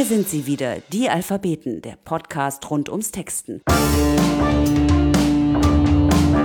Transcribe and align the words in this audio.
Hier 0.00 0.06
sind 0.06 0.30
sie 0.30 0.46
wieder, 0.46 0.76
die 0.94 1.10
Alphabeten, 1.10 1.82
der 1.82 1.94
Podcast 2.02 2.70
rund 2.70 2.88
ums 2.88 3.10
Texten. 3.10 3.60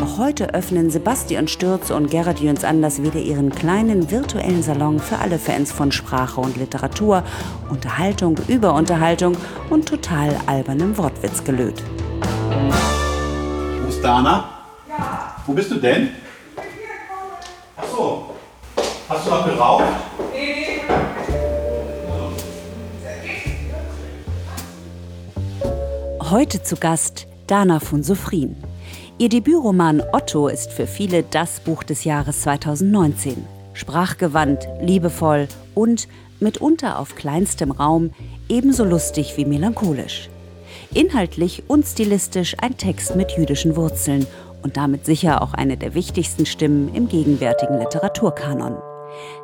Auch 0.04 0.18
heute 0.18 0.54
öffnen 0.54 0.90
Sebastian 0.90 1.48
Stürz 1.48 1.90
und 1.90 2.12
Gerhard 2.12 2.42
Jöns 2.42 2.66
Anders 2.66 3.02
wieder 3.02 3.22
ihren 3.22 3.52
kleinen 3.56 4.12
virtuellen 4.12 4.62
Salon 4.62 5.00
für 5.00 5.20
alle 5.20 5.40
Fans 5.40 5.72
von 5.72 5.94
Sprache 5.94 6.42
und 6.42 6.58
Literatur, 6.58 7.24
Unterhaltung 7.70 8.38
über 8.50 8.74
Unterhaltung 8.74 9.38
und 9.70 9.88
total 9.88 10.36
albernem 10.48 10.98
Wortwitzgelöt. 10.98 11.82
Wo 13.82 13.88
ist 13.88 14.02
Dana? 14.04 14.50
Ja. 14.90 15.34
Wo 15.46 15.54
bist 15.54 15.72
du 15.72 15.76
denn? 15.76 16.10
Ach 17.78 17.86
so. 17.90 18.36
Hast 19.08 19.26
du 19.26 19.30
noch 19.30 19.46
geraucht? 19.46 19.86
Heute 26.32 26.64
zu 26.64 26.76
Gast 26.76 27.28
Dana 27.46 27.80
von 27.80 28.02
Sofrin. 28.02 28.56
Ihr 29.20 29.30
Debütroman 29.30 30.02
Otto 30.12 30.48
ist 30.48 30.72
für 30.72 30.88
viele 30.88 31.22
das 31.22 31.60
Buch 31.60 31.84
des 31.84 32.04
Jahres 32.04 32.42
2019. 32.42 33.46
Sprachgewandt, 33.74 34.68
liebevoll 34.82 35.48
und 35.76 36.08
mitunter 36.40 36.98
auf 36.98 37.14
kleinstem 37.14 37.70
Raum 37.70 38.10
ebenso 38.50 38.86
lustig 38.86 39.38
wie 39.38 39.46
melancholisch. 39.46 40.32
Inhaltlich 40.96 41.62
und 41.68 41.86
stilistisch 41.86 42.56
ein 42.60 42.76
Text 42.76 43.16
mit 43.16 43.34
jüdischen 43.34 43.76
Wurzeln 43.76 44.26
und 44.64 44.78
damit 44.78 45.06
sicher 45.06 45.44
auch 45.44 45.54
eine 45.54 45.78
der 45.78 45.94
wichtigsten 45.94 46.48
Stimmen 46.48 46.92
im 46.96 47.08
gegenwärtigen 47.08 47.78
Literaturkanon. 47.78 48.95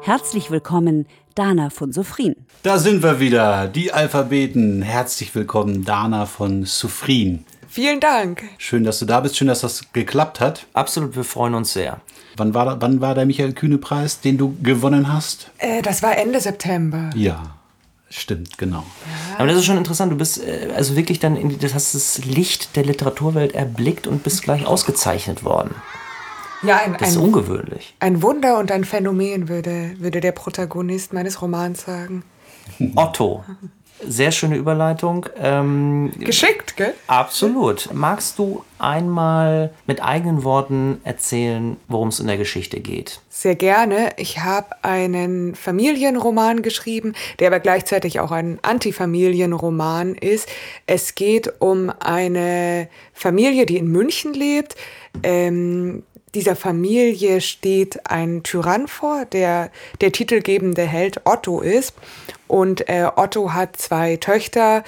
Herzlich 0.01 0.51
willkommen, 0.51 1.05
Dana 1.35 1.69
von 1.69 1.91
Sofrin. 1.91 2.35
Da 2.63 2.77
sind 2.77 3.03
wir 3.03 3.19
wieder, 3.19 3.67
die 3.67 3.93
Alphabeten. 3.93 4.81
Herzlich 4.81 5.33
willkommen, 5.35 5.85
Dana 5.85 6.25
von 6.25 6.65
Sofrin. 6.65 7.45
Vielen 7.67 7.99
Dank. 8.01 8.43
Schön, 8.57 8.83
dass 8.83 8.99
du 8.99 9.05
da 9.05 9.21
bist. 9.21 9.37
Schön, 9.37 9.47
dass 9.47 9.61
das 9.61 9.93
geklappt 9.93 10.39
hat. 10.41 10.65
Absolut, 10.73 11.15
wir 11.15 11.23
freuen 11.23 11.55
uns 11.55 11.71
sehr. 11.71 12.01
Wann 12.35 12.53
war, 12.53 12.81
wann 12.81 12.99
war 12.99 13.15
der 13.15 13.25
Michael 13.25 13.53
Kühne-Preis, 13.53 14.19
den 14.19 14.37
du 14.37 14.57
gewonnen 14.61 15.11
hast? 15.11 15.51
Äh, 15.57 15.81
das 15.81 16.03
war 16.03 16.17
Ende 16.17 16.41
September. 16.41 17.11
Ja, 17.15 17.55
stimmt, 18.09 18.57
genau. 18.57 18.83
Aber 19.37 19.47
das 19.47 19.57
ist 19.57 19.65
schon 19.65 19.77
interessant. 19.77 20.11
Du 20.11 20.17
bist 20.17 20.43
äh, 20.43 20.69
also 20.75 20.95
wirklich 20.97 21.19
dann, 21.19 21.37
in, 21.37 21.59
das 21.59 21.73
hast 21.73 21.95
das 21.95 22.25
Licht 22.25 22.75
der 22.75 22.83
Literaturwelt 22.83 23.53
erblickt 23.53 24.05
und 24.07 24.23
bist 24.23 24.43
gleich 24.43 24.65
ausgezeichnet 24.65 25.43
worden. 25.43 25.75
Ja, 26.63 26.77
ein, 26.77 26.95
Das 26.97 27.09
ist 27.09 27.17
ein, 27.17 27.23
ungewöhnlich. 27.23 27.95
ein 27.99 28.21
Wunder 28.21 28.59
und 28.59 28.71
ein 28.71 28.83
Phänomen, 28.85 29.49
würde, 29.49 29.93
würde 29.97 30.21
der 30.21 30.31
Protagonist 30.31 31.13
meines 31.13 31.41
Romans 31.41 31.83
sagen. 31.85 32.23
Otto. 32.95 33.43
Sehr 34.03 34.31
schöne 34.31 34.55
Überleitung. 34.55 35.27
Ähm, 35.37 36.11
Geschickt, 36.17 36.75
gell? 36.75 36.95
absolut. 37.05 37.89
Magst 37.93 38.39
du 38.39 38.63
einmal 38.79 39.71
mit 39.85 40.01
eigenen 40.03 40.43
Worten 40.43 40.99
erzählen, 41.03 41.77
worum 41.87 42.07
es 42.07 42.19
in 42.19 42.25
der 42.25 42.37
Geschichte 42.37 42.79
geht? 42.79 43.21
Sehr 43.29 43.53
gerne. 43.53 44.09
Ich 44.17 44.39
habe 44.39 44.69
einen 44.83 45.53
Familienroman 45.53 46.63
geschrieben, 46.63 47.13
der 47.37 47.49
aber 47.49 47.59
gleichzeitig 47.59 48.19
auch 48.19 48.31
ein 48.31 48.57
Antifamilienroman 48.63 50.15
ist. 50.15 50.49
Es 50.87 51.13
geht 51.13 51.61
um 51.61 51.91
eine 51.99 52.87
Familie, 53.13 53.67
die 53.67 53.77
in 53.77 53.87
München 53.87 54.33
lebt. 54.33 54.75
Ähm, 55.21 56.01
dieser 56.33 56.55
Familie 56.55 57.41
steht 57.41 58.09
ein 58.09 58.43
Tyrann 58.43 58.87
vor, 58.87 59.25
der 59.25 59.71
der 59.99 60.11
titelgebende 60.11 60.83
Held 60.83 61.21
Otto 61.25 61.61
ist. 61.61 61.93
Und 62.47 62.89
äh, 62.89 63.07
Otto 63.15 63.53
hat 63.53 63.77
zwei 63.77 64.17
Töchter. 64.17 64.83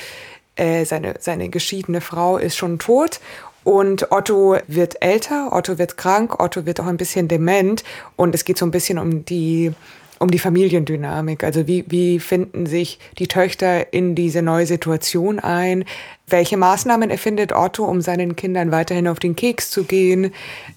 Äh, 0.55 0.85
seine, 0.85 1.15
seine 1.19 1.49
geschiedene 1.49 2.01
Frau 2.01 2.37
ist 2.37 2.55
schon 2.55 2.79
tot. 2.79 3.19
Und 3.63 4.11
Otto 4.11 4.57
wird 4.67 5.01
älter, 5.01 5.53
Otto 5.53 5.77
wird 5.77 5.95
krank, 5.95 6.41
Otto 6.41 6.65
wird 6.65 6.81
auch 6.81 6.85
ein 6.85 6.97
bisschen 6.97 7.27
dement. 7.27 7.83
Und 8.15 8.35
es 8.35 8.45
geht 8.45 8.57
so 8.57 8.65
ein 8.65 8.71
bisschen 8.71 8.99
um 8.99 9.25
die, 9.25 9.73
um 10.19 10.31
die 10.31 10.39
Familiendynamik. 10.39 11.43
Also 11.43 11.67
wie, 11.67 11.85
wie 11.87 12.19
finden 12.19 12.65
sich 12.65 12.99
die 13.19 13.27
Töchter 13.27 13.93
in 13.93 14.15
diese 14.15 14.41
neue 14.41 14.65
Situation 14.65 15.39
ein? 15.39 15.85
Welche 16.27 16.57
Maßnahmen 16.57 17.09
erfindet 17.09 17.53
Otto, 17.53 17.85
um 17.85 18.01
seinen 18.01 18.35
Kindern 18.35 18.71
weiterhin 18.71 19.07
auf 19.07 19.19
den 19.19 19.35
Keks 19.35 19.71
zu 19.71 19.83
gehen? 19.83 20.33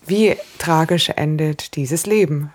Wie 0.07 0.37
tragisch 0.59 1.11
endet 1.11 1.77
dieses 1.77 2.07
Leben? 2.07 2.51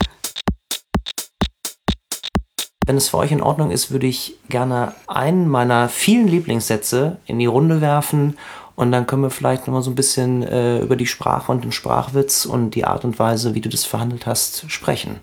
Wenn 2.86 2.98
es 2.98 3.10
für 3.10 3.18
euch 3.20 3.32
in 3.32 3.42
Ordnung 3.42 3.72
ist, 3.72 3.92
würde 3.92 4.08
ich 4.08 4.36
gerne 4.50 4.94
einen 5.08 5.48
meiner 5.48 5.88
vielen 5.88 6.28
Lieblingssätze 6.28 7.18
in 7.26 7.40
die 7.40 7.46
Runde 7.46 7.80
werfen 7.80 8.38
und 8.76 8.92
dann 8.92 9.06
können 9.06 9.22
wir 9.22 9.30
vielleicht 9.30 9.68
nochmal 9.68 9.84
so 9.84 9.92
ein 9.92 9.96
bisschen 9.96 10.44
äh, 10.44 10.80
über 10.80 10.96
die 10.96 11.06
Sprache 11.06 11.52
und 11.52 11.64
den 11.64 11.72
Sprachwitz 11.72 12.46
und 12.46 12.72
die 12.72 12.84
Art 12.84 13.06
und 13.06 13.20
Weise, 13.20 13.54
wie 13.54 13.62
du 13.62 13.70
das 13.70 13.86
verhandelt 13.86 14.26
hast, 14.26 14.70
sprechen. 14.72 15.20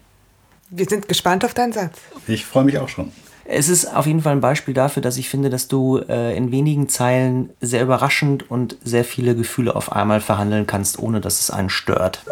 Wir 0.70 0.84
sind 0.84 1.08
gespannt 1.08 1.44
auf 1.44 1.54
deinen 1.54 1.72
Satz. 1.72 1.98
Ich 2.26 2.44
freue 2.44 2.64
mich 2.64 2.78
auch 2.78 2.88
schon. 2.88 3.10
Es 3.46 3.70
ist 3.70 3.86
auf 3.86 4.04
jeden 4.04 4.20
Fall 4.20 4.32
ein 4.32 4.42
Beispiel 4.42 4.74
dafür, 4.74 5.00
dass 5.00 5.16
ich 5.16 5.30
finde, 5.30 5.48
dass 5.48 5.68
du 5.68 5.96
äh, 5.96 6.36
in 6.36 6.52
wenigen 6.52 6.90
Zeilen 6.90 7.48
sehr 7.62 7.82
überraschend 7.82 8.50
und 8.50 8.76
sehr 8.84 9.04
viele 9.04 9.34
Gefühle 9.34 9.74
auf 9.74 9.92
einmal 9.92 10.20
verhandeln 10.20 10.66
kannst, 10.66 10.98
ohne 10.98 11.22
dass 11.22 11.40
es 11.40 11.50
einen 11.50 11.70
stört. 11.70 12.22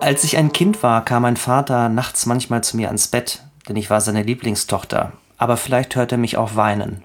Als 0.00 0.24
ich 0.24 0.36
ein 0.36 0.52
Kind 0.52 0.82
war, 0.82 1.04
kam 1.04 1.22
mein 1.22 1.36
Vater 1.36 1.88
nachts 1.88 2.26
manchmal 2.26 2.64
zu 2.64 2.76
mir 2.76 2.88
ans 2.88 3.06
Bett, 3.06 3.44
denn 3.68 3.76
ich 3.76 3.88
war 3.88 4.00
seine 4.00 4.24
Lieblingstochter. 4.24 5.12
Aber 5.38 5.56
vielleicht 5.56 5.94
hört 5.94 6.10
er 6.10 6.18
mich 6.18 6.36
auch 6.36 6.56
weinen. 6.56 7.04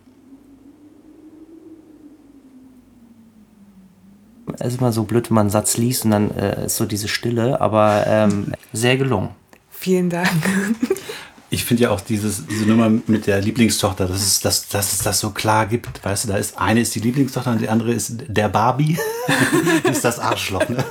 Es 4.58 4.74
ist 4.74 4.80
immer 4.80 4.92
so 4.92 5.04
blöd, 5.04 5.30
wenn 5.30 5.36
man 5.36 5.42
einen 5.42 5.50
Satz 5.52 5.78
liest 5.78 6.06
und 6.06 6.12
dann 6.12 6.32
äh, 6.32 6.66
ist 6.66 6.78
so 6.78 6.86
diese 6.86 7.08
Stille, 7.08 7.62
aber 7.62 8.06
ähm, 8.08 8.54
sehr 8.74 8.98
gelungen. 8.98 9.30
Vielen 9.82 10.12
Dank. 10.12 10.30
Ich 11.50 11.66
finde 11.66 11.84
ja 11.84 11.90
auch 11.90 12.02
dieses, 12.02 12.46
diese 12.46 12.66
Nummer 12.66 12.90
mit 13.08 13.26
der 13.26 13.42
Lieblingstochter, 13.42 14.06
dass 14.06 14.22
es, 14.22 14.40
dass, 14.40 14.70
dass 14.70 14.94
es 14.94 15.00
das 15.00 15.20
so 15.20 15.32
klar 15.32 15.66
gibt. 15.66 16.06
Weißt 16.06 16.24
du, 16.24 16.28
da 16.28 16.38
ist 16.38 16.58
eine 16.58 16.82
ist 16.82 16.94
die 16.94 17.00
Lieblingstochter 17.00 17.52
und 17.52 17.60
die 17.60 17.68
andere 17.68 17.92
ist 17.92 18.14
der 18.28 18.48
Barbie. 18.48 18.98
ist 19.92 20.06
das 20.06 20.20
Arschloch, 20.20 20.70
ne? 20.70 20.86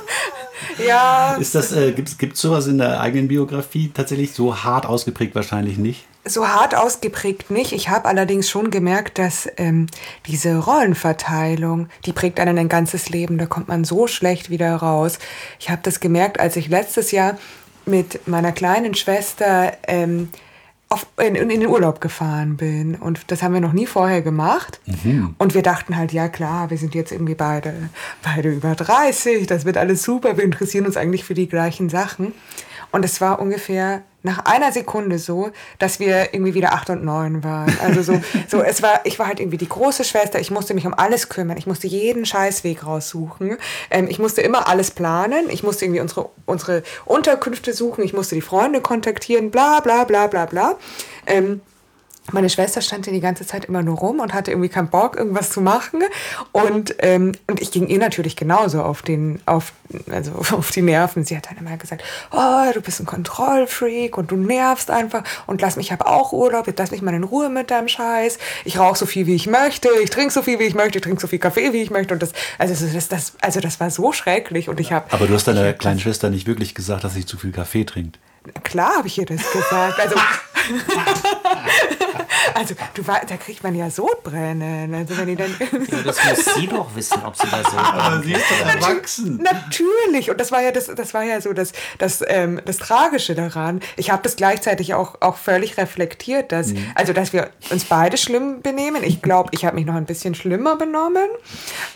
Ja, 0.85 1.35
Ist 1.35 1.55
das, 1.55 1.71
äh, 1.71 1.93
gibt 1.93 2.35
es 2.35 2.41
sowas 2.41 2.67
in 2.67 2.77
der 2.77 2.99
eigenen 2.99 3.29
Biografie 3.29 3.91
tatsächlich 3.93 4.33
so 4.33 4.63
hart 4.63 4.85
ausgeprägt 4.85 5.35
wahrscheinlich 5.35 5.77
nicht? 5.77 6.05
so 6.23 6.47
hart 6.47 6.75
ausgeprägt 6.75 7.49
nicht. 7.49 7.71
Ich 7.71 7.89
habe 7.89 8.07
allerdings 8.07 8.49
schon 8.49 8.69
gemerkt, 8.69 9.17
dass 9.17 9.49
ähm, 9.57 9.87
diese 10.27 10.57
Rollenverteilung, 10.57 11.87
die 12.05 12.13
prägt 12.13 12.39
einen 12.39 12.59
ein 12.59 12.69
ganzes 12.69 13.09
Leben. 13.09 13.37
Da 13.37 13.47
kommt 13.47 13.67
man 13.67 13.83
so 13.83 14.05
schlecht 14.07 14.49
wieder 14.49 14.75
raus. 14.75 15.17
Ich 15.59 15.69
habe 15.69 15.81
das 15.83 15.99
gemerkt, 15.99 16.39
als 16.39 16.55
ich 16.57 16.67
letztes 16.67 17.11
Jahr 17.11 17.37
mit 17.85 18.27
meiner 18.27 18.51
kleinen 18.51 18.93
Schwester 18.93 19.73
ähm, 19.87 20.29
auf, 20.89 21.07
in, 21.17 21.35
in 21.35 21.49
den 21.49 21.67
Urlaub 21.67 22.01
gefahren 22.01 22.57
bin. 22.57 22.95
Und 22.95 23.31
das 23.31 23.41
haben 23.41 23.53
wir 23.53 23.61
noch 23.61 23.73
nie 23.73 23.85
vorher 23.85 24.21
gemacht. 24.21 24.81
Und 25.37 25.53
wir 25.53 25.61
dachten 25.61 25.95
halt, 25.95 26.11
ja 26.11 26.27
klar, 26.27 26.69
wir 26.69 26.77
sind 26.77 26.93
jetzt 26.93 27.11
irgendwie 27.11 27.35
beide, 27.35 27.73
beide 28.21 28.49
über 28.49 28.75
30, 28.75 29.47
das 29.47 29.63
wird 29.63 29.77
alles 29.77 30.03
super, 30.03 30.37
wir 30.37 30.43
interessieren 30.43 30.85
uns 30.85 30.97
eigentlich 30.97 31.23
für 31.23 31.33
die 31.33 31.47
gleichen 31.47 31.89
Sachen. 31.89 32.33
Und 32.91 33.05
es 33.05 33.21
war 33.21 33.39
ungefähr 33.39 34.03
nach 34.23 34.45
einer 34.45 34.71
Sekunde 34.71 35.17
so, 35.17 35.51
dass 35.79 35.99
wir 35.99 36.33
irgendwie 36.33 36.53
wieder 36.53 36.73
acht 36.73 36.89
und 36.89 37.03
neun 37.03 37.43
waren. 37.43 37.75
Also 37.81 38.01
so, 38.03 38.21
so 38.47 38.61
es 38.61 38.81
war, 38.83 39.01
ich 39.05 39.17
war 39.17 39.27
halt 39.27 39.39
irgendwie 39.39 39.57
die 39.57 39.69
große 39.69 40.03
Schwester. 40.03 40.39
Ich 40.39 40.51
musste 40.51 40.73
mich 40.73 40.85
um 40.85 40.93
alles 40.93 41.29
kümmern. 41.29 41.57
Ich 41.57 41.67
musste 41.67 41.87
jeden 41.87 42.25
Scheißweg 42.25 42.85
raussuchen. 42.85 43.57
Ähm, 43.89 44.07
ich 44.09 44.19
musste 44.19 44.41
immer 44.41 44.67
alles 44.67 44.91
planen. 44.91 45.49
Ich 45.49 45.63
musste 45.63 45.85
irgendwie 45.85 46.01
unsere, 46.01 46.29
unsere 46.45 46.83
Unterkünfte 47.05 47.73
suchen. 47.73 48.03
Ich 48.03 48.13
musste 48.13 48.35
die 48.35 48.41
Freunde 48.41 48.81
kontaktieren. 48.81 49.49
Bla, 49.49 49.79
bla, 49.79 50.03
bla, 50.03 50.27
bla, 50.27 50.45
bla. 50.45 50.77
Ähm, 51.25 51.61
meine 52.31 52.49
Schwester 52.49 52.81
stand 52.81 53.07
ja 53.07 53.11
die 53.11 53.19
ganze 53.19 53.45
Zeit 53.47 53.65
immer 53.65 53.81
nur 53.81 53.97
rum 53.97 54.19
und 54.19 54.33
hatte 54.33 54.51
irgendwie 54.51 54.69
keinen 54.69 54.89
Bock, 54.89 55.17
irgendwas 55.17 55.49
zu 55.49 55.59
machen. 55.59 56.03
Und, 56.51 56.95
ähm, 56.99 57.31
und 57.47 57.61
ich 57.61 57.71
ging 57.71 57.87
ihr 57.87 57.97
natürlich 57.97 58.35
genauso 58.35 58.83
auf, 58.83 59.01
den, 59.01 59.41
auf, 59.47 59.73
also 60.09 60.31
auf 60.55 60.71
die 60.71 60.83
Nerven. 60.83 61.25
Sie 61.25 61.35
hat 61.35 61.49
dann 61.49 61.57
immer 61.57 61.75
gesagt, 61.77 62.03
oh, 62.31 62.71
du 62.73 62.81
bist 62.81 62.99
ein 62.99 63.07
Kontrollfreak 63.07 64.17
und 64.17 64.31
du 64.31 64.35
nervst 64.35 64.91
einfach 64.91 65.23
und 65.47 65.61
lass 65.61 65.75
mich, 65.75 65.87
ich 65.87 65.91
habe 65.91 66.05
auch 66.05 66.31
Urlaub, 66.31 66.67
jetzt 66.67 66.77
lass 66.77 66.91
mich 66.91 67.01
mal 67.01 67.13
in 67.13 67.23
Ruhe 67.23 67.49
mit 67.49 67.71
deinem 67.71 67.87
Scheiß. 67.87 68.37
Ich 68.65 68.77
rauche 68.77 68.97
so 68.97 69.05
viel, 69.07 69.25
wie 69.25 69.35
ich 69.35 69.47
möchte, 69.47 69.89
ich 70.03 70.11
trinke 70.11 70.31
so 70.31 70.43
viel, 70.43 70.59
wie 70.59 70.65
ich 70.65 70.75
möchte, 70.75 70.99
ich 70.99 71.03
trinke 71.03 71.19
so 71.19 71.27
viel 71.27 71.39
Kaffee, 71.39 71.73
wie 71.73 71.81
ich 71.81 71.89
möchte. 71.89 72.13
Und 72.13 72.21
das, 72.21 72.33
also 72.59 72.85
das, 72.85 73.07
das, 73.07 73.33
also 73.41 73.59
das 73.59 73.79
war 73.79 73.89
so 73.89 74.11
schrecklich. 74.11 74.69
Und 74.69 74.79
ich 74.79 74.93
habe 74.93 75.11
Aber 75.11 75.25
du 75.25 75.33
hast 75.33 75.47
deiner 75.47 75.73
kleinen 75.73 75.99
Schwester 75.99 76.29
nicht 76.29 76.45
wirklich 76.47 76.75
gesagt, 76.75 77.03
dass 77.03 77.15
sie 77.15 77.25
zu 77.25 77.37
viel 77.37 77.51
Kaffee 77.51 77.83
trinkt. 77.83 78.19
Klar 78.63 78.97
habe 78.97 79.07
ich 79.07 79.17
ihr 79.19 79.25
das 79.25 79.41
gesagt. 79.51 79.99
Also, 79.99 80.15
Also, 82.61 82.75
du, 82.93 83.01
da 83.01 83.37
kriegt 83.37 83.63
man 83.63 83.73
ja 83.73 83.89
Sodbrennen. 83.89 84.93
Also, 84.93 85.17
wenn 85.17 85.27
die 85.27 85.35
dann 85.35 85.49
ja, 85.59 86.03
das 86.03 86.17
muss 86.23 86.55
sie 86.55 86.67
doch 86.67 86.95
wissen, 86.95 87.17
ob 87.25 87.35
sie 87.35 87.47
da 87.49 87.63
so. 87.63 87.75
Aber 87.75 88.21
sie 88.21 88.33
ist 88.33 88.43
doch 88.49 88.73
erwachsen. 88.73 89.39
Natürlich. 89.41 90.29
Und 90.29 90.39
das 90.39 90.51
war 90.51 90.61
ja 90.61 90.71
das, 90.71 90.85
das 90.85 91.13
war 91.15 91.23
ja 91.23 91.41
so 91.41 91.53
das, 91.53 91.71
das, 91.97 92.23
ähm, 92.27 92.61
das 92.65 92.77
Tragische 92.77 93.33
daran. 93.33 93.81
Ich 93.97 94.11
habe 94.11 94.21
das 94.21 94.35
gleichzeitig 94.35 94.93
auch, 94.93 95.15
auch 95.21 95.37
völlig 95.37 95.77
reflektiert, 95.77 96.51
dass, 96.51 96.67
mhm. 96.67 96.85
also, 96.93 97.13
dass 97.13 97.33
wir 97.33 97.49
uns 97.71 97.85
beide 97.85 98.17
schlimm 98.17 98.61
benehmen. 98.61 99.03
Ich 99.03 99.23
glaube, 99.23 99.49
ich 99.53 99.65
habe 99.65 99.75
mich 99.75 99.87
noch 99.87 99.95
ein 99.95 100.05
bisschen 100.05 100.35
schlimmer 100.35 100.75
benommen. 100.75 101.29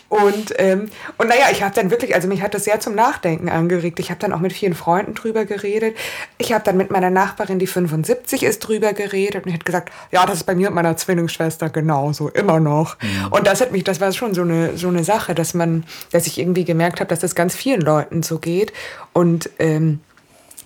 Und, 0.08 0.54
ähm, 0.58 0.88
und 1.18 1.28
naja, 1.28 1.46
ich 1.52 1.62
habe 1.62 1.74
dann 1.74 1.90
wirklich, 1.90 2.14
also 2.14 2.26
mich 2.26 2.42
hat 2.42 2.54
das 2.54 2.64
sehr 2.64 2.80
zum 2.80 2.94
Nachdenken 2.94 3.48
angeregt. 3.48 4.00
Ich 4.00 4.10
habe 4.10 4.18
dann 4.18 4.32
auch 4.32 4.40
mit 4.40 4.52
vielen 4.52 4.74
Freunden 4.74 5.14
drüber 5.14 5.44
geredet. 5.44 5.96
Ich 6.38 6.52
habe 6.52 6.64
dann 6.64 6.76
mit 6.76 6.90
meiner 6.90 7.10
Nachbarin, 7.10 7.58
die 7.58 7.66
75 7.66 8.42
ist, 8.42 8.60
drüber 8.60 8.92
geredet 8.92 9.46
und 9.46 9.52
hat 9.52 9.64
gesagt, 9.64 9.92
ja, 10.10 10.26
das 10.26 10.38
ist 10.38 10.44
bei 10.44 10.55
mir 10.56 10.68
und 10.68 10.74
meiner 10.74 10.96
Zwillingsschwester 10.96 11.70
genauso, 11.70 12.28
immer 12.28 12.60
noch. 12.60 12.96
Mhm. 13.00 13.32
Und 13.32 13.46
das 13.46 13.60
hat 13.60 13.72
mich, 13.72 13.84
das 13.84 14.00
war 14.00 14.12
schon 14.12 14.34
so 14.34 14.42
eine, 14.42 14.76
so 14.76 14.88
eine 14.88 15.04
Sache, 15.04 15.34
dass 15.34 15.54
man, 15.54 15.84
dass 16.12 16.26
ich 16.26 16.38
irgendwie 16.38 16.64
gemerkt 16.64 17.00
habe, 17.00 17.08
dass 17.08 17.20
das 17.20 17.34
ganz 17.34 17.54
vielen 17.54 17.80
Leuten 17.80 18.22
so 18.22 18.38
geht. 18.38 18.72
Und 19.12 19.50
ähm, 19.58 20.00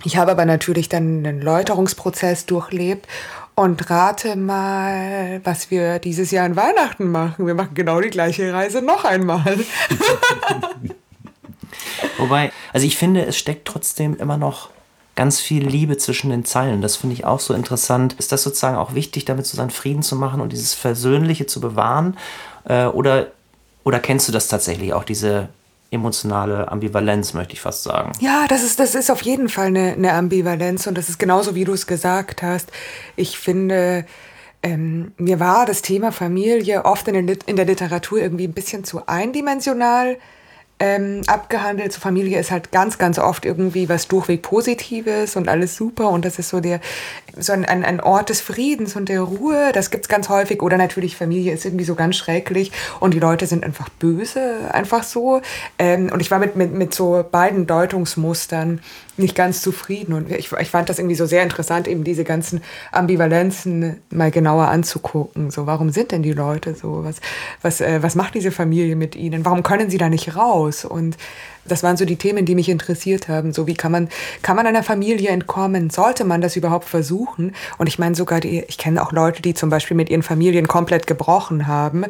ich 0.05 0.17
habe 0.17 0.31
aber 0.31 0.47
natürlich 0.47 0.89
dann 0.89 1.27
einen 1.27 1.43
Läuterungsprozess 1.43 2.47
durchlebt 2.47 3.07
und 3.55 3.91
rate 3.91 4.37
mal, 4.37 5.41
was 5.45 5.71
wir 5.71 5.99
dieses 5.99 6.31
Jahr 6.31 6.47
an 6.47 6.57
Weihnachten 6.57 7.11
machen. 7.11 7.47
Wir 7.47 7.55
machen 7.55 7.75
genau 7.75 8.01
die 8.01 8.09
gleiche 8.09 8.53
Reise 8.53 8.81
noch 8.81 9.05
einmal. 9.05 9.59
Wobei, 12.17 12.53
also 12.73 12.87
ich 12.87 12.97
finde, 12.97 13.27
es 13.27 13.37
steckt 13.37 13.67
trotzdem 13.67 14.17
immer 14.17 14.39
noch 14.39 14.71
ganz 15.21 15.39
viel 15.39 15.67
Liebe 15.67 15.99
zwischen 15.99 16.31
den 16.31 16.47
Zeilen. 16.47 16.81
Das 16.81 16.97
finde 16.97 17.13
ich 17.13 17.27
auch 17.27 17.41
so 17.41 17.53
interessant. 17.53 18.15
Ist 18.15 18.33
das 18.33 18.43
sozusagen 18.43 18.79
auch 18.79 18.95
wichtig, 18.95 19.27
damit 19.27 19.45
so 19.45 19.55
seinen 19.55 19.69
Frieden 19.69 20.03
zu 20.03 20.17
machen 20.17 20.41
und 20.41 20.51
dieses 20.51 20.73
Versöhnliche 20.73 21.45
zu 21.45 21.61
bewahren? 21.61 22.17
Äh, 22.65 22.87
oder, 22.87 23.27
oder 23.85 24.01
kennst 24.01 24.29
du 24.29 24.33
das 24.33 24.49
tatsächlich 24.49 24.95
auch, 24.95 25.05
diese 25.05 25.51
emotionale 25.91 26.73
Ambivalenz, 26.73 27.35
möchte 27.35 27.53
ich 27.53 27.61
fast 27.61 27.83
sagen. 27.83 28.13
Ja, 28.21 28.47
das 28.49 28.63
ist, 28.63 28.81
das 28.81 28.95
ist 28.95 29.11
auf 29.11 29.21
jeden 29.21 29.51
Fall 29.51 29.67
eine, 29.67 29.93
eine 29.93 30.15
Ambivalenz 30.15 30.87
und 30.87 30.97
das 30.97 31.11
ist 31.11 31.19
genauso, 31.19 31.55
wie 31.55 31.65
du 31.65 31.75
es 31.75 31.87
gesagt 31.87 32.43
hast. 32.43 32.73
Ich 33.15 33.39
finde, 33.39 34.07
ähm, 34.63 35.13
mir 35.19 35.39
war 35.39 35.67
das 35.67 35.83
Thema 35.83 36.13
Familie 36.13 36.87
oft 36.87 37.07
in 37.09 37.27
der, 37.27 37.37
in 37.45 37.57
der 37.57 37.67
Literatur 37.67 38.23
irgendwie 38.23 38.49
ein 38.49 38.55
bisschen 38.55 38.85
zu 38.85 39.07
eindimensional 39.07 40.17
ähm, 40.81 41.21
abgehandelt. 41.27 41.93
So 41.93 42.01
Familie 42.01 42.41
ist 42.41 42.51
halt 42.51 42.73
ganz, 42.73 42.99
ganz 42.99 43.19
oft 43.19 43.45
irgendwie 43.45 43.89
was 43.89 44.09
durchweg 44.09 44.43
Positives 44.43 45.37
und 45.37 45.49
alles 45.49 45.77
super 45.77 46.09
und 46.11 46.25
das 46.25 46.39
ist 46.39 46.49
so 46.49 46.61
der 46.61 46.81
so 47.37 47.53
ein, 47.53 47.65
ein, 47.65 48.01
Ort 48.01 48.31
des 48.31 48.41
Friedens 48.41 48.97
und 48.97 49.09
der 49.09 49.21
Ruhe. 49.21 49.71
Das 49.73 49.91
gibt's 49.91 50.09
ganz 50.09 50.29
häufig. 50.29 50.63
Oder 50.63 50.77
natürlich 50.77 51.17
Familie 51.17 51.53
ist 51.53 51.65
irgendwie 51.65 51.85
so 51.85 51.95
ganz 51.95 52.17
schrecklich 52.17 52.73
und 52.99 53.15
die 53.15 53.21
Leute 53.21 53.47
sind 53.47 53.65
einfach 53.65 53.89
böse, 53.89 54.71
einfach 54.73 55.05
so. 55.05 55.41
Ähm, 55.79 56.11
und 56.13 56.21
ich 56.21 56.31
war 56.31 56.39
mit, 56.39 56.57
mit, 56.57 56.73
mit 56.73 56.95
so 56.95 57.25
beiden 57.31 57.67
Deutungsmustern 57.67 58.81
nicht 59.21 59.35
ganz 59.35 59.63
zufrieden. 59.63 60.13
Und 60.13 60.31
ich, 60.31 60.53
ich 60.53 60.71
fand 60.71 60.89
das 60.89 60.99
irgendwie 60.99 61.15
so 61.15 61.27
sehr 61.27 61.43
interessant, 61.43 61.87
eben 61.87 62.05
diese 62.05 62.25
ganzen 62.25 62.63
Ambivalenzen 62.93 64.01
mal 64.11 64.31
genauer 64.31 64.69
anzugucken. 64.69 65.51
So, 65.51 65.67
warum 65.67 65.91
sind 65.91 66.13
denn 66.13 66.23
die 66.23 66.33
Leute 66.33 66.75
so? 66.75 67.05
Was, 67.05 67.17
was, 67.63 67.81
äh, 67.81 68.03
was 68.03 68.15
macht 68.15 68.35
diese 68.35 68.51
Familie 68.51 68.97
mit 68.97 69.17
ihnen? 69.17 69.45
Warum 69.45 69.63
können 69.63 69.91
sie 69.91 69.99
da 69.99 70.09
nicht 70.09 70.37
raus? 70.37 70.85
Und 70.85 71.17
das 71.65 71.83
waren 71.83 71.97
so 71.97 72.05
die 72.05 72.17
Themen, 72.17 72.47
die 72.47 72.55
mich 72.55 72.69
interessiert 72.69 73.29
haben. 73.29 73.53
So, 73.53 73.67
wie 73.67 73.75
kann 73.75 73.93
man, 73.93 74.09
kann 74.43 74.57
man 74.57 74.67
einer 74.67 74.83
Familie 74.83 75.31
entkommen? 75.31 75.91
Sollte 75.91 76.25
man 76.25 76.41
das 76.41 76.57
überhaupt 76.57 76.89
versuchen? 76.89 77.55
Und 77.79 77.87
ich 77.87 77.99
meine 77.99 78.15
sogar, 78.15 78.41
die, 78.41 78.65
ich 78.67 78.79
kenne 78.79 79.03
auch 79.03 79.13
Leute, 79.13 79.43
die 79.43 79.55
zum 79.55 79.71
Beispiel 79.71 79.97
mit 79.97 80.11
ihren 80.11 80.23
Familien 80.23 80.69
komplett 80.69 81.07
gebrochen 81.07 81.67
haben. 81.67 82.05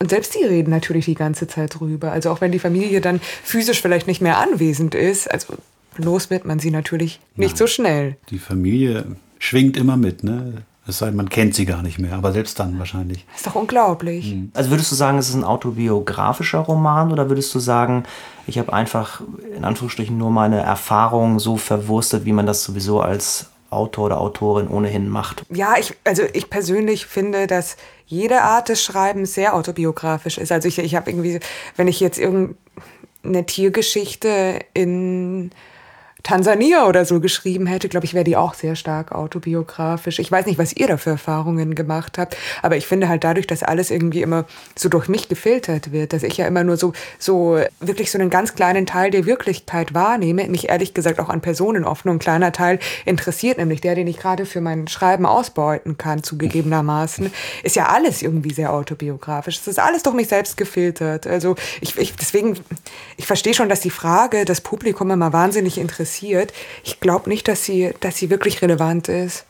Und 0.00 0.10
selbst 0.10 0.34
die 0.34 0.44
reden 0.44 0.70
natürlich 0.70 1.06
die 1.06 1.14
ganze 1.14 1.48
Zeit 1.48 1.78
drüber. 1.78 2.12
Also 2.12 2.30
auch 2.30 2.40
wenn 2.40 2.52
die 2.52 2.58
Familie 2.58 3.00
dann 3.00 3.20
physisch 3.42 3.82
vielleicht 3.82 4.06
nicht 4.06 4.20
mehr 4.20 4.38
anwesend 4.38 4.94
ist, 4.94 5.30
also 5.30 5.54
los 5.98 6.30
wird 6.30 6.44
man 6.44 6.58
sie 6.58 6.70
natürlich 6.70 7.20
nicht 7.36 7.50
Nein. 7.50 7.56
so 7.56 7.66
schnell. 7.66 8.16
Die 8.30 8.38
Familie 8.38 9.04
schwingt 9.38 9.76
immer 9.76 9.96
mit, 9.96 10.24
ne? 10.24 10.64
Es 10.86 10.98
sei 10.98 11.06
denn, 11.06 11.16
man 11.16 11.28
kennt 11.28 11.54
sie 11.54 11.66
gar 11.66 11.82
nicht 11.82 11.98
mehr, 11.98 12.14
aber 12.14 12.32
selbst 12.32 12.58
dann 12.58 12.78
wahrscheinlich. 12.78 13.26
ist 13.36 13.46
doch 13.46 13.56
unglaublich. 13.56 14.34
Mhm. 14.34 14.50
Also 14.54 14.70
würdest 14.70 14.90
du 14.90 14.96
sagen, 14.96 15.18
es 15.18 15.28
ist 15.28 15.34
ein 15.34 15.44
autobiografischer 15.44 16.60
Roman 16.60 17.12
oder 17.12 17.28
würdest 17.28 17.54
du 17.54 17.58
sagen, 17.58 18.04
ich 18.46 18.58
habe 18.58 18.72
einfach 18.72 19.20
in 19.54 19.64
Anführungsstrichen 19.64 20.16
nur 20.16 20.30
meine 20.30 20.60
Erfahrungen 20.60 21.40
so 21.40 21.58
verwurstet, 21.58 22.24
wie 22.24 22.32
man 22.32 22.46
das 22.46 22.64
sowieso 22.64 23.02
als 23.02 23.50
Autor 23.68 24.06
oder 24.06 24.20
Autorin 24.20 24.68
ohnehin 24.68 25.10
macht? 25.10 25.44
Ja, 25.50 25.74
ich, 25.78 25.94
also 26.04 26.22
ich 26.32 26.48
persönlich 26.48 27.04
finde, 27.04 27.46
dass 27.46 27.76
jede 28.06 28.40
Art 28.40 28.70
des 28.70 28.82
Schreibens 28.82 29.34
sehr 29.34 29.54
autobiografisch 29.54 30.38
ist. 30.38 30.50
Also 30.50 30.68
ich, 30.68 30.78
ich 30.78 30.94
habe 30.94 31.10
irgendwie, 31.10 31.38
wenn 31.76 31.86
ich 31.86 32.00
jetzt 32.00 32.18
irgendeine 32.18 33.44
Tiergeschichte 33.44 34.60
in 34.72 35.50
Tansania 36.24 36.86
oder 36.86 37.04
so 37.04 37.20
geschrieben 37.20 37.66
hätte, 37.66 37.88
glaube 37.88 38.04
ich, 38.04 38.12
wäre 38.12 38.24
die 38.24 38.36
auch 38.36 38.54
sehr 38.54 38.74
stark 38.74 39.12
autobiografisch. 39.12 40.18
Ich 40.18 40.30
weiß 40.30 40.46
nicht, 40.46 40.58
was 40.58 40.72
ihr 40.74 40.88
da 40.88 40.96
für 40.96 41.10
Erfahrungen 41.10 41.74
gemacht 41.74 42.18
habt, 42.18 42.36
aber 42.60 42.76
ich 42.76 42.86
finde 42.86 43.08
halt 43.08 43.22
dadurch, 43.22 43.46
dass 43.46 43.62
alles 43.62 43.90
irgendwie 43.90 44.22
immer 44.22 44.44
so 44.76 44.88
durch 44.88 45.08
mich 45.08 45.28
gefiltert 45.28 45.92
wird, 45.92 46.12
dass 46.12 46.24
ich 46.24 46.36
ja 46.36 46.46
immer 46.46 46.64
nur 46.64 46.76
so, 46.76 46.92
so 47.18 47.58
wirklich 47.80 48.10
so 48.10 48.18
einen 48.18 48.30
ganz 48.30 48.54
kleinen 48.54 48.84
Teil 48.84 49.10
der 49.10 49.26
Wirklichkeit 49.26 49.94
wahrnehme, 49.94 50.48
mich 50.48 50.68
ehrlich 50.68 50.92
gesagt 50.92 51.20
auch 51.20 51.28
an 51.28 51.40
Personen 51.40 51.84
oft 51.84 52.04
nur 52.04 52.14
ein 52.14 52.18
kleiner 52.18 52.50
Teil 52.52 52.80
interessiert, 53.04 53.58
nämlich 53.58 53.80
der, 53.80 53.94
den 53.94 54.08
ich 54.08 54.18
gerade 54.18 54.44
für 54.44 54.60
mein 54.60 54.88
Schreiben 54.88 55.24
ausbeuten 55.24 55.98
kann, 55.98 56.24
zugegebenermaßen, 56.24 57.30
ist 57.62 57.76
ja 57.76 57.86
alles 57.86 58.22
irgendwie 58.22 58.52
sehr 58.52 58.72
autobiografisch. 58.72 59.58
Es 59.60 59.68
ist 59.68 59.78
alles 59.78 60.02
durch 60.02 60.16
mich 60.16 60.28
selbst 60.28 60.56
gefiltert. 60.56 61.28
Also 61.28 61.54
ich, 61.80 61.96
ich 61.96 62.16
deswegen, 62.16 62.58
ich 63.16 63.26
verstehe 63.26 63.54
schon, 63.54 63.68
dass 63.68 63.80
die 63.80 63.90
Frage 63.90 64.44
das 64.44 64.60
Publikum 64.60 65.10
immer 65.12 65.32
wahnsinnig 65.32 65.78
interessiert 65.78 66.08
passiert. 66.18 66.52
Ich 66.84 67.00
glaube 67.00 67.28
nicht, 67.28 67.48
dass 67.48 67.64
sie, 67.64 67.92
dass 68.00 68.16
sie 68.16 68.30
wirklich 68.30 68.60
relevant 68.62 69.08
ist. 69.08 69.44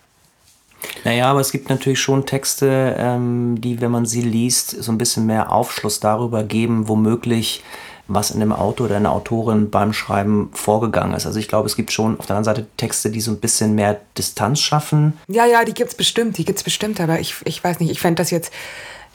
Naja, 1.05 1.31
aber 1.31 1.41
es 1.41 1.51
gibt 1.51 1.71
natürlich 1.71 2.01
schon 2.01 2.25
Texte, 2.25 2.95
ähm, 2.99 3.61
die, 3.61 3.81
wenn 3.81 3.91
man 3.91 4.07
sie 4.07 4.23
liest, 4.23 4.71
so 4.83 4.93
ein 4.93 4.99
bisschen 4.99 5.27
mehr 5.27 5.51
Aufschluss 5.51 5.99
darüber 5.99 6.45
geben, 6.45 6.87
womöglich, 6.87 7.65
was 8.07 8.31
in 8.31 8.39
dem 8.39 8.53
Autor 8.53 8.87
oder 8.87 8.97
einer 8.97 9.13
Autorin 9.13 9.71
beim 9.71 9.93
Schreiben 9.93 10.51
vorgegangen 10.53 11.15
ist. 11.15 11.27
Also 11.27 11.41
ich 11.41 11.49
glaube, 11.49 11.67
es 11.67 11.75
gibt 11.75 11.91
schon 11.91 12.19
auf 12.19 12.27
der 12.27 12.37
anderen 12.37 12.57
Seite 12.57 12.69
Texte, 12.77 13.11
die 13.11 13.21
so 13.21 13.33
ein 13.33 13.41
bisschen 13.41 13.75
mehr 13.75 14.01
Distanz 14.17 14.61
schaffen. 14.61 15.19
Ja, 15.27 15.47
ja, 15.47 15.65
die 15.65 15.75
gibt 15.75 15.91
es 15.91 15.97
bestimmt, 15.97 16.39
die 16.39 16.45
gibt 16.45 16.59
es 16.59 16.65
bestimmt, 16.65 17.01
aber 17.01 17.19
ich, 17.19 17.35
ich 17.45 17.63
weiß 17.63 17.81
nicht, 17.81 17.91
ich 17.91 18.01
fände 18.01 18.23
das 18.23 18.31
jetzt 18.31 18.53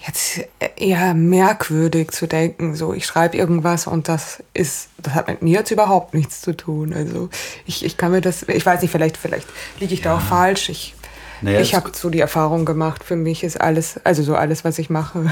jetzt 0.06 0.42
eher 0.76 1.14
merkwürdig 1.14 2.12
zu 2.12 2.28
denken, 2.28 2.76
so 2.76 2.94
ich 2.94 3.06
schreibe 3.06 3.38
irgendwas 3.38 3.88
und 3.88 4.08
das 4.08 4.44
ist, 4.54 4.90
das 4.98 5.14
hat 5.14 5.28
mit 5.28 5.42
mir 5.42 5.60
jetzt 5.60 5.72
überhaupt 5.72 6.14
nichts 6.14 6.42
zu 6.42 6.56
tun. 6.56 6.94
Also 6.94 7.30
ich, 7.66 7.86
ich 7.86 7.98
kann 7.98 8.12
mir 8.12 8.22
das, 8.22 8.44
ich 8.44 8.66
weiß 8.66 8.82
nicht, 8.82 8.92
vielleicht, 8.92 9.18
vielleicht 9.18 9.48
liege 9.80 9.94
ich 9.94 10.02
ja. 10.02 10.12
da 10.12 10.18
auch 10.18 10.22
falsch. 10.22 10.70
Ich, 10.70 10.94
naja, 11.42 11.60
ich 11.60 11.76
habe 11.76 11.92
so 11.94 12.10
die 12.10 12.20
Erfahrung 12.20 12.66
gemacht, 12.66 13.04
für 13.04 13.16
mich 13.16 13.44
ist 13.44 13.60
alles, 13.60 14.00
also 14.04 14.24
so 14.24 14.36
alles, 14.36 14.64
was 14.64 14.80
ich 14.80 14.90
mache. 14.90 15.26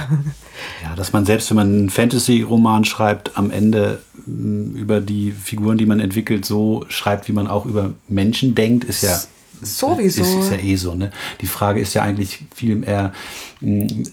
Ja, 0.84 0.96
dass 0.96 1.13
man 1.13 1.25
selbst, 1.25 1.50
wenn 1.50 1.57
man 1.57 1.67
einen 1.67 1.89
Fantasy-Roman 1.89 2.86
schreibt, 2.86 3.38
am 3.38 3.51
Ende 3.51 4.01
über 4.25 5.00
die 5.00 5.31
Figuren, 5.31 5.77
die 5.77 5.86
man 5.86 6.00
entwickelt, 6.00 6.46
so 6.46 6.86
schreibt, 6.89 7.27
wie 7.27 7.34
man 7.34 7.48
auch 7.48 7.65
über 7.65 7.93
Menschen 8.07 8.55
denkt, 8.55 8.84
ist 8.84 9.03
ja 9.03 9.19
Sowieso. 9.62 10.22
Ist, 10.22 10.36
ist 10.36 10.51
ja 10.51 10.58
eh 10.58 10.75
so. 10.75 10.96
Ne? 10.96 11.12
Die 11.39 11.48
Frage 11.48 11.80
ist 11.80 11.94
ja 11.94 12.01
eigentlich 12.01 12.39
viel 12.53 12.75
mehr 12.75 13.13
mh, 13.60 13.86
mm, 13.86 14.06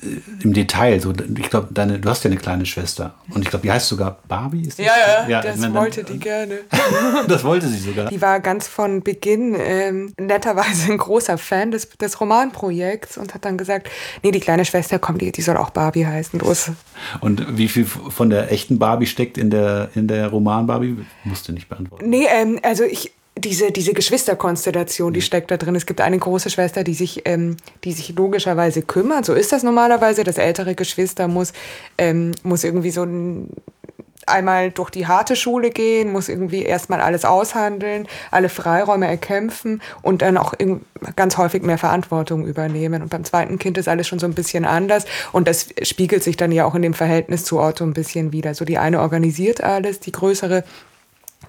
im 0.43 0.53
Detail. 0.53 1.01
So, 1.01 1.13
ich 1.13 1.51
glaube, 1.51 1.69
du 1.73 2.09
hast 2.09 2.25
ja 2.25 2.31
eine 2.31 2.39
kleine 2.39 2.67
Schwester. 2.67 3.15
Und 3.31 3.43
ich 3.43 3.51
glaube, 3.51 3.63
die 3.63 3.73
heißt 3.73 3.89
sogar 3.89 4.19
Barbie. 4.29 4.63
Ist 4.63 4.79
das? 4.79 4.87
Ja, 4.87 4.93
ja, 4.97 5.29
ja, 5.29 5.43
das 5.43 5.59
meine, 5.59 5.75
wollte 5.75 6.05
die 6.05 6.19
gerne. 6.19 6.61
das 7.29 7.45
wollte 7.45 7.69
sie 7.69 7.79
sogar. 7.79 8.11
Die 8.11 8.21
war 8.21 8.41
ganz 8.41 8.69
von 8.69 9.03
Beginn 9.03 9.57
ähm, 9.59 10.13
netterweise 10.19 10.93
ein 10.93 10.99
großer 10.99 11.39
Fan 11.39 11.71
des, 11.71 11.89
des 11.89 12.21
Romanprojekts 12.21 13.19
und 13.19 13.35
hat 13.35 13.45
dann 13.45 13.57
gesagt, 13.57 13.89
nee, 14.23 14.31
die 14.31 14.41
kleine 14.41 14.65
Schwester, 14.65 14.99
komm, 14.99 15.19
die, 15.19 15.33
die 15.33 15.43
soll 15.43 15.57
auch 15.57 15.71
Barbie 15.71 16.07
heißen. 16.07 16.41
Los. 16.41 16.71
Und 17.21 17.57
wie 17.57 17.69
viel 17.69 17.87
von 17.87 18.31
der 18.31 18.53
echten 18.53 18.79
Barbie 18.79 19.07
steckt 19.07 19.39
in 19.39 19.51
der, 19.51 19.91
in 19.95 20.09
der 20.09 20.29
Roman-Barbie? 20.29 20.97
Musste 21.25 21.53
nicht 21.53 21.69
beantworten. 21.69 22.09
Nee, 22.09 22.27
ähm, 22.31 22.59
also 22.63 22.85
ich, 22.85 23.13
diese, 23.39 23.73
diese 23.73 23.93
Geschwisterkonstellation, 23.93 25.13
die 25.13 25.21
mhm. 25.21 25.25
steckt 25.25 25.51
da 25.51 25.57
drin. 25.57 25.75
Es 25.75 25.87
gibt 25.87 26.01
eine 26.01 26.19
große 26.19 26.51
Schwester, 26.51 26.85
die 26.85 26.95
sich, 26.95 27.23
ähm, 27.25 27.57
die 27.85 27.93
sich 27.93 28.15
logischerweise 28.15 28.83
kümmert. 28.83 29.25
So 29.25 29.35
ist 29.35 29.53
das 29.53 29.63
normalerweise. 29.63 30.25
Das 30.25 30.39
ältere 30.39 30.75
Geschwister 30.75 31.29
muss, 31.29 31.53
ähm, 31.97 32.33
muss 32.43 32.65
irgendwie 32.65 32.91
so 32.91 33.03
ein, 33.03 33.49
einmal 34.29 34.71
durch 34.71 34.91
die 34.91 35.07
harte 35.07 35.37
Schule 35.37 35.71
gehen, 35.71 36.13
muss 36.13 36.29
irgendwie 36.29 36.63
erstmal 36.63 37.01
alles 37.01 37.25
aushandeln, 37.25 38.07
alle 38.31 38.49
Freiräume 38.49 39.07
erkämpfen 39.07 39.81
und 40.03 40.23
dann 40.23 40.37
auch 40.37 40.55
ganz 41.17 41.39
häufig 41.39 41.63
mehr 41.63 41.79
Verantwortung 41.79 42.47
übernehmen. 42.47 43.03
Und 43.03 43.09
beim 43.09 43.25
zweiten 43.25 43.59
Kind 43.59 43.79
ist 43.79 43.89
alles 43.89 44.07
schon 44.07 44.19
so 44.19 44.27
ein 44.27 44.35
bisschen 44.35 44.65
anders 44.65 45.05
und 45.33 45.49
das 45.49 45.69
spiegelt 45.83 46.23
sich 46.23 46.37
dann 46.37 46.53
ja 46.53 46.65
auch 46.65 46.75
in 46.75 46.83
dem 46.83 46.95
Verhältnis 46.95 47.45
zu 47.45 47.59
Otto 47.59 47.85
ein 47.85 47.95
bisschen 47.95 48.33
wieder. 48.33 48.55
So 48.55 48.65
die 48.65 48.79
eine 48.79 49.01
organisiert 49.01 49.63
alles, 49.63 50.01
die 50.01 50.13
größere 50.13 50.65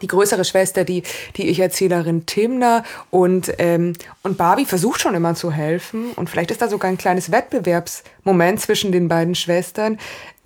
die 0.01 0.07
größere 0.07 0.45
Schwester, 0.45 0.83
die, 0.83 1.03
die 1.35 1.47
Ich-Erzählerin 1.47 2.25
Timna 2.25 2.83
und, 3.11 3.53
ähm, 3.57 3.93
und 4.23 4.37
Barbie 4.37 4.65
versucht 4.65 5.01
schon 5.01 5.15
immer 5.15 5.35
zu 5.35 5.51
helfen 5.51 6.11
und 6.15 6.29
vielleicht 6.29 6.51
ist 6.51 6.61
da 6.61 6.67
sogar 6.67 6.89
ein 6.89 6.97
kleines 6.97 7.31
Wettbewerbsmoment 7.31 8.59
zwischen 8.59 8.91
den 8.91 9.07
beiden 9.07 9.35
Schwestern 9.35 9.97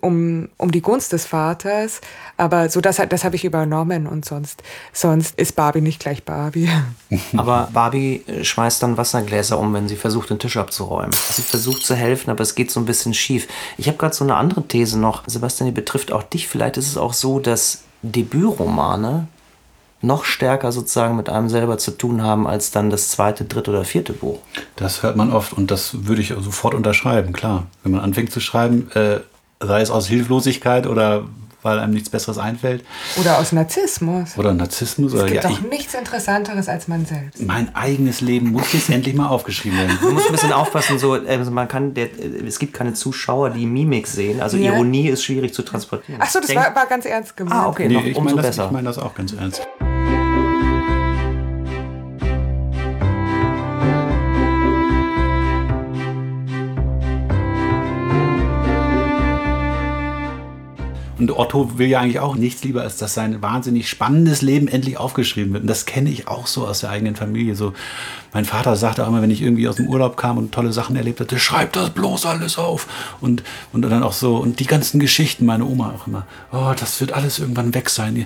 um, 0.04 0.50
um 0.58 0.72
die 0.72 0.82
Gunst 0.82 1.14
des 1.14 1.26
Vaters, 1.26 2.02
aber 2.36 2.70
so 2.70 2.82
das, 2.82 3.02
das 3.08 3.24
habe 3.24 3.38
ich 3.38 3.46
übernommen 3.46 4.06
und 4.06 4.26
sonst, 4.26 4.62
sonst 4.92 5.40
ist 5.40 5.56
Barbie 5.56 5.80
nicht 5.80 6.02
gleich 6.02 6.24
Barbie. 6.24 6.70
Aber 7.38 7.70
Barbie 7.72 8.24
äh, 8.28 8.44
schmeißt 8.44 8.84
dann 8.84 8.98
Wassergläser 8.98 9.58
um, 9.58 9.74
wenn 9.74 9.88
sie 9.88 9.96
versucht, 9.96 10.30
den 10.30 10.40
Tisch 10.40 10.58
abzuräumen. 10.58 11.14
Sie 11.14 11.42
versucht 11.42 11.86
zu 11.86 11.96
helfen, 11.96 12.30
aber 12.30 12.42
es 12.42 12.56
geht 12.56 12.72
so 12.72 12.80
ein 12.80 12.86
bisschen 12.86 13.14
schief. 13.14 13.48
Ich 13.78 13.88
habe 13.88 13.98
gerade 13.98 14.14
so 14.14 14.24
eine 14.24 14.36
andere 14.36 14.68
These 14.68 15.00
noch, 15.00 15.24
Sebastian, 15.28 15.68
die 15.68 15.74
betrifft 15.74 16.12
auch 16.12 16.24
dich. 16.24 16.48
Vielleicht 16.48 16.78
ist 16.78 16.88
es 16.88 16.98
auch 16.98 17.14
so, 17.14 17.40
dass 17.40 17.84
Debütromane 18.02 19.28
noch 20.04 20.26
stärker 20.26 20.72
sozusagen 20.72 21.16
mit 21.16 21.30
einem 21.30 21.50
selber 21.50 21.78
zu 21.78 21.92
tun 21.92 22.22
haben 22.22 22.46
als 22.46 22.72
dann 22.72 22.90
das 22.90 23.10
zweite, 23.10 23.46
dritte 23.46 23.72
oder 23.72 23.86
vierte 23.86 24.14
Buch. 24.14 24.40
Das 24.76 25.02
hört 25.02 25.16
man 25.16 25.32
oft 25.32 25.54
und 25.54 25.72
das 25.72 26.06
würde 26.06 26.22
ich 26.22 26.30
sofort 26.40 26.74
unterschreiben, 26.76 27.34
klar. 27.34 27.68
Wenn 27.84 27.94
man 27.94 28.02
anfängt 28.02 28.32
zu 28.32 28.40
schreiben, 28.40 28.92
äh, 28.96 29.20
sei 29.60 29.82
es 29.82 29.90
aus 29.90 30.08
Hilflosigkeit 30.08 30.88
oder 30.88 31.24
weil 31.62 31.80
einem 31.80 31.94
nichts 31.94 32.10
Besseres 32.10 32.38
einfällt. 32.38 32.84
Oder 33.18 33.38
aus 33.40 33.54
Narzissmus. 33.54 34.38
Oder 34.38 34.54
Narzissmus. 34.54 35.14
Es 35.14 35.20
oder, 35.22 35.32
gibt 35.32 35.46
ja, 35.46 35.50
doch 35.50 35.62
nichts 35.62 35.94
Interessanteres 35.94 36.68
als 36.68 36.90
man 36.90 37.06
selbst. 37.06 37.42
mein 37.42 37.74
eigenes 37.74 38.20
Leben 38.20 38.52
muss 38.52 38.74
jetzt 38.74 38.90
endlich 38.90 39.16
mal 39.16 39.30
aufgeschrieben 39.30 39.80
werden. 39.80 39.98
Man 40.04 40.14
muss 40.16 40.26
ein 40.26 40.34
bisschen 40.34 40.52
aufpassen, 40.52 41.00
so, 41.00 41.14
also 41.14 41.52
man 41.52 41.70
kann, 41.70 41.94
der, 41.94 42.10
es 42.46 42.60
gibt 42.60 42.74
keine 42.74 42.94
Zuschauer, 42.96 43.52
die 43.52 43.66
Mimik 43.66 44.08
sehen. 44.08 44.42
Also 44.42 44.58
Ja. 44.58 44.74
Ironie 44.74 45.08
ist 45.08 45.24
schwierig 45.24 45.54
zu 45.54 45.62
transportieren. 45.62 46.20
Ach 46.22 46.30
so, 46.30 46.40
das 46.40 46.48
Denk- 46.50 46.60
war, 46.60 46.76
war 46.76 46.86
ganz 46.88 47.06
ernst 47.06 47.38
gemeint. 47.38 47.56
Ah, 47.56 47.70
okay, 47.70 47.88
Nee, 47.88 47.94
noch, 47.94 48.04
ich 48.04 48.18
umso 48.18 48.36
meine 48.36 48.42
das, 48.42 48.58
besser. 48.58 48.66
ich 48.66 48.72
mein 48.72 48.84
das 48.84 48.98
auch 48.98 49.16
ganz 49.16 49.32
ernst. 49.32 49.62
Und 61.20 61.32
Otto 61.32 61.78
will 61.78 61.88
ja 61.88 62.00
eigentlich 62.00 62.20
auch 62.20 62.36
nichts 62.36 62.64
lieber, 62.64 62.82
als 62.82 62.98
dass 62.98 63.14
sein 63.14 63.42
wahnsinnig 63.42 63.88
spannendes 63.88 64.42
Leben 64.42 64.68
endlich 64.68 64.98
aufgeschrieben 64.98 65.54
wird. 65.54 65.64
Und 65.64 65.68
das 65.68 65.86
kenne 65.86 66.10
ich 66.10 66.28
auch 66.28 66.48
so 66.48 66.68
aus 66.68 66.80
der 66.80 66.90
eigenen 66.90 67.16
Familie. 67.16 67.56
So, 67.56 67.74
mein 68.34 68.46
Vater 68.46 68.76
sagte 68.76 69.04
auch 69.04 69.10
immer, 69.10 69.22
wenn 69.22 69.30
ich 69.30 69.42
irgendwie 69.42 69.68
aus 69.68 69.76
dem 69.76 69.88
Urlaub 69.88 70.18
kam 70.18 70.40
und 70.40 70.52
tolle 70.52 70.74
Sachen 70.74 70.96
erlebt 70.96 71.20
hatte, 71.20 71.38
schreib 71.38 71.74
das 71.74 71.92
bloß 71.92 72.26
alles 72.26 72.58
auf. 72.58 72.88
Und, 73.22 73.44
und 73.74 73.84
dann 73.84 74.02
auch 74.02 74.14
so, 74.14 74.38
und 74.38 74.60
die 74.60 74.66
ganzen 74.66 75.00
Geschichten, 75.00 75.46
meine 75.46 75.66
Oma 75.66 75.94
auch 75.96 76.08
immer, 76.08 76.26
oh, 76.52 76.74
das 76.80 77.00
wird 77.00 77.14
alles 77.14 77.38
irgendwann 77.38 77.76
weg 77.76 77.92
sein. 77.92 78.26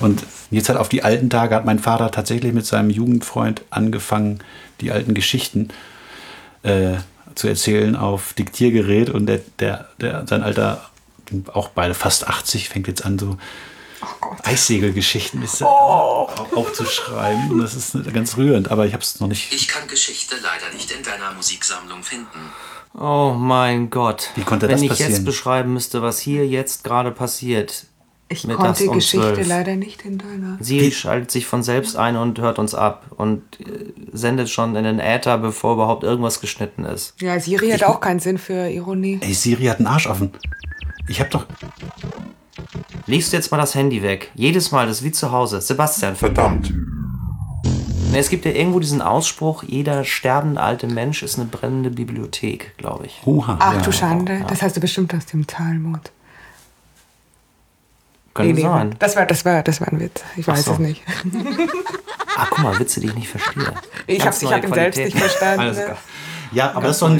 Und 0.00 0.24
jetzt 0.50 0.68
hat 0.68 0.76
auf 0.76 0.90
die 0.90 1.02
alten 1.02 1.30
Tage 1.30 1.54
hat 1.54 1.64
mein 1.64 1.78
Vater 1.78 2.10
tatsächlich 2.10 2.52
mit 2.52 2.66
seinem 2.66 2.90
Jugendfreund 2.90 3.62
angefangen, 3.70 4.40
die 4.82 4.92
alten 4.92 5.14
Geschichten 5.14 5.68
äh, 6.62 6.96
zu 7.34 7.48
erzählen 7.48 7.96
auf 7.96 8.34
Diktiergerät 8.34 9.08
und 9.08 9.26
der, 9.26 9.40
der, 9.58 9.88
der, 10.00 10.26
sein 10.26 10.42
alter, 10.42 10.89
auch 11.52 11.68
beide 11.68 11.94
fast 11.94 12.26
80, 12.28 12.68
fängt 12.68 12.86
jetzt 12.88 13.04
an, 13.04 13.18
so 13.18 13.36
Eissegelgeschichten 14.44 15.42
ist, 15.42 15.62
Oh. 15.62 15.66
auf- 15.66 16.56
aufzuschreiben. 16.56 17.50
Und 17.50 17.58
das 17.60 17.74
ist 17.74 17.96
ganz 18.12 18.36
rührend, 18.36 18.70
aber 18.70 18.86
ich 18.86 18.92
habe 18.92 19.02
es 19.02 19.20
noch 19.20 19.28
nicht. 19.28 19.52
Ich 19.52 19.68
kann 19.68 19.86
Geschichte 19.88 20.36
leider 20.42 20.74
nicht 20.74 20.90
in 20.90 21.02
deiner 21.02 21.32
Musiksammlung 21.34 22.02
finden. 22.02 22.50
Oh 22.98 23.34
mein 23.38 23.90
Gott. 23.90 24.30
Wie 24.34 24.42
konnte 24.42 24.66
Wenn 24.66 24.72
das 24.76 24.82
ich 24.82 24.88
passieren? 24.88 25.12
jetzt 25.12 25.24
beschreiben 25.24 25.72
müsste, 25.72 26.02
was 26.02 26.18
hier 26.18 26.46
jetzt 26.46 26.82
gerade 26.84 27.10
passiert. 27.10 27.86
Ich 28.32 28.44
Mittags 28.44 28.64
konnte 28.64 28.82
die 28.84 28.88
um 28.88 28.94
Geschichte 28.94 29.34
12. 29.34 29.48
leider 29.48 29.74
nicht 29.76 30.02
in 30.04 30.18
deiner. 30.18 30.56
Sie 30.60 30.92
schaltet 30.92 31.32
sich 31.32 31.46
von 31.46 31.64
selbst 31.64 31.96
ein 31.96 32.16
und 32.16 32.38
hört 32.38 32.60
uns 32.60 32.74
ab 32.76 33.06
und 33.16 33.42
äh, 33.60 33.92
sendet 34.12 34.48
schon 34.50 34.76
in 34.76 34.84
den 34.84 35.00
Äther, 35.00 35.36
bevor 35.38 35.74
überhaupt 35.74 36.04
irgendwas 36.04 36.40
geschnitten 36.40 36.84
ist. 36.84 37.14
Ja, 37.20 37.40
Siri 37.40 37.70
hat 37.70 37.82
auch 37.82 38.00
keinen 38.00 38.20
Sinn 38.20 38.38
für 38.38 38.68
Ironie. 38.70 39.18
Ey, 39.20 39.34
Siri 39.34 39.64
hat 39.64 39.78
einen 39.78 39.88
Arsch 39.88 40.06
offen. 40.06 40.30
Ich 41.10 41.18
habe 41.18 41.28
doch. 41.28 41.44
Legst 43.06 43.32
du 43.32 43.36
jetzt 43.36 43.50
mal 43.50 43.58
das 43.58 43.74
Handy 43.74 44.00
weg? 44.00 44.30
Jedes 44.36 44.70
Mal, 44.70 44.86
das 44.86 44.98
ist 44.98 45.02
wie 45.02 45.10
zu 45.10 45.32
Hause. 45.32 45.60
Sebastian, 45.60 46.14
Verdammt. 46.14 46.72
Ne, 48.12 48.18
Es 48.18 48.28
gibt 48.28 48.44
ja 48.44 48.52
irgendwo 48.52 48.78
diesen 48.78 49.02
Ausspruch, 49.02 49.64
jeder 49.64 50.04
sterbende 50.04 50.60
alte 50.60 50.86
Mensch 50.86 51.24
ist 51.24 51.36
eine 51.36 51.48
brennende 51.48 51.90
Bibliothek, 51.90 52.76
glaube 52.76 53.06
ich. 53.06 53.22
Oha. 53.24 53.56
Ach 53.58 53.74
ja. 53.74 53.80
du 53.80 53.90
Schande, 53.90 54.44
das 54.46 54.62
hast 54.62 54.76
du 54.76 54.80
bestimmt 54.80 55.12
aus 55.12 55.26
dem 55.26 55.48
Talmud. 55.48 56.12
Könnte 58.32 58.54
Nee, 58.54 58.60
nee, 58.60 58.68
sein. 58.68 58.94
Das 59.00 59.16
war, 59.16 59.26
das 59.26 59.44
war, 59.44 59.64
das 59.64 59.80
war 59.80 59.88
ein 59.88 59.98
Witz. 59.98 60.22
Ich 60.36 60.46
weiß 60.46 60.64
so. 60.64 60.72
es 60.74 60.78
nicht. 60.78 61.02
Ah, 62.36 62.46
guck 62.48 62.60
mal, 62.60 62.78
Witze, 62.78 63.00
die 63.00 63.08
ich 63.08 63.14
nicht 63.14 63.28
verstehe. 63.28 63.74
Ich 64.06 64.24
habe 64.24 64.36
hab 64.36 64.64
ihn 64.64 64.74
selbst 64.74 64.98
nicht 64.98 65.18
verstanden. 65.18 65.60
Alles 65.60 65.84
klar. 65.84 65.98
Ja, 66.52 66.72
aber 66.72 66.88
das 66.88 66.96
ist 66.96 67.02
doch 67.02 67.10
ein, 67.10 67.18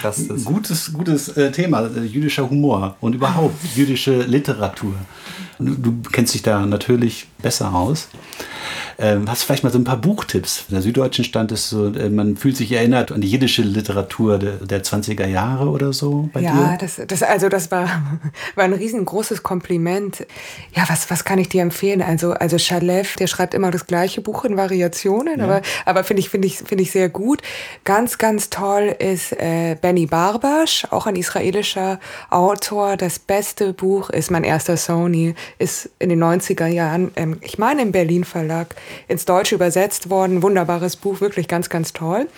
Gastes. 0.00 0.44
gutes, 0.44 0.92
gutes 0.92 1.28
äh, 1.36 1.50
Thema, 1.50 1.86
äh, 1.86 2.00
jüdischer 2.00 2.48
Humor 2.48 2.96
und 3.00 3.14
überhaupt 3.14 3.56
jüdische 3.74 4.22
Literatur. 4.22 4.94
Du, 5.58 5.74
du 5.74 6.10
kennst 6.10 6.34
dich 6.34 6.42
da 6.42 6.64
natürlich 6.66 7.26
besser 7.42 7.74
aus. 7.74 8.08
Ähm, 8.98 9.28
hast 9.28 9.42
du 9.42 9.46
vielleicht 9.46 9.64
mal 9.64 9.70
so 9.70 9.78
ein 9.78 9.84
paar 9.84 9.96
Buchtipps? 9.96 10.66
Der 10.70 10.82
Süddeutschen 10.82 11.24
stand 11.24 11.50
es 11.50 11.68
so, 11.68 11.88
äh, 11.88 12.08
man 12.08 12.36
fühlt 12.36 12.56
sich 12.56 12.70
erinnert 12.72 13.10
an 13.10 13.20
die 13.20 13.28
jiddische 13.28 13.62
Literatur 13.62 14.38
der, 14.38 14.52
der 14.52 14.82
20er 14.84 15.26
Jahre 15.26 15.68
oder 15.70 15.92
so 15.92 16.28
bei 16.32 16.40
Ja, 16.40 16.52
dir? 16.52 16.78
das, 16.78 17.00
das, 17.06 17.22
also 17.22 17.48
das 17.48 17.70
war, 17.70 17.86
war 18.54 18.64
ein 18.64 18.72
riesengroßes 18.72 19.42
Kompliment. 19.42 20.26
Ja, 20.74 20.84
was, 20.88 21.10
was 21.10 21.24
kann 21.24 21.38
ich 21.38 21.48
dir 21.48 21.62
empfehlen? 21.62 22.02
Also, 22.02 22.32
also 22.32 22.58
Shalev, 22.58 23.16
der 23.16 23.26
schreibt 23.26 23.54
immer 23.54 23.70
das 23.70 23.86
gleiche 23.86 24.20
Buch 24.20 24.44
in 24.44 24.56
Variationen, 24.56 25.40
aber, 25.40 25.62
aber 25.84 26.04
finde 26.04 26.20
ich, 26.20 26.28
finde 26.28 26.46
ich, 26.46 26.58
finde 26.58 26.82
ich 26.82 26.92
sehr 26.92 27.08
gut. 27.08 27.42
Ganz, 27.84 28.18
ganz 28.18 28.50
toll 28.50 28.94
ist 28.98 29.32
äh, 29.32 29.76
Benny 29.80 30.06
Barbash, 30.06 30.86
auch 30.90 31.06
ein 31.06 31.16
israelischer 31.16 31.98
Autor. 32.30 32.96
Das 32.96 33.18
beste 33.18 33.72
Buch 33.72 34.10
ist 34.10 34.30
mein 34.30 34.44
erster 34.44 34.76
Sony, 34.76 35.34
ist 35.58 35.90
in 35.98 36.10
den 36.10 36.22
90er 36.22 36.66
Jahren, 36.66 37.10
ähm, 37.16 37.31
ich 37.40 37.58
meine 37.58 37.82
im 37.82 37.92
Berlin 37.92 38.24
Verlag, 38.24 38.74
ins 39.08 39.24
Deutsche 39.24 39.54
übersetzt 39.54 40.10
worden. 40.10 40.42
Wunderbares 40.42 40.96
Buch, 40.96 41.20
wirklich 41.20 41.48
ganz, 41.48 41.68
ganz 41.68 41.92
toll. 41.92 42.28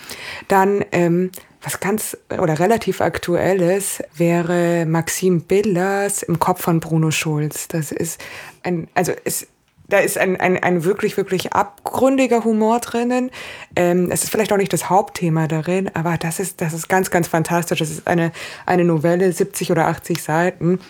Dann, 0.48 0.84
ähm, 0.92 1.30
was 1.62 1.80
ganz 1.80 2.16
oder 2.38 2.58
relativ 2.58 3.00
aktuelles 3.00 4.02
wäre 4.14 4.84
Maxim 4.86 5.42
Billers 5.42 6.22
im 6.22 6.38
Kopf 6.38 6.62
von 6.62 6.80
Bruno 6.80 7.10
Schulz. 7.10 7.68
Das 7.68 7.90
ist 7.90 8.20
ein, 8.62 8.88
also 8.94 9.12
ist, 9.24 9.48
da 9.88 9.98
ist 9.98 10.18
ein, 10.18 10.40
ein, 10.40 10.62
ein 10.62 10.84
wirklich, 10.84 11.16
wirklich 11.16 11.52
abgründiger 11.52 12.44
Humor 12.44 12.80
drinnen. 12.80 13.30
Ähm, 13.76 14.10
es 14.10 14.24
ist 14.24 14.30
vielleicht 14.30 14.52
auch 14.52 14.56
nicht 14.56 14.72
das 14.72 14.88
Hauptthema 14.88 15.46
darin, 15.46 15.90
aber 15.94 16.16
das 16.16 16.40
ist, 16.40 16.60
das 16.60 16.72
ist 16.72 16.88
ganz, 16.88 17.10
ganz 17.10 17.28
fantastisch. 17.28 17.78
Das 17.78 17.90
ist 17.90 18.06
eine, 18.06 18.32
eine 18.66 18.84
Novelle, 18.84 19.30
70 19.30 19.70
oder 19.70 19.86
80 19.88 20.22
Seiten. 20.22 20.80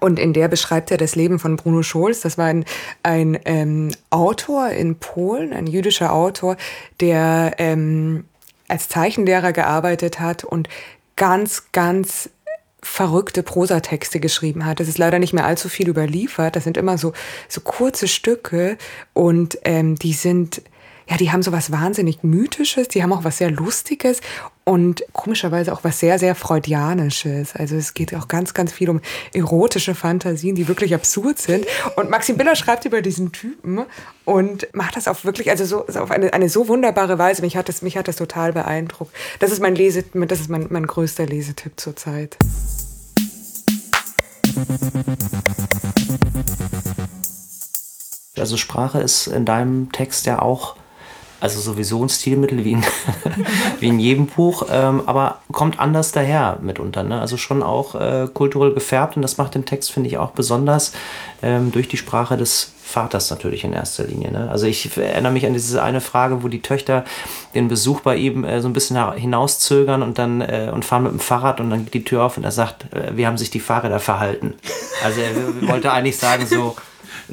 Und 0.00 0.18
in 0.18 0.32
der 0.32 0.48
beschreibt 0.48 0.90
er 0.90 0.96
das 0.96 1.16
Leben 1.16 1.38
von 1.38 1.56
Bruno 1.56 1.82
Scholz. 1.82 2.20
Das 2.20 2.38
war 2.38 2.46
ein, 2.46 2.64
ein 3.02 3.38
ähm, 3.44 3.90
Autor 4.10 4.70
in 4.70 4.96
Polen, 4.96 5.52
ein 5.52 5.66
jüdischer 5.66 6.12
Autor, 6.12 6.56
der 7.00 7.54
ähm, 7.58 8.24
als 8.68 8.88
Zeichenlehrer 8.88 9.52
gearbeitet 9.52 10.20
hat 10.20 10.44
und 10.44 10.68
ganz, 11.16 11.64
ganz 11.72 12.30
verrückte 12.84 13.42
Prosatexte 13.42 14.20
geschrieben 14.20 14.66
hat. 14.66 14.78
Das 14.78 14.88
ist 14.88 14.98
leider 14.98 15.18
nicht 15.18 15.32
mehr 15.32 15.46
allzu 15.46 15.68
viel 15.68 15.88
überliefert. 15.88 16.54
Das 16.54 16.64
sind 16.64 16.76
immer 16.76 16.98
so, 16.98 17.12
so 17.48 17.60
kurze 17.62 18.08
Stücke 18.08 18.76
und 19.14 19.58
ähm, 19.64 19.96
die 19.96 20.12
sind, 20.12 20.62
ja, 21.08 21.16
die 21.16 21.30
haben 21.30 21.42
so 21.42 21.52
was 21.52 21.70
wahnsinnig 21.70 22.22
Mythisches, 22.22 22.88
die 22.88 23.02
haben 23.02 23.12
auch 23.12 23.24
was 23.24 23.38
sehr 23.38 23.50
Lustiges 23.50 24.20
und 24.64 25.04
komischerweise 25.12 25.72
auch 25.72 25.84
was 25.84 26.00
sehr, 26.00 26.18
sehr 26.18 26.34
Freudianisches. 26.34 27.54
Also 27.54 27.76
es 27.76 27.92
geht 27.92 28.14
auch 28.14 28.28
ganz, 28.28 28.54
ganz 28.54 28.72
viel 28.72 28.88
um 28.88 29.00
erotische 29.34 29.94
Fantasien, 29.94 30.54
die 30.54 30.68
wirklich 30.68 30.94
absurd 30.94 31.38
sind. 31.38 31.66
Und 31.96 32.08
Maxim 32.08 32.38
Biller 32.38 32.56
schreibt 32.56 32.86
über 32.86 33.02
diesen 33.02 33.32
Typen 33.32 33.84
und 34.24 34.66
macht 34.72 34.96
das 34.96 35.06
auf 35.06 35.24
wirklich, 35.26 35.50
also 35.50 35.64
so, 35.64 35.86
auf 36.00 36.10
eine, 36.10 36.32
eine 36.32 36.48
so 36.48 36.68
wunderbare 36.68 37.18
Weise. 37.18 37.42
Mich 37.42 37.56
hat 37.56 37.68
das, 37.68 37.82
mich 37.82 37.98
hat 37.98 38.08
das 38.08 38.16
total 38.16 38.54
beeindruckt. 38.54 39.14
Das 39.38 39.50
ist 39.50 39.60
mein 39.60 39.74
Lese, 39.74 40.04
das 40.14 40.40
ist 40.40 40.48
mein, 40.48 40.66
mein 40.70 40.86
größter 40.86 41.26
Lesetipp 41.26 41.78
zurzeit. 41.78 42.38
Also 48.38 48.56
Sprache 48.56 49.00
ist 49.00 49.26
in 49.26 49.44
deinem 49.44 49.92
Text 49.92 50.26
ja 50.26 50.40
auch, 50.40 50.76
also 51.44 51.60
sowieso 51.60 52.02
ein 52.02 52.08
Stilmittel 52.08 52.64
wie 52.64 52.72
in, 52.72 52.82
wie 53.80 53.88
in 53.88 54.00
jedem 54.00 54.26
Buch, 54.26 54.66
ähm, 54.70 55.02
aber 55.04 55.40
kommt 55.52 55.78
anders 55.78 56.10
daher 56.10 56.58
mitunter. 56.62 57.02
Ne? 57.02 57.20
Also 57.20 57.36
schon 57.36 57.62
auch 57.62 57.94
äh, 57.94 58.28
kulturell 58.32 58.72
gefärbt 58.72 59.16
und 59.16 59.22
das 59.22 59.36
macht 59.36 59.54
den 59.54 59.66
Text, 59.66 59.92
finde 59.92 60.08
ich, 60.08 60.16
auch 60.16 60.30
besonders 60.30 60.92
ähm, 61.42 61.70
durch 61.70 61.86
die 61.86 61.98
Sprache 61.98 62.38
des 62.38 62.72
Vaters 62.82 63.28
natürlich 63.28 63.62
in 63.62 63.74
erster 63.74 64.04
Linie. 64.04 64.32
Ne? 64.32 64.48
Also 64.50 64.66
ich 64.66 64.96
erinnere 64.96 65.32
mich 65.32 65.44
an 65.44 65.52
diese 65.52 65.82
eine 65.82 66.00
Frage, 66.00 66.42
wo 66.42 66.48
die 66.48 66.62
Töchter 66.62 67.04
den 67.54 67.68
Besuch 67.68 68.00
bei 68.00 68.16
ihm 68.16 68.44
äh, 68.44 68.62
so 68.62 68.68
ein 68.68 68.72
bisschen 68.72 69.14
hinauszögern 69.14 70.02
und 70.02 70.18
dann 70.18 70.40
äh, 70.40 70.70
und 70.72 70.86
fahren 70.86 71.02
mit 71.02 71.12
dem 71.12 71.20
Fahrrad 71.20 71.60
und 71.60 71.68
dann 71.68 71.84
geht 71.84 71.92
die 71.92 72.04
Tür 72.04 72.22
auf 72.22 72.38
und 72.38 72.44
er 72.44 72.52
sagt, 72.52 72.90
äh, 72.94 73.14
wie 73.16 73.26
haben 73.26 73.36
sich 73.36 73.50
die 73.50 73.60
Fahrräder 73.60 74.00
verhalten? 74.00 74.54
Also 75.04 75.20
er 75.20 75.68
wollte 75.68 75.92
eigentlich 75.92 76.16
sagen 76.16 76.46
so, 76.46 76.74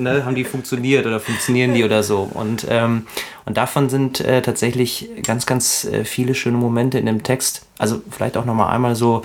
ne, 0.02 0.26
haben 0.26 0.36
die 0.36 0.44
funktioniert 0.44 1.06
oder 1.06 1.20
funktionieren 1.20 1.74
die 1.74 1.84
oder 1.84 2.04
so. 2.04 2.30
Und, 2.34 2.66
ähm, 2.70 3.08
und 3.46 3.58
davon 3.58 3.90
sind 3.90 4.20
äh, 4.20 4.42
tatsächlich 4.42 5.10
ganz, 5.24 5.46
ganz 5.46 5.86
äh, 5.86 6.04
viele 6.06 6.36
schöne 6.36 6.58
Momente 6.58 7.00
in 7.00 7.06
dem 7.06 7.24
Text. 7.24 7.66
Also 7.78 8.02
vielleicht 8.10 8.38
auch 8.38 8.46
nochmal 8.46 8.74
einmal 8.74 8.96
so 8.96 9.22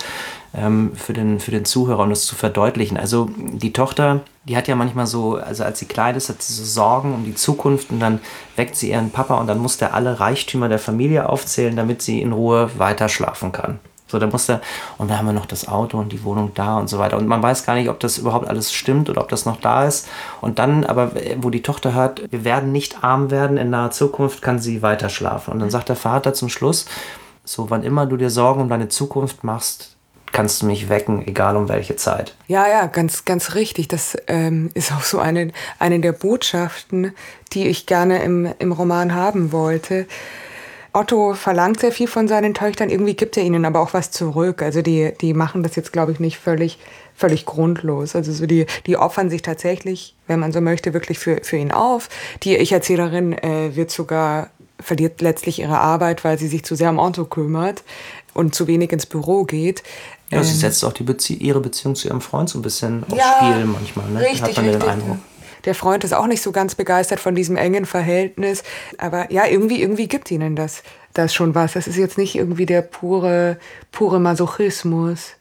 ähm, 0.55 0.91
für, 0.95 1.13
den, 1.13 1.39
für 1.39 1.51
den 1.51 1.65
Zuhörer, 1.65 2.03
um 2.03 2.09
das 2.09 2.25
zu 2.25 2.35
verdeutlichen. 2.35 2.97
Also 2.97 3.29
die 3.37 3.73
Tochter, 3.73 4.21
die 4.45 4.57
hat 4.57 4.67
ja 4.67 4.75
manchmal 4.75 5.07
so, 5.07 5.35
also 5.35 5.63
als 5.63 5.79
sie 5.79 5.85
klein 5.85 6.15
ist, 6.15 6.29
hat 6.29 6.41
sie 6.41 6.53
so 6.53 6.63
Sorgen 6.63 7.13
um 7.13 7.25
die 7.25 7.35
Zukunft 7.35 7.91
und 7.91 7.99
dann 7.99 8.19
weckt 8.55 8.75
sie 8.75 8.91
ihren 8.91 9.11
Papa 9.11 9.35
und 9.35 9.47
dann 9.47 9.59
muss 9.59 9.77
der 9.77 9.93
alle 9.93 10.19
Reichtümer 10.19 10.69
der 10.69 10.79
Familie 10.79 11.29
aufzählen, 11.29 11.75
damit 11.75 12.01
sie 12.01 12.21
in 12.21 12.33
Ruhe 12.33 12.71
weiter 12.77 13.09
schlafen 13.09 13.51
kann. 13.51 13.79
So, 14.07 14.19
da 14.19 14.27
musste, 14.27 14.61
und 14.97 15.11
da 15.11 15.17
haben 15.17 15.25
wir 15.25 15.33
noch 15.33 15.45
das 15.45 15.67
Auto 15.67 15.97
und 15.97 16.13
die 16.13 16.23
Wohnung 16.23 16.51
da 16.53 16.77
und 16.77 16.87
so 16.87 16.97
weiter. 16.97 17.17
Und 17.17 17.27
man 17.27 17.43
weiß 17.43 17.65
gar 17.65 17.75
nicht, 17.75 17.89
ob 17.89 17.99
das 17.99 18.17
überhaupt 18.17 18.47
alles 18.47 18.73
stimmt 18.73 19.09
oder 19.09 19.21
ob 19.21 19.29
das 19.29 19.45
noch 19.45 19.59
da 19.59 19.85
ist. 19.85 20.07
Und 20.39 20.59
dann, 20.59 20.85
aber 20.85 21.11
wo 21.37 21.49
die 21.49 21.61
Tochter 21.61 21.93
hört, 21.93 22.31
wir 22.31 22.45
werden 22.45 22.71
nicht 22.71 23.03
arm 23.03 23.31
werden, 23.31 23.57
in 23.57 23.69
naher 23.69 23.91
Zukunft 23.91 24.41
kann 24.41 24.59
sie 24.59 24.81
weiter 24.81 25.09
schlafen. 25.09 25.51
Und 25.51 25.59
dann 25.59 25.69
sagt 25.69 25.89
der 25.89 25.97
Vater 25.97 26.33
zum 26.33 26.47
Schluss, 26.47 26.85
so, 27.43 27.69
wann 27.69 27.83
immer 27.83 28.05
du 28.05 28.17
dir 28.17 28.29
Sorgen 28.29 28.61
um 28.61 28.69
deine 28.69 28.89
Zukunft 28.89 29.43
machst, 29.43 29.97
kannst 30.31 30.61
du 30.61 30.65
mich 30.65 30.89
wecken, 30.89 31.25
egal 31.25 31.55
um 31.55 31.69
welche 31.69 31.95
Zeit. 31.95 32.35
Ja, 32.47 32.67
ja, 32.67 32.85
ganz, 32.87 33.25
ganz 33.25 33.55
richtig. 33.55 33.87
Das 33.87 34.17
ähm, 34.27 34.69
ist 34.73 34.91
auch 34.91 35.01
so 35.01 35.19
eine, 35.19 35.51
eine 35.79 35.99
der 35.99 36.11
Botschaften, 36.11 37.13
die 37.53 37.67
ich 37.67 37.85
gerne 37.85 38.21
im, 38.23 38.53
im 38.59 38.71
Roman 38.71 39.15
haben 39.15 39.51
wollte. 39.51 40.05
Otto 40.97 41.33
verlangt 41.33 41.79
sehr 41.79 41.91
viel 41.91 42.07
von 42.07 42.27
seinen 42.27 42.53
Töchtern, 42.53 42.89
irgendwie 42.89 43.13
gibt 43.13 43.37
er 43.37 43.43
ihnen 43.43 43.65
aber 43.65 43.79
auch 43.81 43.93
was 43.93 44.11
zurück. 44.11 44.61
Also 44.61 44.81
die, 44.81 45.13
die 45.21 45.33
machen 45.33 45.63
das 45.63 45.75
jetzt, 45.75 45.93
glaube 45.93 46.11
ich, 46.11 46.19
nicht 46.19 46.37
völlig, 46.37 46.79
völlig 47.15 47.45
grundlos. 47.45 48.15
Also 48.15 48.31
so 48.31 48.45
die, 48.45 48.65
die 48.85 48.97
opfern 48.97 49.29
sich 49.29 49.41
tatsächlich, 49.41 50.15
wenn 50.25 50.39
man 50.39 50.51
so 50.51 50.61
möchte, 50.61 50.93
wirklich 50.93 51.19
für, 51.19 51.39
für 51.43 51.57
ihn 51.57 51.71
auf. 51.71 52.09
Die 52.43 52.55
Ich-Erzählerin 52.55 53.33
äh, 53.33 53.75
wird 53.75 53.91
sogar, 53.91 54.49
verliert 54.79 55.21
letztlich 55.21 55.59
ihre 55.59 55.77
Arbeit, 55.77 56.23
weil 56.23 56.39
sie 56.39 56.47
sich 56.47 56.65
zu 56.65 56.75
sehr 56.75 56.89
um 56.89 56.99
Otto 56.99 57.25
kümmert 57.25 57.83
und 58.33 58.55
zu 58.55 58.67
wenig 58.67 58.91
ins 58.91 59.05
Büro 59.05 59.43
geht. 59.43 59.83
Ja, 60.29 60.43
sie 60.43 60.51
ähm, 60.51 60.57
setzt 60.57 60.83
auch 60.83 60.93
die 60.93 61.03
Bezie 61.03 61.35
ihre 61.35 61.59
Beziehung 61.61 61.95
zu 61.95 62.07
ihrem 62.07 62.21
Freund 62.21 62.49
so 62.49 62.59
ein 62.59 62.61
bisschen 62.61 63.03
aufs 63.03 63.17
ja, 63.17 63.37
Spiel 63.37 63.65
manchmal. 63.65 64.09
Ne? 64.09 64.19
Richtig, 64.21 64.41
Hat 64.41 64.55
man 64.57 64.65
richtig. 64.65 64.83
den 64.83 64.89
Eindruck. 64.89 65.17
Der 65.67 65.75
Freund 65.75 66.05
ist 66.05 66.13
auch 66.13 66.27
nicht 66.27 66.41
so 66.41 66.53
ganz 66.53 66.75
begeistert 66.75 67.19
von 67.19 67.35
diesem 67.35 67.57
engen 67.57 67.85
Verhältnis. 67.85 68.63
Aber 68.97 69.29
ja, 69.33 69.45
irgendwie, 69.45 69.81
irgendwie 69.81 70.07
gibt 70.07 70.31
ihnen 70.31 70.55
das, 70.55 70.81
das 71.13 71.33
schon 71.33 71.55
was. 71.55 71.73
Das 71.73 71.87
ist 71.87 71.97
jetzt 71.97 72.17
nicht 72.17 72.35
irgendwie 72.35 72.65
der 72.65 72.81
pure, 72.81 73.57
pure 73.91 74.21
Masochismus. 74.21 75.33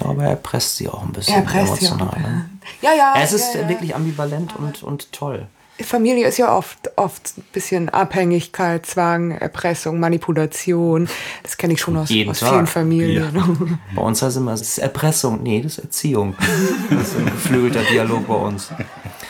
Aber 0.00 0.24
er 0.24 0.36
presst 0.36 0.76
sie 0.76 0.88
auch 0.88 1.02
ein 1.02 1.12
bisschen 1.12 1.34
er 1.34 1.42
presst 1.42 1.82
emotional. 1.82 2.10
Sie 2.16 2.16
auch. 2.16 2.16
Ne? 2.16 2.50
Ja, 2.80 2.94
ja. 2.94 3.14
Es 3.20 3.32
ist 3.32 3.54
ja, 3.54 3.62
ja. 3.62 3.68
wirklich 3.68 3.94
ambivalent 3.96 4.54
und, 4.56 4.84
und 4.84 5.12
toll. 5.12 5.48
Familie 5.80 6.28
ist 6.28 6.38
ja 6.38 6.56
oft, 6.56 6.96
oft 6.96 7.38
ein 7.38 7.44
bisschen 7.52 7.88
Abhängigkeit, 7.88 8.86
Zwang, 8.86 9.32
Erpressung, 9.32 9.98
Manipulation. 9.98 11.08
Das 11.42 11.56
kenne 11.56 11.72
ich 11.72 11.80
schon 11.80 11.96
aus, 11.96 12.10
aus 12.28 12.38
vielen 12.38 12.66
Familien. 12.66 13.34
Ja. 13.34 13.48
Bei 13.96 14.02
uns 14.02 14.22
heißt 14.22 14.36
es 14.36 14.36
immer, 14.36 14.52
es 14.52 14.62
ist 14.62 14.78
Erpressung. 14.78 15.42
Nee, 15.42 15.60
das 15.60 15.78
ist 15.78 15.84
Erziehung. 15.84 16.36
Das 16.90 17.08
ist 17.08 17.16
ein 17.16 17.24
geflügelter 17.24 17.82
Dialog 17.84 18.26
bei 18.28 18.34
uns. 18.34 18.68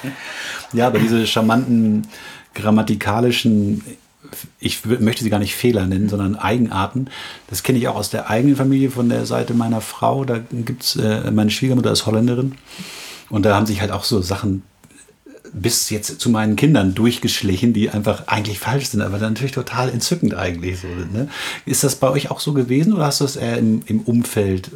Ja, 0.72 0.86
aber 0.86 0.98
diese 0.98 1.26
charmanten 1.26 2.06
grammatikalischen 2.54 3.82
ich 4.58 4.84
möchte 4.84 5.24
sie 5.24 5.30
gar 5.30 5.38
nicht 5.38 5.54
Fehler 5.54 5.86
nennen, 5.86 6.08
sondern 6.08 6.36
Eigenarten. 6.36 7.08
Das 7.48 7.62
kenne 7.62 7.78
ich 7.78 7.88
auch 7.88 7.96
aus 7.96 8.10
der 8.10 8.30
eigenen 8.30 8.56
Familie 8.56 8.90
von 8.90 9.08
der 9.08 9.26
Seite 9.26 9.52
meiner 9.54 9.80
Frau. 9.80 10.24
Da 10.24 10.38
gibt 10.50 10.82
es, 10.84 10.96
äh, 10.96 11.30
meine 11.30 11.50
Schwiegermutter 11.50 11.92
ist 11.92 12.06
Holländerin. 12.06 12.54
Und 13.28 13.44
da 13.44 13.54
haben 13.54 13.66
sich 13.66 13.80
halt 13.80 13.90
auch 13.90 14.04
so 14.04 14.22
Sachen 14.22 14.62
bis 15.52 15.90
jetzt 15.90 16.20
zu 16.20 16.30
meinen 16.30 16.56
Kindern 16.56 16.94
durchgeschlichen, 16.94 17.72
die 17.72 17.90
einfach 17.90 18.26
eigentlich 18.26 18.58
falsch 18.58 18.86
sind, 18.86 19.02
aber 19.02 19.18
dann 19.18 19.34
natürlich 19.34 19.52
total 19.52 19.90
entzückend 19.90 20.34
eigentlich 20.34 20.80
so. 20.80 20.88
Ne? 20.88 21.28
Ist 21.66 21.84
das 21.84 21.96
bei 21.96 22.08
euch 22.08 22.30
auch 22.30 22.40
so 22.40 22.54
gewesen 22.54 22.94
oder 22.94 23.06
hast 23.06 23.20
du 23.20 23.26
es 23.26 23.36
eher 23.36 23.58
im, 23.58 23.82
im 23.86 24.00
Umfeld? 24.00 24.70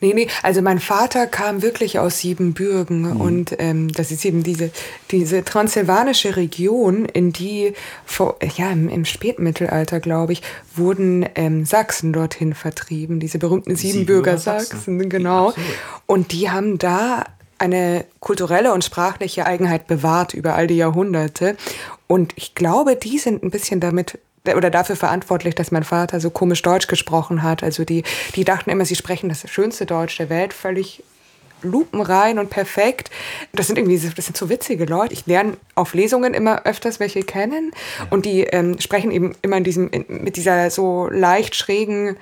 Nee, 0.00 0.14
nee, 0.14 0.28
also 0.42 0.62
mein 0.62 0.78
Vater 0.78 1.26
kam 1.26 1.62
wirklich 1.62 1.98
aus 1.98 2.18
Siebenbürgen 2.18 3.02
mhm. 3.14 3.20
und 3.20 3.56
ähm, 3.58 3.92
das 3.92 4.10
ist 4.10 4.24
eben 4.24 4.42
diese, 4.42 4.70
diese 5.10 5.44
transsilvanische 5.44 6.36
Region, 6.36 7.04
in 7.04 7.32
die 7.32 7.74
vor, 8.06 8.36
ja, 8.56 8.70
im, 8.70 8.88
im 8.88 9.04
Spätmittelalter, 9.04 10.00
glaube 10.00 10.32
ich, 10.32 10.42
wurden 10.74 11.26
ähm, 11.34 11.66
Sachsen 11.66 12.12
dorthin 12.12 12.54
vertrieben, 12.54 13.20
diese 13.20 13.38
berühmten 13.38 13.76
Siebenbürger, 13.76 14.38
Siebenbürger 14.38 14.38
Sachsen, 14.38 14.76
Sachsen, 14.76 15.08
genau. 15.10 15.52
Und 16.06 16.32
die 16.32 16.50
haben 16.50 16.78
da 16.78 17.24
eine 17.58 18.06
kulturelle 18.20 18.72
und 18.72 18.84
sprachliche 18.84 19.44
Eigenheit 19.44 19.86
bewahrt 19.86 20.32
über 20.32 20.54
all 20.54 20.66
die 20.66 20.76
Jahrhunderte. 20.76 21.56
Und 22.06 22.32
ich 22.36 22.54
glaube, 22.54 22.96
die 22.96 23.18
sind 23.18 23.42
ein 23.42 23.50
bisschen 23.50 23.80
damit 23.80 24.18
oder 24.56 24.70
dafür 24.70 24.96
verantwortlich, 24.96 25.54
dass 25.54 25.70
mein 25.70 25.84
Vater 25.84 26.20
so 26.20 26.30
komisch 26.30 26.62
Deutsch 26.62 26.86
gesprochen 26.86 27.42
hat. 27.42 27.62
Also 27.62 27.84
die, 27.84 28.04
die 28.34 28.44
dachten 28.44 28.70
immer, 28.70 28.84
sie 28.84 28.96
sprechen 28.96 29.28
das 29.28 29.48
schönste 29.50 29.86
Deutsch 29.86 30.16
der 30.18 30.30
Welt, 30.30 30.52
völlig 30.52 31.02
lupenrein 31.62 32.38
und 32.38 32.50
perfekt. 32.50 33.10
Das 33.52 33.66
sind 33.66 33.78
irgendwie, 33.78 33.98
das 33.98 34.24
sind 34.24 34.36
so 34.36 34.48
witzige 34.48 34.84
Leute. 34.84 35.12
Ich 35.12 35.26
lerne 35.26 35.56
auf 35.74 35.94
Lesungen 35.94 36.34
immer 36.34 36.64
öfters 36.64 37.00
welche 37.00 37.22
kennen 37.22 37.72
und 38.10 38.24
die 38.24 38.42
ähm, 38.44 38.78
sprechen 38.80 39.10
eben 39.10 39.34
immer 39.42 39.56
in 39.56 39.64
diesem, 39.64 39.90
in, 39.90 40.04
mit 40.08 40.36
dieser 40.36 40.70
so 40.70 41.08
leicht 41.10 41.54
schrägen 41.54 42.16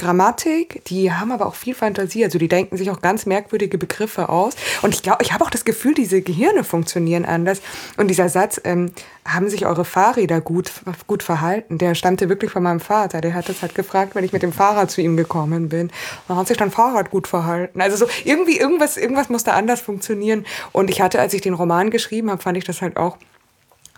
Grammatik, 0.00 0.82
die 0.86 1.12
haben 1.12 1.30
aber 1.30 1.46
auch 1.46 1.54
viel 1.54 1.74
Fantasie, 1.74 2.24
also 2.24 2.38
die 2.38 2.48
denken 2.48 2.76
sich 2.76 2.90
auch 2.90 3.02
ganz 3.02 3.26
merkwürdige 3.26 3.76
Begriffe 3.76 4.30
aus. 4.30 4.54
Und 4.82 4.94
ich 4.94 5.02
glaube, 5.02 5.22
ich 5.22 5.32
habe 5.32 5.44
auch 5.44 5.50
das 5.50 5.64
Gefühl, 5.64 5.94
diese 5.94 6.22
Gehirne 6.22 6.64
funktionieren 6.64 7.26
anders. 7.26 7.60
Und 7.98 8.08
dieser 8.08 8.30
Satz, 8.30 8.60
ähm, 8.64 8.92
haben 9.26 9.48
sich 9.48 9.66
eure 9.66 9.84
Fahrräder 9.84 10.40
gut, 10.40 10.72
gut 11.06 11.22
verhalten, 11.22 11.78
der 11.78 11.94
stammte 11.94 12.28
wirklich 12.28 12.50
von 12.50 12.62
meinem 12.62 12.80
Vater. 12.80 13.20
Der 13.20 13.34
hat 13.34 13.48
das 13.48 13.62
halt 13.62 13.74
gefragt, 13.74 14.14
wenn 14.14 14.24
ich 14.24 14.32
mit 14.32 14.42
dem 14.42 14.52
Fahrrad 14.52 14.90
zu 14.90 15.00
ihm 15.00 15.16
gekommen 15.16 15.68
bin. 15.68 15.90
Dann 16.26 16.36
hat 16.36 16.48
sich 16.48 16.56
dein 16.56 16.70
Fahrrad 16.70 17.10
gut 17.10 17.28
verhalten. 17.28 17.80
Also 17.80 17.96
so 17.96 18.06
irgendwie, 18.24 18.58
irgendwas, 18.58 18.96
irgendwas 18.96 19.28
muss 19.28 19.44
da 19.44 19.52
anders 19.52 19.80
funktionieren. 19.80 20.46
Und 20.72 20.90
ich 20.90 21.00
hatte, 21.00 21.20
als 21.20 21.34
ich 21.34 21.42
den 21.42 21.54
Roman 21.54 21.90
geschrieben 21.90 22.30
habe, 22.30 22.42
fand 22.42 22.56
ich 22.56 22.64
das 22.64 22.80
halt 22.80 22.96
auch 22.96 23.18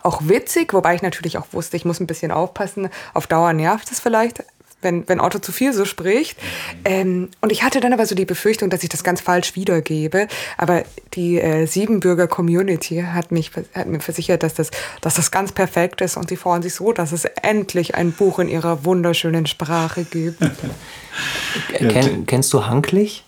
auch 0.05 0.23
witzig, 0.25 0.75
wobei 0.75 0.97
ich 0.97 1.03
natürlich 1.03 1.38
auch 1.38 1.47
wusste, 1.53 1.77
ich 1.77 1.85
muss 1.85 2.01
ein 2.01 2.09
bisschen 2.09 2.33
aufpassen. 2.33 2.88
Auf 3.15 3.29
Dauer 3.29 3.53
nervt 3.53 3.91
es 3.93 4.01
vielleicht 4.01 4.43
wenn, 4.83 5.09
wenn 5.09 5.21
Otto 5.21 5.38
zu 5.38 5.53
viel 5.53 5.73
so 5.73 5.85
spricht. 5.85 6.38
Ähm, 6.85 7.31
und 7.40 7.53
ich 7.53 7.62
hatte 7.62 7.81
dann 7.81 7.92
aber 7.92 8.07
so 8.07 8.14
die 8.14 8.25
Befürchtung, 8.25 8.71
dass 8.71 8.83
ich 8.83 8.88
das 8.88 9.05
ganz 9.05 9.21
falsch 9.21 9.57
wiedergebe. 9.57 10.29
Aber 10.59 10.83
die 11.14 11.40
äh, 11.40 11.66
Siebenbürger 11.66 12.27
Community 12.27 13.05
hat, 13.07 13.33
mich, 13.33 13.51
hat 13.75 13.87
mir 13.87 14.01
versichert, 14.01 14.42
dass 14.42 14.55
das, 14.55 14.71
dass 15.01 15.14
das 15.14 15.31
ganz 15.31 15.53
perfekt 15.53 16.01
ist 16.01 16.16
und 16.16 16.29
sie 16.29 16.37
freuen 16.37 16.62
sich 16.62 16.75
so, 16.75 16.92
dass 16.92 17.12
es 17.12 17.25
endlich 17.25 17.95
ein 17.95 18.12
Buch 18.12 18.38
in 18.38 18.49
ihrer 18.49 18.85
wunderschönen 18.85 19.47
Sprache 19.47 20.05
gibt. 20.05 20.38
Ken, 21.79 22.27
kennst 22.27 22.53
du 22.53 22.66
Hanklich? 22.66 23.25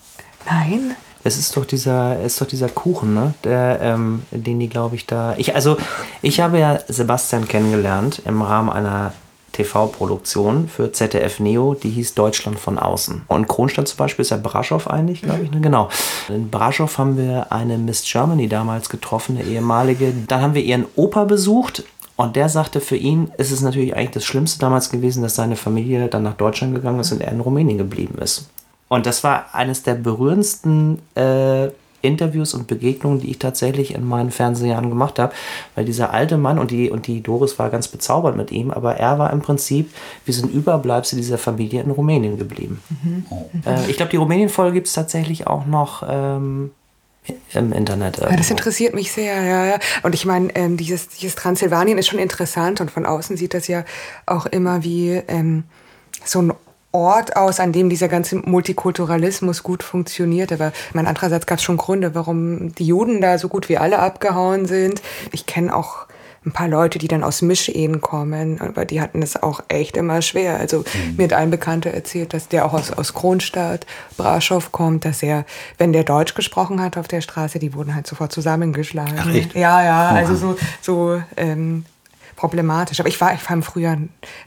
Nein. 0.47 0.97
Es 1.27 1.39
ist 1.39 1.57
doch 1.57 1.65
dieser, 1.65 2.21
ist 2.21 2.39
doch 2.41 2.47
dieser 2.47 2.69
Kuchen, 2.69 3.15
ne? 3.15 3.33
Der, 3.45 3.81
ähm, 3.81 4.25
den 4.31 4.61
die, 4.61 4.69
glaube 4.69 4.95
ich, 4.97 5.07
da. 5.07 5.35
Ich, 5.39 5.55
also, 5.55 5.79
ich 6.21 6.41
habe 6.41 6.59
ja 6.59 6.81
Sebastian 6.87 7.49
kennengelernt 7.49 8.21
im 8.27 8.43
Rahmen 8.43 8.69
einer 8.69 9.15
TV-Produktion 9.55 10.69
für 10.69 10.93
ZDF 10.93 11.41
Neo, 11.41 11.75
die 11.75 11.91
hieß 11.91 12.15
Deutschland 12.15 12.59
von 12.59 12.79
außen. 12.79 13.23
Und 13.29 13.49
Kronstadt 13.49 13.89
zum 13.89 13.97
Beispiel 13.97 14.23
ist 14.23 14.31
ja 14.31 14.37
Braschow 14.37 14.87
eigentlich, 14.87 15.23
glaube 15.23 15.45
ich. 15.45 15.51
Ne? 15.51 15.61
Genau. 15.61 15.89
In 16.29 16.51
Braschow 16.51 16.99
haben 16.99 17.17
wir 17.17 17.51
eine 17.51 17.79
Miss 17.79 18.03
Germany 18.05 18.49
damals 18.49 18.89
getroffen, 18.89 19.39
eine 19.39 19.49
ehemalige. 19.49 20.13
Dann 20.29 20.43
haben 20.43 20.55
wir 20.55 20.63
ihren 20.63 20.85
Opa 20.97 21.25
besucht. 21.25 21.85
Und 22.17 22.37
der 22.37 22.49
sagte, 22.49 22.81
für 22.81 22.97
ihn 22.97 23.33
ist 23.39 23.51
es 23.51 23.61
natürlich 23.61 23.97
eigentlich 23.97 24.13
das 24.13 24.25
Schlimmste 24.25 24.61
damals 24.61 24.91
gewesen, 24.91 25.23
dass 25.23 25.35
seine 25.35 25.57
Familie 25.57 26.07
dann 26.09 26.23
nach 26.23 26.35
Deutschland 26.35 26.75
gegangen 26.75 27.01
ist 27.01 27.11
und 27.11 27.21
er 27.21 27.33
in 27.33 27.41
Rumänien 27.41 27.79
geblieben 27.79 28.19
ist. 28.19 28.49
Und 28.89 29.07
das 29.07 29.25
war 29.25 29.47
eines 29.53 29.83
der 29.83 29.95
berührendsten 29.95 31.01
äh, 31.17 31.69
Interviews 32.05 32.55
und 32.55 32.67
Begegnungen, 32.67 33.21
die 33.21 33.31
ich 33.31 33.39
tatsächlich 33.39 33.95
in 33.95 34.07
meinen 34.07 34.31
Fernsehjahren 34.31 34.89
gemacht 34.89 35.19
habe, 35.19 35.33
weil 35.75 35.85
dieser 35.85 36.13
alte 36.13 36.37
Mann 36.37 36.59
und 36.59 36.71
die, 36.71 36.91
und 36.91 37.07
die 37.07 37.23
Doris 37.23 37.59
war 37.59 37.71
ganz 37.71 37.89
bezaubert 37.89 38.37
mit 38.37 38.53
ihm, 38.53 38.71
aber 38.71 38.97
er 38.97 39.19
war 39.19 39.33
im 39.33 39.41
Prinzip 39.41 39.91
wie 40.25 40.33
so 40.33 40.47
ein 40.47 40.51
Überbleibsel 40.51 41.17
dieser 41.17 41.39
Familie 41.39 41.83
in 41.83 41.91
Rumänien 41.91 42.39
geblieben. 42.39 42.83
Mhm. 43.03 43.25
Äh, 43.67 43.91
ich 43.91 43.97
glaube, 43.97 44.11
die 44.11 44.17
Rumänien-Folge 44.17 44.75
gibt 44.75 44.87
es 44.87 44.93
tatsächlich 44.93 45.47
auch 45.47 45.67
noch. 45.67 46.03
Ähm, 46.09 46.71
im 47.55 47.73
Internet. 47.73 48.19
Ja, 48.19 48.37
das 48.37 48.51
interessiert 48.51 48.95
mich 48.95 49.11
sehr, 49.11 49.43
ja, 49.43 49.65
ja. 49.65 49.79
Und 50.03 50.15
ich 50.15 50.27
meine, 50.27 50.55
ähm, 50.55 50.77
dieses, 50.77 51.09
dieses 51.09 51.35
Transsilvanien 51.35 51.97
ist 51.97 52.09
schon 52.09 52.19
interessant 52.19 52.83
und 52.83 52.91
von 52.91 53.07
außen 53.07 53.39
sieht 53.39 53.55
das 53.55 53.67
ja 53.67 53.85
auch 54.27 54.45
immer 54.45 54.85
wie 54.85 55.23
ähm, 55.29 55.65
so 56.23 56.43
ein 56.43 56.53
Ort 56.95 57.37
aus, 57.37 57.61
an 57.61 57.73
dem 57.73 57.91
dieser 57.91 58.09
ganze 58.09 58.37
Multikulturalismus 58.37 59.63
gut 59.63 59.83
funktioniert. 59.83 60.53
Aber 60.53 60.73
mein 60.93 61.07
andererseits 61.07 61.47
gab 61.47 61.59
es 61.59 61.65
schon 61.65 61.77
Gründe, 61.77 62.15
warum 62.15 62.75
die 62.75 62.87
Juden 62.87 63.21
da 63.21 63.37
so 63.37 63.49
gut 63.49 63.69
wie 63.69 63.79
alle 63.79 63.99
abgehauen 63.99 64.67
sind. 64.67 65.03
Ich 65.33 65.47
kenne 65.47 65.75
auch 65.75 66.07
ein 66.47 66.53
paar 66.53 66.69
Leute, 66.69 66.99
die 66.99 67.09
dann 67.09 67.25
aus 67.25 67.43
Mischehen 67.43 68.01
kommen, 68.01 68.61
aber 68.61 68.85
die 68.85 69.01
hatten 69.01 69.23
es 69.23 69.43
auch 69.43 69.61
echt 69.69 69.97
immer 69.97 70.21
schwer. 70.21 70.59
Also 70.59 70.79
mhm. 70.79 71.17
mir 71.17 71.25
hat 71.25 71.33
ein 71.33 71.51
Bekannter 71.51 71.91
erzählt, 71.91 72.35
dass 72.35 72.49
der 72.49 72.67
auch 72.67 72.75
aus, 72.75 72.93
aus 72.93 73.15
Kronstadt, 73.15 73.87
Braschow 74.17 74.71
kommt, 74.71 75.05
dass 75.05 75.23
er, 75.23 75.47
wenn 75.79 75.93
der 75.93 76.05
Deutsch 76.05 76.35
gesprochen 76.35 76.83
hat 76.83 76.99
auf 76.99 77.09
der 77.09 77.23
Straße, 77.23 77.59
die 77.59 77.75
wurden 77.75 77.95
halt 77.95 78.07
sofort 78.07 78.33
zusammengeschlagen. 78.33 79.15
Ach, 79.19 79.35
echt? 79.35 79.55
Ja, 79.55 79.83
ja, 79.83 80.09
also 80.11 80.35
so, 80.35 80.57
so 80.83 81.23
ähm, 81.37 81.87
problematisch. 82.45 83.01
Aber 83.01 83.09
ich 83.09 83.19
war, 83.23 83.33
ich 83.33 83.49
war 83.49 83.57
im 83.57 83.63
Frühjahr 83.63 83.97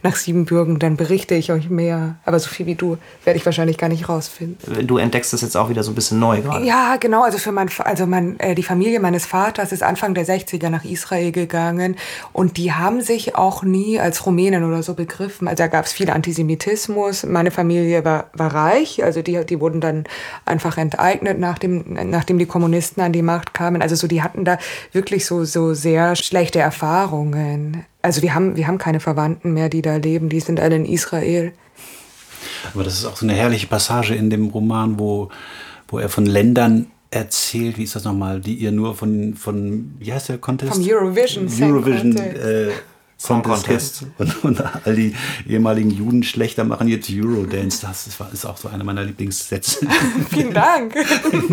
nach 0.03 0.15
Siebenbürgen, 0.15 0.77
dann 0.77 0.97
berichte 0.97 1.33
ich 1.33 1.51
euch 1.51 1.67
mehr. 1.67 2.17
Aber 2.25 2.39
so 2.39 2.47
viel 2.47 2.67
wie 2.67 2.75
du 2.75 2.99
werde 3.23 3.37
ich 3.39 3.45
wahrscheinlich 3.45 3.79
gar 3.79 3.89
nicht 3.89 4.07
rausfinden. 4.07 4.85
Du 4.85 4.99
entdeckst 4.99 5.33
das 5.33 5.41
jetzt 5.41 5.57
auch 5.57 5.69
wieder 5.69 5.83
so 5.83 5.91
ein 5.91 5.95
bisschen 5.95 6.19
neu 6.19 6.41
gerade. 6.41 6.63
Ja, 6.63 6.97
genau. 6.97 7.23
Also 7.23 7.39
für 7.39 7.51
mein, 7.51 7.71
also 7.79 8.05
mein, 8.05 8.39
äh, 8.39 8.53
die 8.53 8.61
Familie 8.61 8.99
meines 8.99 9.25
Vaters 9.25 9.71
ist 9.71 9.81
Anfang 9.81 10.13
der 10.13 10.27
60er 10.27 10.69
nach 10.69 10.85
Israel 10.85 11.31
gegangen 11.31 11.95
und 12.33 12.57
die 12.57 12.71
haben 12.71 13.01
sich 13.01 13.35
auch 13.35 13.63
nie 13.63 13.99
als 13.99 14.23
Rumänen 14.27 14.63
oder 14.63 14.83
so 14.83 14.93
begriffen. 14.93 15.47
Also 15.47 15.63
da 15.63 15.67
gab 15.67 15.85
es 15.85 15.93
viel 15.93 16.11
Antisemitismus. 16.11 17.25
Meine 17.25 17.49
Familie 17.49 18.05
war, 18.05 18.25
war 18.33 18.53
reich, 18.53 19.03
also 19.03 19.23
die, 19.23 19.43
die 19.43 19.59
wurden 19.59 19.81
dann 19.81 20.03
einfach 20.45 20.77
enteignet, 20.77 21.39
nachdem, 21.39 21.97
nachdem 22.11 22.37
die 22.37 22.45
Kommunisten 22.45 23.01
an 23.01 23.11
die 23.11 23.23
Macht 23.23 23.55
kamen. 23.55 23.81
Also 23.81 23.95
so, 23.95 24.05
die 24.05 24.21
hatten 24.21 24.45
da 24.45 24.59
wirklich 24.91 25.25
so, 25.25 25.45
so 25.45 25.73
sehr 25.73 26.15
schlechte 26.15 26.59
Erfahrungen. 26.59 27.86
Also 28.01 28.21
wir 28.21 28.33
haben, 28.33 28.55
wir 28.55 28.67
haben 28.67 28.77
keine 28.77 28.99
Verwandten 28.99 29.53
mehr, 29.53 29.69
die 29.69 29.81
da 29.81 29.97
leben, 29.97 30.29
die 30.29 30.39
sind 30.39 30.59
alle 30.59 30.75
in 30.75 30.85
Israel. 30.85 31.53
Aber 32.73 32.83
das 32.83 32.93
ist 32.93 33.05
auch 33.05 33.17
so 33.17 33.25
eine 33.25 33.33
herrliche 33.33 33.67
Passage 33.67 34.15
in 34.15 34.29
dem 34.29 34.47
Roman, 34.47 34.99
wo, 34.99 35.29
wo 35.87 35.99
er 35.99 36.09
von 36.09 36.25
Ländern 36.25 36.87
erzählt, 37.09 37.77
wie 37.77 37.83
ist 37.83 37.95
das 37.95 38.03
nochmal, 38.03 38.41
die 38.41 38.55
ihr 38.55 38.71
nur 38.71 38.95
von, 38.95 39.33
von 39.33 39.95
wie 39.99 40.13
heißt 40.13 40.29
der 40.29 40.37
Contest? 40.37 40.73
Vom 40.73 40.83
Eurovision. 40.83 41.47
Eurovision 41.61 42.17
äh, 42.17 42.69
Song 43.17 43.41
Contest. 43.41 44.05
Und, 44.19 44.43
und, 44.43 44.63
all 44.85 44.95
die 44.95 45.15
ehemaligen 45.47 45.89
Judenschlechter 45.89 46.63
machen 46.63 46.87
jetzt 46.87 47.09
Eurodance. 47.09 47.81
Das 47.81 48.05
ist, 48.05 48.19
ist 48.31 48.45
auch 48.45 48.57
so 48.57 48.69
einer 48.69 48.83
meiner 48.83 49.03
Lieblingssätze. 49.03 49.87
Vielen 50.29 50.53
Dank. 50.53 50.93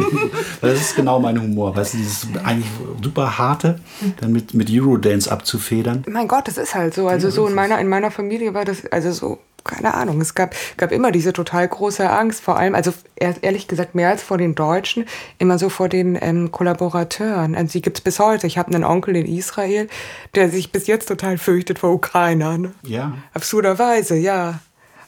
das 0.61 0.81
ist 0.81 0.97
genau 0.97 1.21
mein 1.21 1.41
Humor. 1.41 1.75
Weißt 1.75 1.95
du, 1.95 1.99
dieses 1.99 2.27
eigentlich 2.45 2.71
super 3.03 3.39
harte, 3.39 3.81
dann 4.21 4.33
mit, 4.33 4.53
mit 4.53 4.69
Eurodance 4.71 5.31
abzufedern. 5.31 6.05
Mein 6.07 6.29
Gott, 6.29 6.49
das 6.49 6.59
ist 6.59 6.75
halt 6.75 6.93
so. 6.93 7.09
Also 7.09 7.31
so 7.31 7.47
in 7.47 7.55
meiner, 7.55 7.81
in 7.81 7.89
meiner 7.89 8.11
Familie 8.11 8.53
war 8.53 8.67
das, 8.67 8.85
also 8.87 9.13
so 9.13 9.39
keine 9.65 9.95
Ahnung, 9.95 10.21
es 10.21 10.35
gab, 10.35 10.55
gab 10.77 10.93
immer 10.93 11.11
diese 11.11 11.33
total 11.33 11.67
große 11.67 12.09
Angst, 12.09 12.43
vor 12.43 12.59
allem, 12.59 12.75
also 12.75 12.93
ehrlich 13.17 13.67
gesagt 13.67 13.95
mehr 13.95 14.11
als 14.11 14.23
vor 14.23 14.37
den 14.39 14.55
Deutschen, 14.55 15.07
immer 15.39 15.59
so 15.59 15.71
vor 15.71 15.89
den 15.89 16.19
ähm, 16.21 16.53
Kollaborateuren. 16.53 17.55
Also 17.55 17.73
die 17.73 17.83
gibt 17.83 17.99
es 17.99 18.01
bis 18.03 18.19
heute. 18.19 18.47
Ich 18.47 18.59
habe 18.59 18.75
einen 18.75 18.85
Onkel 18.85 19.17
in 19.17 19.27
Israel, 19.27 19.89
der 20.35 20.51
sich 20.51 20.71
bis 20.71 20.87
jetzt 20.87 21.07
total 21.07 21.39
fürchtet 21.39 21.79
vor 21.79 21.93
Ukrainern. 21.93 22.75
Ja. 22.83 23.15
Absurderweise, 23.33 24.17
ja. 24.17 24.61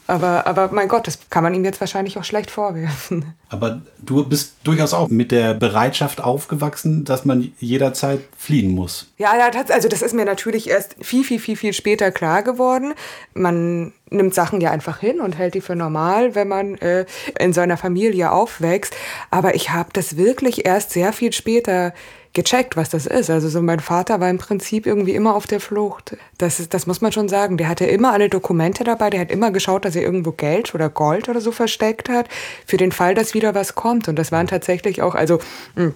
Aber, 0.07 0.47
aber 0.47 0.69
mein 0.71 0.87
Gott, 0.87 1.05
das 1.05 1.19
kann 1.29 1.43
man 1.43 1.53
ihm 1.53 1.65
jetzt 1.65 1.81
wahrscheinlich 1.81 2.17
auch 2.17 2.23
schlecht 2.23 2.49
vorwerfen. 2.49 3.33
Aber 3.49 3.81
du 3.99 4.25
bist 4.25 4.55
durchaus 4.63 4.93
auch 4.93 5.09
mit 5.09 5.31
der 5.31 5.53
Bereitschaft 5.53 6.21
aufgewachsen, 6.21 7.03
dass 7.03 7.25
man 7.25 7.51
jederzeit 7.59 8.21
fliehen 8.37 8.71
muss. 8.71 9.11
Ja, 9.17 9.33
also 9.69 9.89
das 9.89 10.01
ist 10.01 10.13
mir 10.13 10.25
natürlich 10.25 10.69
erst 10.69 10.95
viel, 11.01 11.23
viel, 11.23 11.39
viel, 11.39 11.57
viel 11.57 11.73
später 11.73 12.11
klar 12.11 12.41
geworden. 12.41 12.93
Man 13.33 13.93
nimmt 14.09 14.33
Sachen 14.33 14.61
ja 14.61 14.71
einfach 14.71 14.99
hin 14.99 15.19
und 15.19 15.37
hält 15.37 15.53
die 15.53 15.61
für 15.61 15.75
normal, 15.75 16.35
wenn 16.35 16.47
man 16.47 16.75
äh, 16.75 17.05
in 17.39 17.51
seiner 17.51 17.77
Familie 17.77 18.31
aufwächst. 18.31 18.95
Aber 19.29 19.55
ich 19.55 19.71
habe 19.71 19.89
das 19.91 20.15
wirklich 20.15 20.65
erst 20.65 20.91
sehr 20.91 21.11
viel 21.11 21.33
später 21.33 21.93
gecheckt, 22.33 22.77
was 22.77 22.89
das 22.89 23.05
ist. 23.05 23.29
Also 23.29 23.49
so 23.49 23.61
mein 23.61 23.79
Vater 23.79 24.19
war 24.19 24.29
im 24.29 24.37
Prinzip 24.37 24.85
irgendwie 24.85 25.15
immer 25.15 25.35
auf 25.35 25.47
der 25.47 25.59
Flucht. 25.59 26.17
Das, 26.37 26.59
ist, 26.59 26.73
das 26.73 26.87
muss 26.87 27.01
man 27.01 27.11
schon 27.11 27.29
sagen. 27.29 27.57
Der 27.57 27.67
hatte 27.67 27.85
immer 27.85 28.13
alle 28.13 28.29
Dokumente 28.29 28.83
dabei. 28.83 29.09
Der 29.09 29.19
hat 29.21 29.31
immer 29.31 29.51
geschaut, 29.51 29.85
dass 29.85 29.95
er 29.95 30.03
irgendwo 30.03 30.31
Geld 30.31 30.73
oder 30.75 30.89
Gold 30.89 31.29
oder 31.29 31.41
so 31.41 31.51
versteckt 31.51 32.09
hat, 32.09 32.27
für 32.65 32.77
den 32.77 32.91
Fall, 32.91 33.15
dass 33.15 33.33
wieder 33.33 33.55
was 33.55 33.75
kommt. 33.75 34.07
Und 34.07 34.17
das 34.17 34.31
waren 34.31 34.47
tatsächlich 34.47 35.01
auch, 35.01 35.15
also 35.15 35.39
mh, 35.75 35.83
hm, 35.83 35.93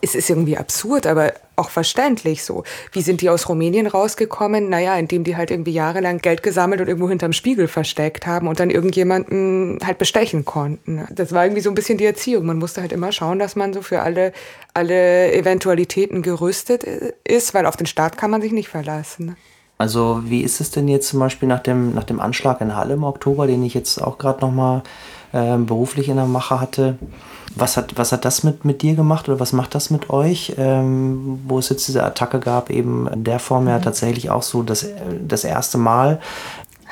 es 0.00 0.14
ist 0.14 0.30
irgendwie 0.30 0.56
absurd, 0.56 1.06
aber 1.06 1.32
auch 1.56 1.70
verständlich 1.70 2.44
so. 2.44 2.64
Wie 2.92 3.02
sind 3.02 3.20
die 3.22 3.30
aus 3.30 3.48
Rumänien 3.48 3.86
rausgekommen? 3.86 4.68
Naja, 4.68 4.96
indem 4.96 5.24
die 5.24 5.36
halt 5.36 5.50
irgendwie 5.50 5.72
jahrelang 5.72 6.18
Geld 6.18 6.42
gesammelt 6.42 6.80
und 6.80 6.88
irgendwo 6.88 7.08
hinterm 7.08 7.32
Spiegel 7.32 7.66
versteckt 7.66 8.26
haben 8.26 8.46
und 8.46 8.60
dann 8.60 8.70
irgendjemanden 8.70 9.78
halt 9.84 9.98
bestechen 9.98 10.44
konnten. 10.44 11.06
Das 11.10 11.32
war 11.32 11.44
irgendwie 11.44 11.62
so 11.62 11.70
ein 11.70 11.74
bisschen 11.74 11.98
die 11.98 12.04
Erziehung. 12.04 12.46
Man 12.46 12.58
musste 12.58 12.82
halt 12.82 12.92
immer 12.92 13.10
schauen, 13.12 13.38
dass 13.38 13.56
man 13.56 13.72
so 13.72 13.82
für 13.82 14.02
alle, 14.02 14.32
alle 14.74 15.32
Eventualitäten 15.32 16.22
gerüstet 16.22 16.84
ist, 17.24 17.54
weil 17.54 17.66
auf 17.66 17.76
den 17.76 17.86
Staat 17.86 18.18
kann 18.18 18.30
man 18.30 18.42
sich 18.42 18.52
nicht 18.52 18.68
verlassen. 18.68 19.36
Also 19.78 20.22
wie 20.24 20.42
ist 20.42 20.60
es 20.60 20.70
denn 20.70 20.88
jetzt 20.88 21.08
zum 21.08 21.20
Beispiel 21.20 21.48
nach 21.48 21.60
dem, 21.60 21.94
nach 21.94 22.04
dem 22.04 22.20
Anschlag 22.20 22.60
in 22.60 22.74
Halle 22.74 22.94
im 22.94 23.04
Oktober, 23.04 23.46
den 23.46 23.62
ich 23.62 23.74
jetzt 23.74 24.02
auch 24.02 24.16
gerade 24.16 24.40
nochmal 24.40 24.82
äh, 25.32 25.56
beruflich 25.58 26.08
in 26.08 26.16
der 26.16 26.26
Mache 26.26 26.60
hatte? 26.60 26.98
Was 27.58 27.76
hat, 27.76 27.96
was 27.96 28.12
hat 28.12 28.24
das 28.24 28.42
mit, 28.44 28.64
mit 28.64 28.82
dir 28.82 28.94
gemacht 28.94 29.28
oder 29.28 29.40
was 29.40 29.52
macht 29.52 29.74
das 29.74 29.90
mit 29.90 30.10
euch, 30.10 30.54
ähm, 30.58 31.40
wo 31.46 31.58
es 31.58 31.70
jetzt 31.70 31.88
diese 31.88 32.04
Attacke 32.04 32.38
gab, 32.38 32.70
eben 32.70 33.08
in 33.08 33.24
der 33.24 33.38
Form 33.38 33.66
ja 33.66 33.78
mhm. 33.78 33.82
tatsächlich 33.82 34.30
auch 34.30 34.42
so 34.42 34.62
das, 34.62 34.86
das 35.26 35.44
erste 35.44 35.78
Mal? 35.78 36.20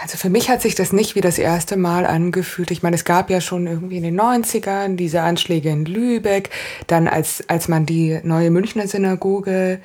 Also 0.02 0.18
für 0.18 0.28
mich 0.28 0.48
hat 0.48 0.60
sich 0.60 0.74
das 0.74 0.92
nicht 0.92 1.14
wie 1.14 1.20
das 1.20 1.38
erste 1.38 1.76
Mal 1.76 2.04
angefühlt. 2.04 2.70
Ich 2.70 2.82
meine, 2.82 2.96
es 2.96 3.04
gab 3.04 3.30
ja 3.30 3.40
schon 3.40 3.66
irgendwie 3.66 3.98
in 3.98 4.02
den 4.02 4.20
90ern 4.20 4.96
diese 4.96 5.22
Anschläge 5.22 5.70
in 5.70 5.84
Lübeck, 5.84 6.50
dann 6.88 7.06
als, 7.06 7.44
als 7.48 7.68
man 7.68 7.86
die 7.86 8.18
neue 8.24 8.50
Münchner 8.50 8.88
Synagoge 8.88 9.80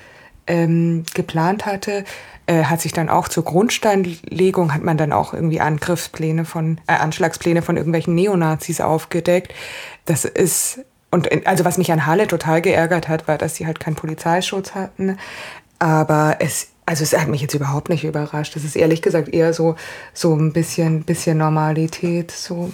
ähm, 0.48 1.04
geplant 1.14 1.66
hatte, 1.66 2.04
äh, 2.50 2.64
hat 2.64 2.82
sich 2.82 2.94
dann 2.94 3.10
auch 3.10 3.28
zur 3.28 3.46
Grundsteinlegung, 3.46 4.74
hat 4.74 4.82
man 4.82 4.98
dann 4.98 5.14
auch 5.14 5.36
irgendwie 5.36 5.62
Angriffspläne 5.62 6.46
von, 6.46 6.82
äh, 6.88 6.94
Anschlagspläne 6.94 7.62
von 7.62 7.78
irgendwelchen 7.78 8.16
Neonazis 8.16 8.82
aufgedeckt. 8.82 9.54
Das 10.06 10.26
ist, 10.26 10.80
und 11.12 11.30
also 11.46 11.64
was 11.64 11.78
mich 11.78 11.92
an 11.92 12.08
Halle 12.08 12.28
total 12.28 12.64
geärgert 12.64 13.08
hat, 13.08 13.28
war, 13.28 13.38
dass 13.38 13.56
sie 13.56 13.68
halt 13.68 13.80
keinen 13.80 13.96
Polizeischutz 13.96 14.74
hatten. 14.74 15.20
Aber 15.78 16.38
es, 16.40 16.70
also 16.88 17.04
es 17.04 17.16
hat 17.16 17.28
mich 17.28 17.42
jetzt 17.42 17.54
überhaupt 17.54 17.90
nicht 17.90 18.04
überrascht. 18.04 18.56
Das 18.56 18.64
ist 18.64 18.76
ehrlich 18.76 19.04
gesagt 19.04 19.30
eher 19.30 19.54
so, 19.54 19.76
so 20.16 20.36
ein 20.36 20.52
bisschen, 20.52 21.04
bisschen 21.04 21.38
Normalität, 21.38 22.32
so. 22.32 22.72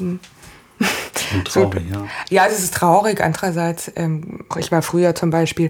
traurig, 1.43 1.83
so, 1.91 1.95
ja. 1.99 2.07
Ja, 2.29 2.45
es 2.45 2.59
ist 2.59 2.75
traurig. 2.75 3.21
Andererseits, 3.21 3.91
ähm, 3.97 4.45
ich 4.57 4.71
war 4.71 4.81
früher 4.81 5.15
zum 5.15 5.31
Beispiel 5.31 5.69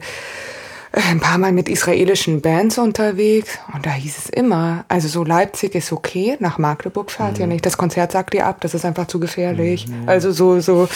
ein 0.96 1.20
paar 1.20 1.38
Mal 1.38 1.52
mit 1.52 1.68
israelischen 1.68 2.42
Bands 2.42 2.78
unterwegs 2.78 3.60
und 3.74 3.86
da 3.86 3.92
hieß 3.92 4.18
es 4.18 4.30
immer, 4.30 4.86
also 4.88 5.08
so 5.08 5.24
Leipzig 5.24 5.76
ist 5.76 5.92
okay, 5.92 6.38
nach 6.40 6.58
Magdeburg 6.58 7.12
fahrt 7.12 7.36
mhm. 7.36 7.42
ihr 7.42 7.48
nicht. 7.48 7.66
Das 7.66 7.78
Konzert 7.78 8.12
sagt 8.12 8.34
ihr 8.34 8.46
ab, 8.46 8.62
das 8.62 8.74
ist 8.74 8.86
einfach 8.86 9.08
zu 9.08 9.20
gefährlich. 9.20 9.88
Mhm. 9.88 10.08
Also 10.08 10.32
so, 10.32 10.60
so. 10.60 10.88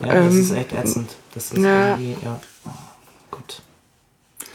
Ja, 0.00 0.14
ähm, 0.14 0.26
das 0.26 0.34
ist 0.34 0.50
echt 0.52 0.72
ätzend. 0.72 1.10
Das 1.34 1.52
ist 1.52 1.62
ja. 1.62 1.98
ja. 1.98 2.40
Gut. 3.30 3.62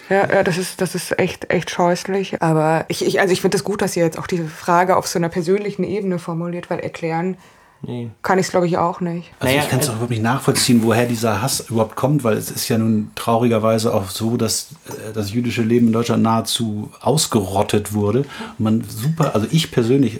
Ja, 0.09 0.27
ja, 0.27 0.43
das 0.43 0.57
ist, 0.57 0.81
das 0.81 0.95
ist 0.95 1.19
echt, 1.19 1.51
echt 1.51 1.69
scheußlich. 1.69 2.41
Aber 2.41 2.85
ich, 2.87 3.05
ich 3.05 3.19
also 3.19 3.33
ich 3.33 3.41
finde 3.41 3.57
es 3.57 3.63
das 3.63 3.65
gut, 3.65 3.81
dass 3.81 3.95
ihr 3.95 4.03
jetzt 4.03 4.17
auch 4.17 4.27
diese 4.27 4.47
Frage 4.47 4.95
auf 4.95 5.07
so 5.07 5.19
einer 5.19 5.29
persönlichen 5.29 5.83
Ebene 5.83 6.19
formuliert, 6.19 6.69
weil 6.69 6.79
erklären 6.79 7.37
Nee. 7.81 8.09
Kann 8.21 8.39
ich 8.39 8.47
es, 8.47 8.51
glaube 8.51 8.67
ich, 8.67 8.77
auch 8.77 8.99
nicht. 8.99 9.31
Also 9.39 9.51
naja, 9.51 9.63
ich 9.63 9.69
kann 9.69 9.79
es 9.79 9.87
auch 9.87 9.93
überhaupt 9.93 10.11
nicht 10.11 10.21
nachvollziehen, 10.21 10.83
woher 10.83 11.05
dieser 11.05 11.41
Hass 11.41 11.69
überhaupt 11.69 11.95
kommt, 11.95 12.23
weil 12.23 12.35
es 12.35 12.51
ist 12.51 12.67
ja 12.67 12.77
nun 12.77 13.11
traurigerweise 13.15 13.93
auch 13.93 14.09
so, 14.09 14.35
dass 14.35 14.69
äh, 14.87 15.13
das 15.13 15.31
jüdische 15.31 15.61
Leben 15.61 15.87
in 15.87 15.93
Deutschland 15.93 16.21
nahezu 16.21 16.91
ausgerottet 16.99 17.93
wurde. 17.93 18.19
Und 18.57 18.59
man 18.59 18.83
super, 18.83 19.33
also 19.33 19.47
ich 19.49 19.71
persönlich 19.71 20.19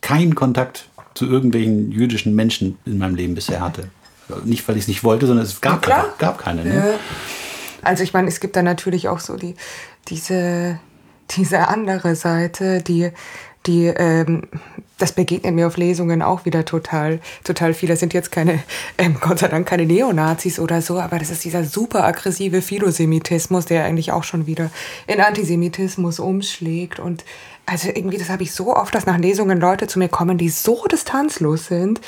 keinen 0.00 0.34
Kontakt 0.34 0.88
zu 1.14 1.26
irgendwelchen 1.26 1.90
jüdischen 1.90 2.34
Menschen 2.36 2.78
in 2.86 2.98
meinem 2.98 3.16
Leben 3.16 3.34
bisher 3.34 3.60
hatte. 3.60 3.90
Nicht, 4.44 4.66
weil 4.68 4.76
ich 4.76 4.82
es 4.82 4.88
nicht 4.88 5.02
wollte, 5.02 5.26
sondern 5.26 5.44
es 5.44 5.60
gab, 5.60 5.82
keine, 5.82 6.04
gab 6.18 6.38
keine. 6.38 6.64
Ne? 6.64 6.74
Ja. 6.76 6.94
Also 7.82 8.04
ich 8.04 8.12
meine, 8.12 8.28
es 8.28 8.38
gibt 8.38 8.54
da 8.54 8.62
natürlich 8.62 9.08
auch 9.08 9.18
so 9.18 9.36
die, 9.36 9.56
diese, 10.06 10.78
diese 11.30 11.66
andere 11.66 12.14
Seite, 12.14 12.80
die 12.80 13.10
die, 13.66 13.86
ähm, 13.86 14.42
das 14.98 15.12
begegnet 15.12 15.54
mir 15.54 15.66
auf 15.66 15.76
Lesungen 15.76 16.22
auch 16.22 16.44
wieder 16.44 16.64
total, 16.64 17.20
total 17.44 17.74
viel. 17.74 17.88
Das 17.88 18.00
sind 18.00 18.14
jetzt 18.14 18.32
keine, 18.32 18.62
ähm, 18.98 19.16
Gott 19.20 19.38
sei 19.38 19.48
Dank 19.48 19.66
keine 19.66 19.86
Neonazis 19.86 20.58
oder 20.58 20.82
so, 20.82 20.98
aber 20.98 21.18
das 21.18 21.30
ist 21.30 21.44
dieser 21.44 21.64
super 21.64 22.04
aggressive 22.04 22.62
Philosemitismus, 22.62 23.66
der 23.66 23.84
eigentlich 23.84 24.12
auch 24.12 24.24
schon 24.24 24.46
wieder 24.46 24.70
in 25.06 25.20
Antisemitismus 25.20 26.20
umschlägt. 26.20 26.98
Und 26.98 27.24
also 27.66 27.88
irgendwie, 27.88 28.18
das 28.18 28.30
habe 28.30 28.42
ich 28.42 28.52
so 28.52 28.74
oft, 28.74 28.94
dass 28.94 29.06
nach 29.06 29.18
Lesungen 29.18 29.60
Leute 29.60 29.86
zu 29.86 29.98
mir 29.98 30.08
kommen, 30.08 30.38
die 30.38 30.48
so 30.48 30.84
distanzlos 30.90 31.66
sind 31.66 32.00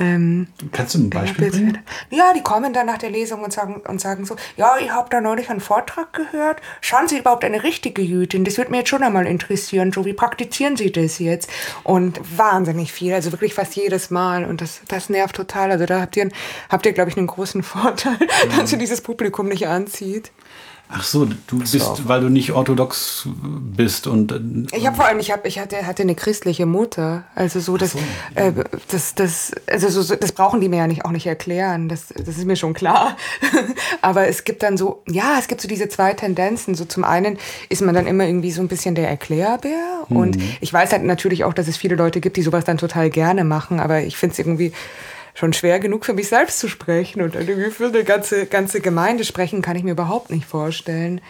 ähm, 0.00 0.48
Kannst 0.72 0.94
du 0.94 0.98
ein 0.98 1.10
Beispiel 1.10 1.50
bringen? 1.50 1.78
Ja, 2.08 2.32
die 2.34 2.42
kommen 2.42 2.72
dann 2.72 2.86
nach 2.86 2.96
der 2.96 3.10
Lesung 3.10 3.44
und 3.44 3.52
sagen, 3.52 3.82
und 3.86 4.00
sagen 4.00 4.24
so, 4.24 4.34
ja, 4.56 4.78
ich 4.78 4.90
habe 4.90 5.10
da 5.10 5.20
neulich 5.20 5.50
einen 5.50 5.60
Vortrag 5.60 6.12
gehört. 6.14 6.60
Schauen 6.80 7.06
Sie 7.06 7.18
überhaupt 7.18 7.44
eine 7.44 7.62
richtige 7.62 8.00
Jüdin? 8.00 8.44
Das 8.44 8.56
würde 8.56 8.70
mir 8.70 8.78
jetzt 8.78 8.88
schon 8.88 9.02
einmal 9.02 9.26
interessieren. 9.26 9.92
So, 9.92 10.06
wie 10.06 10.14
praktizieren 10.14 10.78
Sie 10.78 10.90
das 10.90 11.18
jetzt? 11.18 11.50
Und 11.84 12.18
wahnsinnig 12.36 12.92
viel, 12.92 13.12
also 13.12 13.30
wirklich 13.30 13.52
fast 13.52 13.76
jedes 13.76 14.10
Mal. 14.10 14.46
Und 14.46 14.62
das, 14.62 14.80
das 14.88 15.10
nervt 15.10 15.36
total. 15.36 15.70
Also 15.70 15.84
da 15.84 16.00
habt 16.00 16.16
ihr, 16.16 16.30
habt 16.70 16.86
ihr 16.86 16.92
glaube 16.92 17.10
ich, 17.10 17.18
einen 17.18 17.26
großen 17.26 17.62
Vorteil, 17.62 18.14
mhm. 18.14 18.58
dass 18.58 18.72
ihr 18.72 18.78
dieses 18.78 19.02
Publikum 19.02 19.48
nicht 19.48 19.68
anzieht. 19.68 20.32
Ach 20.92 21.04
so, 21.04 21.24
du 21.46 21.58
bist, 21.60 22.08
weil 22.08 22.20
du 22.20 22.28
nicht 22.28 22.52
orthodox 22.52 23.28
bist 23.76 24.08
und. 24.08 24.32
äh, 24.32 24.76
Ich 24.76 24.86
habe 24.86 24.96
vor 24.96 25.04
allem, 25.06 25.20
ich, 25.20 25.30
hab, 25.30 25.46
ich 25.46 25.58
hatte, 25.60 25.86
hatte 25.86 26.02
eine 26.02 26.16
christliche 26.16 26.66
Mutter. 26.66 27.24
Also 27.36 27.60
so, 27.60 27.76
das, 27.76 27.94
äh, 28.34 28.52
das, 28.90 29.14
das, 29.14 29.52
also 29.68 29.88
so, 29.88 30.02
so, 30.02 30.16
das 30.16 30.32
brauchen 30.32 30.60
die 30.60 30.68
mir 30.68 30.78
ja 30.78 30.86
nicht, 30.88 31.04
auch 31.04 31.12
nicht 31.12 31.26
erklären. 31.26 31.88
Das, 31.88 32.08
das 32.08 32.36
ist 32.38 32.44
mir 32.44 32.56
schon 32.56 32.74
klar. 32.74 33.16
Aber 34.02 34.26
es 34.26 34.42
gibt 34.44 34.62
dann 34.64 34.76
so, 34.76 35.02
ja, 35.08 35.36
es 35.38 35.46
gibt 35.46 35.60
so 35.60 35.68
diese 35.68 35.88
zwei 35.88 36.12
Tendenzen. 36.14 36.74
So 36.74 36.84
zum 36.84 37.04
einen 37.04 37.38
ist 37.68 37.82
man 37.82 37.94
dann 37.94 38.06
immer 38.08 38.26
irgendwie 38.26 38.50
so 38.50 38.60
ein 38.60 38.68
bisschen 38.68 38.94
der 38.96 39.08
Erklärbär. 39.08 40.06
Und 40.08 40.38
ich 40.60 40.72
weiß 40.72 40.90
halt 40.92 41.04
natürlich 41.04 41.44
auch, 41.44 41.54
dass 41.54 41.68
es 41.68 41.76
viele 41.76 41.94
Leute 41.94 42.20
gibt, 42.20 42.36
die 42.36 42.42
sowas 42.42 42.64
dann 42.64 42.78
total 42.78 43.10
gerne 43.10 43.44
machen. 43.44 43.78
Aber 43.78 44.00
ich 44.00 44.16
finde 44.16 44.32
es 44.32 44.38
irgendwie 44.40 44.72
schon 45.34 45.52
schwer 45.52 45.80
genug 45.80 46.04
für 46.04 46.12
mich 46.12 46.28
selbst 46.28 46.58
zu 46.58 46.68
sprechen 46.68 47.22
und 47.22 47.34
irgendwie 47.34 47.70
für 47.70 47.86
eine 47.86 48.04
ganze, 48.04 48.46
ganze 48.46 48.80
Gemeinde 48.80 49.24
sprechen 49.24 49.62
kann 49.62 49.76
ich 49.76 49.84
mir 49.84 49.92
überhaupt 49.92 50.30
nicht 50.30 50.44
vorstellen. 50.44 51.20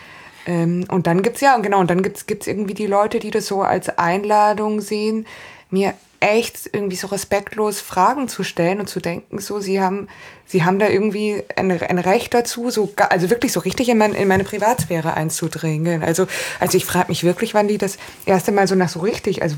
Ähm, 0.46 0.84
und 0.88 1.06
dann 1.06 1.22
gibt's 1.22 1.40
ja, 1.40 1.56
genau, 1.58 1.80
und 1.80 1.90
dann 1.90 2.02
gibt's 2.02 2.26
gibt's 2.26 2.46
irgendwie 2.46 2.74
die 2.74 2.86
Leute, 2.86 3.18
die 3.18 3.30
das 3.30 3.46
so 3.46 3.62
als 3.62 3.88
Einladung 3.98 4.80
sehen, 4.80 5.26
mir 5.70 5.94
echt 6.20 6.68
irgendwie 6.72 6.96
so 6.96 7.06
respektlos 7.06 7.80
Fragen 7.80 8.28
zu 8.28 8.44
stellen 8.44 8.80
und 8.80 8.88
zu 8.88 9.00
denken, 9.00 9.38
so, 9.38 9.58
sie 9.58 9.80
haben, 9.80 10.08
sie 10.44 10.64
haben 10.64 10.78
da 10.78 10.88
irgendwie 10.88 11.42
ein, 11.56 11.70
ein 11.70 11.98
Recht 11.98 12.34
dazu, 12.34 12.68
so, 12.70 12.92
also 13.08 13.30
wirklich 13.30 13.52
so 13.52 13.60
richtig 13.60 13.88
in, 13.88 13.96
mein, 13.96 14.12
in 14.14 14.28
meine 14.28 14.44
Privatsphäre 14.44 15.14
einzudringen. 15.14 16.02
Also, 16.02 16.26
also 16.58 16.76
ich 16.76 16.84
frage 16.84 17.08
mich 17.08 17.24
wirklich, 17.24 17.54
wann 17.54 17.68
die 17.68 17.78
das 17.78 17.96
erste 18.26 18.52
Mal 18.52 18.68
so 18.68 18.74
nach 18.74 18.90
so 18.90 19.00
richtig, 19.00 19.42
also 19.42 19.56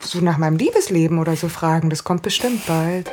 so 0.00 0.20
nach 0.20 0.38
meinem 0.38 0.56
Liebesleben 0.56 1.18
oder 1.18 1.36
so 1.36 1.48
fragen. 1.48 1.90
Das 1.90 2.04
kommt 2.04 2.22
bestimmt 2.22 2.66
bald. 2.66 3.10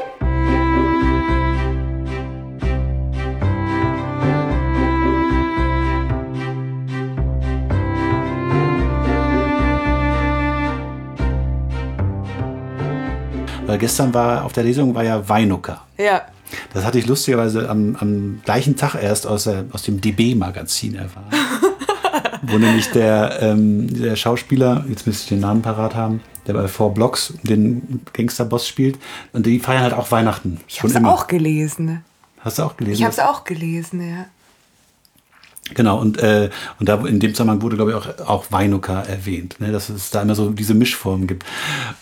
Weil 13.69 13.77
gestern 13.77 14.11
war 14.15 14.45
auf 14.45 14.53
der 14.53 14.63
Lesung 14.63 14.95
war 14.95 15.03
ja 15.03 15.29
Weinucker. 15.29 15.85
Ja. 15.95 16.23
Das 16.73 16.83
hatte 16.83 16.97
ich 16.97 17.05
lustigerweise 17.05 17.69
am, 17.69 17.95
am 17.99 18.41
gleichen 18.43 18.75
Tag 18.75 18.95
erst 18.95 19.27
aus, 19.27 19.47
aus 19.47 19.83
dem 19.83 20.01
DB-Magazin 20.01 20.95
erfahren. 20.95 21.29
Wo 22.41 22.57
nämlich 22.57 22.89
der, 22.91 23.41
ähm, 23.41 23.87
der 24.01 24.15
Schauspieler, 24.15 24.85
jetzt 24.89 25.07
müsste 25.07 25.23
ich 25.23 25.29
den 25.29 25.39
Namen 25.39 25.61
parat 25.61 25.95
haben, 25.95 26.21
der 26.47 26.53
bei 26.53 26.67
Four 26.67 26.93
Blocks 26.93 27.33
den 27.43 28.01
Gangsterboss 28.13 28.67
spielt. 28.67 28.97
Und 29.33 29.45
die 29.45 29.59
feiern 29.59 29.83
halt 29.83 29.93
auch 29.93 30.11
Weihnachten. 30.11 30.59
Ich 30.67 30.81
habe 30.81 30.89
es 30.89 31.03
auch 31.03 31.27
gelesen. 31.27 32.03
Hast 32.39 32.59
du 32.59 32.63
auch 32.63 32.77
gelesen? 32.77 32.97
Ich 32.97 33.03
habe 33.03 33.13
es 33.13 33.19
auch 33.19 33.43
gelesen, 33.43 34.01
ja. 34.01 34.25
Genau, 35.73 35.99
und, 35.99 36.17
äh, 36.17 36.49
und 36.79 36.89
da 36.89 36.95
in 37.05 37.19
dem 37.19 37.33
Zusammenhang 37.33 37.61
wurde, 37.61 37.75
glaube 37.75 37.91
ich, 37.91 37.97
auch, 37.97 38.27
auch 38.27 38.45
Weinucker 38.51 39.03
erwähnt, 39.07 39.57
ne, 39.59 39.71
dass 39.71 39.89
es 39.89 40.09
da 40.09 40.21
immer 40.21 40.33
so 40.33 40.49
diese 40.49 40.73
Mischformen 40.73 41.27
gibt. 41.27 41.45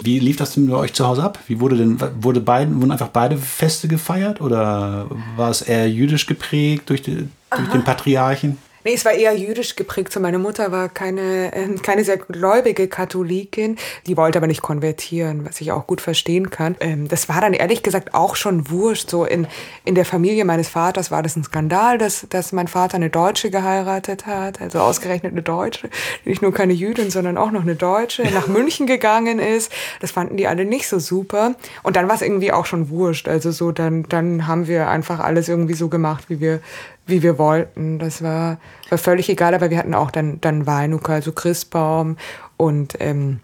Wie 0.01 0.19
lief 0.19 0.37
das 0.37 0.53
denn 0.53 0.69
bei 0.69 0.77
euch 0.77 0.93
zu 0.93 1.05
Hause 1.05 1.23
ab? 1.23 1.39
Wie 1.47 1.59
wurde 1.59 1.75
denn, 1.75 1.99
wurde 2.21 2.39
beiden, 2.39 2.79
wurden 2.79 2.91
einfach 2.91 3.09
beide 3.09 3.37
Feste 3.37 3.87
gefeiert 3.87 4.39
oder 4.39 5.07
war 5.35 5.49
es 5.49 5.61
eher 5.61 5.89
jüdisch 5.89 6.27
geprägt 6.27 6.89
durch, 6.89 7.01
die, 7.01 7.27
durch 7.51 7.69
den 7.69 7.83
Patriarchen? 7.83 8.57
Nee, 8.87 8.93
es 8.93 9.03
war 9.03 9.11
eher 9.11 9.35
jüdisch 9.35 9.75
geprägt. 9.75 10.13
So 10.13 10.21
meine 10.21 10.39
Mutter 10.39 10.71
war 10.71 10.87
keine, 10.87 11.53
ähm, 11.53 11.81
keine 11.81 12.05
sehr 12.05 12.15
gläubige 12.15 12.87
Katholikin. 12.87 13.75
Die 14.05 14.15
wollte 14.15 14.39
aber 14.39 14.47
nicht 14.47 14.61
konvertieren, 14.61 15.45
was 15.45 15.59
ich 15.59 15.73
auch 15.73 15.87
gut 15.87 15.99
verstehen 15.99 16.51
kann. 16.51 16.77
Ähm, 16.79 17.09
das 17.09 17.27
war 17.27 17.41
dann 17.41 17.51
ehrlich 17.51 17.83
gesagt 17.83 18.13
auch 18.13 18.37
schon 18.37 18.69
wurscht. 18.69 19.09
So 19.09 19.25
in, 19.25 19.45
in 19.83 19.93
der 19.93 20.05
Familie 20.05 20.45
meines 20.45 20.69
Vaters 20.69 21.11
war 21.11 21.21
das 21.21 21.35
ein 21.35 21.43
Skandal, 21.43 21.97
dass, 21.97 22.27
dass 22.29 22.53
mein 22.53 22.69
Vater 22.69 22.95
eine 22.95 23.09
Deutsche 23.09 23.51
geheiratet 23.51 24.25
hat. 24.25 24.61
Also 24.61 24.79
ausgerechnet 24.79 25.33
eine 25.33 25.41
Deutsche. 25.41 25.89
Nicht 26.23 26.41
nur 26.41 26.53
keine 26.53 26.71
Jüdin, 26.71 27.11
sondern 27.11 27.37
auch 27.37 27.51
noch 27.51 27.63
eine 27.63 27.75
Deutsche. 27.75 28.23
Nach 28.33 28.47
München 28.47 28.87
gegangen 28.87 29.39
ist. 29.39 29.69
Das 29.99 30.11
fanden 30.11 30.37
die 30.37 30.47
alle 30.47 30.63
nicht 30.63 30.87
so 30.87 30.97
super. 30.99 31.55
Und 31.83 31.97
dann 31.97 32.07
war 32.07 32.15
es 32.15 32.21
irgendwie 32.21 32.53
auch 32.53 32.65
schon 32.65 32.89
wurscht. 32.89 33.27
Also 33.27 33.51
so, 33.51 33.73
dann, 33.73 34.03
dann 34.03 34.47
haben 34.47 34.67
wir 34.67 34.87
einfach 34.87 35.19
alles 35.19 35.49
irgendwie 35.49 35.73
so 35.73 35.89
gemacht, 35.89 36.29
wie 36.29 36.39
wir, 36.39 36.61
wie 37.07 37.23
wir 37.23 37.37
wollten. 37.37 37.99
Das 37.99 38.21
war, 38.21 38.57
war 38.89 38.97
völlig 38.97 39.29
egal, 39.29 39.53
aber 39.53 39.69
wir 39.69 39.77
hatten 39.77 39.93
auch 39.93 40.11
dann, 40.11 40.39
dann 40.41 40.67
Weinuka, 40.67 41.13
also 41.13 41.31
Christbaum 41.31 42.17
und 42.57 42.95
ähm, 42.99 43.39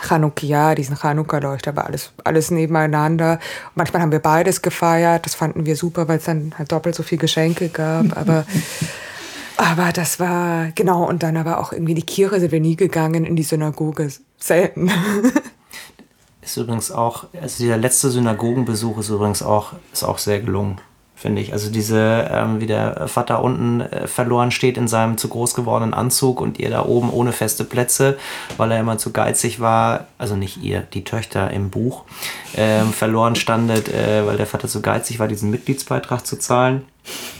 Chanukkia, 0.00 0.74
diesen 0.74 0.96
Chanukka-Leuchter, 0.96 1.76
war 1.76 1.86
alles, 1.86 2.12
alles 2.24 2.50
nebeneinander. 2.50 3.38
Manchmal 3.74 4.02
haben 4.02 4.12
wir 4.12 4.20
beides 4.20 4.62
gefeiert, 4.62 5.26
das 5.26 5.34
fanden 5.34 5.66
wir 5.66 5.76
super, 5.76 6.08
weil 6.08 6.18
es 6.18 6.24
dann 6.24 6.54
halt 6.56 6.72
doppelt 6.72 6.94
so 6.94 7.02
viel 7.02 7.18
Geschenke 7.18 7.68
gab, 7.68 8.16
aber, 8.16 8.46
aber 9.56 9.92
das 9.92 10.18
war, 10.18 10.70
genau, 10.74 11.04
und 11.04 11.22
dann 11.22 11.36
aber 11.36 11.60
auch 11.60 11.72
irgendwie 11.72 11.94
die 11.94 12.06
Kirche 12.06 12.40
sind 12.40 12.52
wir 12.52 12.60
nie 12.60 12.76
gegangen, 12.76 13.24
in 13.24 13.36
die 13.36 13.42
Synagoge 13.42 14.08
selten. 14.38 14.90
Ist 16.40 16.56
übrigens 16.56 16.90
auch, 16.90 17.26
also 17.40 17.64
der 17.64 17.76
letzte 17.76 18.10
Synagogenbesuch 18.10 18.98
ist 18.98 19.10
übrigens 19.10 19.42
auch, 19.42 19.74
ist 19.92 20.02
auch 20.02 20.18
sehr 20.18 20.40
gelungen, 20.40 20.80
finde 21.22 21.40
ich. 21.40 21.52
Also 21.54 21.70
diese, 21.70 22.28
ähm, 22.30 22.60
wie 22.60 22.66
der 22.66 23.08
Vater 23.08 23.42
unten 23.42 23.80
äh, 23.80 24.06
verloren 24.06 24.50
steht 24.50 24.76
in 24.76 24.88
seinem 24.88 25.16
zu 25.16 25.28
groß 25.28 25.54
gewordenen 25.54 25.94
Anzug 25.94 26.40
und 26.40 26.58
ihr 26.58 26.68
da 26.68 26.84
oben 26.84 27.08
ohne 27.10 27.32
feste 27.32 27.64
Plätze, 27.64 28.18
weil 28.58 28.70
er 28.72 28.80
immer 28.80 28.98
zu 28.98 29.12
geizig 29.12 29.60
war, 29.60 30.06
also 30.18 30.36
nicht 30.36 30.58
ihr, 30.62 30.82
die 30.92 31.04
Töchter 31.04 31.50
im 31.50 31.70
Buch, 31.70 32.04
ähm, 32.56 32.92
verloren 32.92 33.34
standet, 33.36 33.88
äh, 33.88 34.26
weil 34.26 34.36
der 34.36 34.46
Vater 34.46 34.68
zu 34.68 34.82
geizig 34.82 35.18
war, 35.18 35.28
diesen 35.28 35.50
Mitgliedsbeitrag 35.50 36.26
zu 36.26 36.36
zahlen. 36.38 36.84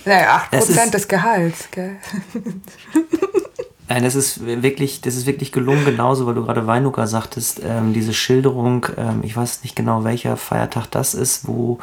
Naja, 0.05 0.37
acht 0.37 0.55
Das 0.55 0.68
ist- 0.68 0.75
Prozent 0.77 0.95
des 0.95 1.07
Gehalts, 1.09 1.68
gell? 1.71 1.97
Nein, 3.93 4.05
das 4.05 4.15
ist 4.15 4.47
wirklich, 4.47 5.03
das 5.03 5.17
ist 5.17 5.27
wirklich 5.27 5.53
gelungen, 5.53 5.85
genauso, 5.85 6.27
weil 6.27 6.33
du 6.33 6.47
gerade 6.47 6.67
Weinuka 6.67 7.07
sagtest, 7.07 7.61
ähm, 7.63 7.93
diese 7.93 8.15
Schilderung, 8.15 8.87
ähm, 8.97 9.21
ich 9.23 9.37
weiß 9.37 9.63
nicht 9.65 9.77
genau, 9.77 10.03
welcher 10.03 10.39
Feiertag 10.39 10.87
das 10.91 11.13
ist, 11.13 11.47
wo 11.47 11.79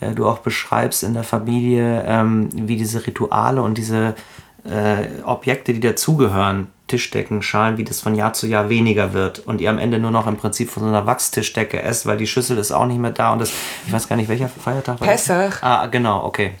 äh, 0.00 0.12
du 0.12 0.26
auch 0.26 0.38
beschreibst 0.38 1.04
in 1.04 1.14
der 1.14 1.22
Familie, 1.22 2.02
ähm, 2.04 2.48
wie 2.52 2.76
diese 2.76 3.06
Rituale 3.06 3.62
und 3.62 3.78
diese 3.78 4.16
äh, 4.64 5.22
Objekte, 5.22 5.72
die 5.72 5.78
dazugehören, 5.78 6.66
Tischdecken, 6.88 7.42
Schalen, 7.42 7.78
wie 7.78 7.84
das 7.84 8.00
von 8.00 8.16
Jahr 8.16 8.32
zu 8.32 8.48
Jahr 8.48 8.68
weniger 8.68 9.12
wird 9.12 9.38
und 9.38 9.60
ihr 9.60 9.70
am 9.70 9.78
Ende 9.78 10.00
nur 10.00 10.10
noch 10.10 10.26
im 10.26 10.38
Prinzip 10.38 10.68
von 10.68 10.82
so 10.82 10.88
einer 10.88 11.06
Wachstischdecke 11.06 11.80
esst, 11.80 12.06
weil 12.06 12.16
die 12.16 12.26
Schüssel 12.26 12.58
ist 12.58 12.72
auch 12.72 12.86
nicht 12.86 12.98
mehr 12.98 13.12
da 13.12 13.32
und 13.32 13.38
das, 13.38 13.52
ich 13.86 13.92
weiß 13.92 14.08
gar 14.08 14.16
nicht, 14.16 14.28
welcher 14.28 14.48
Feiertag 14.48 15.00
war? 15.00 15.06
Pessach. 15.06 15.62
Ah, 15.62 15.86
genau, 15.86 16.24
okay. 16.24 16.54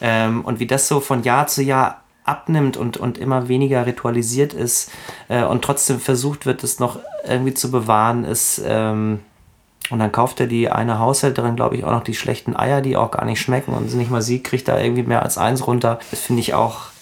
Ähm, 0.00 0.44
und 0.44 0.58
wie 0.58 0.66
das 0.66 0.88
so 0.88 0.98
von 0.98 1.22
Jahr 1.22 1.46
zu 1.46 1.62
Jahr 1.62 2.03
abnimmt 2.24 2.76
und, 2.76 2.96
und 2.96 3.18
immer 3.18 3.48
weniger 3.48 3.86
ritualisiert 3.86 4.54
ist 4.54 4.90
äh, 5.28 5.44
und 5.44 5.62
trotzdem 5.62 6.00
versucht 6.00 6.46
wird, 6.46 6.64
es 6.64 6.80
noch 6.80 6.98
irgendwie 7.26 7.54
zu 7.54 7.70
bewahren, 7.70 8.24
ist. 8.24 8.62
Ähm, 8.64 9.20
und 9.90 9.98
dann 9.98 10.12
kauft 10.12 10.40
er 10.40 10.46
die 10.46 10.70
eine 10.70 10.98
Haushälterin, 10.98 11.56
glaube 11.56 11.76
ich, 11.76 11.84
auch 11.84 11.90
noch 11.90 12.04
die 12.04 12.14
schlechten 12.14 12.56
Eier, 12.56 12.80
die 12.80 12.96
auch 12.96 13.10
gar 13.10 13.26
nicht 13.26 13.40
schmecken 13.40 13.74
und 13.74 13.94
nicht 13.94 14.10
mal 14.10 14.22
sie 14.22 14.42
kriegt 14.42 14.66
da 14.66 14.80
irgendwie 14.80 15.02
mehr 15.02 15.22
als 15.22 15.36
eins 15.36 15.66
runter. 15.66 15.98
Das 16.10 16.20
finde 16.20 16.40
ich 16.40 16.54
auch. 16.54 16.93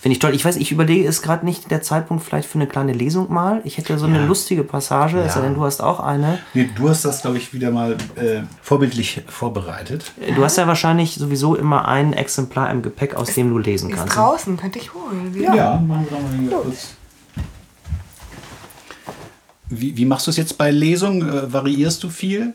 Finde 0.00 0.12
ich 0.12 0.20
toll. 0.20 0.32
Ich 0.32 0.44
weiß, 0.44 0.56
ich 0.56 0.70
überlege, 0.70 1.08
ist 1.08 1.22
gerade 1.22 1.44
nicht 1.44 1.72
der 1.72 1.82
Zeitpunkt 1.82 2.22
vielleicht 2.22 2.48
für 2.48 2.54
eine 2.54 2.68
kleine 2.68 2.92
Lesung 2.92 3.32
mal. 3.32 3.60
Ich 3.64 3.78
hätte 3.78 3.98
so 3.98 4.06
eine 4.06 4.24
lustige 4.24 4.62
Passage, 4.62 5.18
es 5.18 5.34
sei 5.34 5.40
denn, 5.40 5.54
du 5.54 5.64
hast 5.64 5.80
auch 5.80 5.98
eine. 5.98 6.38
Nee, 6.54 6.70
du 6.76 6.88
hast 6.88 7.04
das, 7.04 7.22
glaube 7.22 7.38
ich, 7.38 7.52
wieder 7.52 7.72
mal 7.72 7.96
äh, 8.14 8.42
vorbildlich 8.62 9.22
vorbereitet. 9.26 10.12
Du 10.36 10.44
hast 10.44 10.56
ja 10.56 10.68
wahrscheinlich 10.68 11.16
sowieso 11.16 11.56
immer 11.56 11.88
ein 11.88 12.12
Exemplar 12.12 12.70
im 12.70 12.82
Gepäck, 12.82 13.16
aus 13.16 13.34
dem 13.34 13.50
du 13.50 13.58
lesen 13.58 13.90
Ist 13.90 13.96
kannst. 13.96 14.16
draußen, 14.16 14.56
könnte 14.56 14.78
ich 14.78 14.94
holen. 14.94 15.34
Ja, 15.36 15.76
machen 15.84 16.06
wir 16.08 16.16
doch 16.16 16.22
mal 16.22 16.38
hier 16.38 16.50
kurz. 16.50 16.90
Wie, 19.70 19.96
wie 19.96 20.04
machst 20.04 20.28
du 20.28 20.30
es 20.30 20.36
jetzt 20.36 20.56
bei 20.56 20.70
Lesungen? 20.70 21.28
Äh, 21.28 21.52
variierst 21.52 22.02
du 22.04 22.08
viel? 22.08 22.54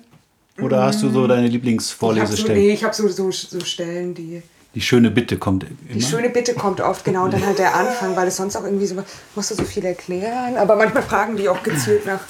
Oder 0.60 0.84
hast 0.84 1.02
du 1.04 1.10
so 1.10 1.28
deine 1.28 1.42
Ich 1.42 1.46
habe 1.46 1.50
so, 1.50 1.54
Lieblingsvorlesestellen? 1.54 2.62
nee, 2.62 2.74
ich 2.74 2.84
hab 2.84 2.94
so, 2.96 3.08
so, 3.08 3.32
so 3.32 3.60
Stellen, 3.62 4.14
die. 4.14 4.42
Die 4.76 4.82
schöne 4.82 5.12
Bitte 5.12 5.38
kommt 5.38 5.64
immer. 5.64 5.74
Die 5.94 6.02
schöne 6.02 6.30
Bitte 6.30 6.56
kommt 6.56 6.82
oft, 6.82 7.06
genau, 7.06 7.26
und 7.26 7.34
dann 7.34 7.46
halt 7.46 7.60
der 7.60 7.76
Anfang, 7.76 8.16
weil 8.16 8.28
es 8.28 8.38
sonst 8.38 8.56
auch 8.56 8.64
irgendwie 8.64 8.88
so, 8.88 8.96
musst 9.36 9.52
du 9.52 9.56
so 9.56 9.64
viel 9.64 9.86
erklären. 9.86 10.58
Aber 10.58 10.76
manchmal 10.76 11.04
fragen 11.04 11.38
die 11.38 11.48
auch 11.48 11.62
gezielt 11.62 12.08
nach, 12.08 12.22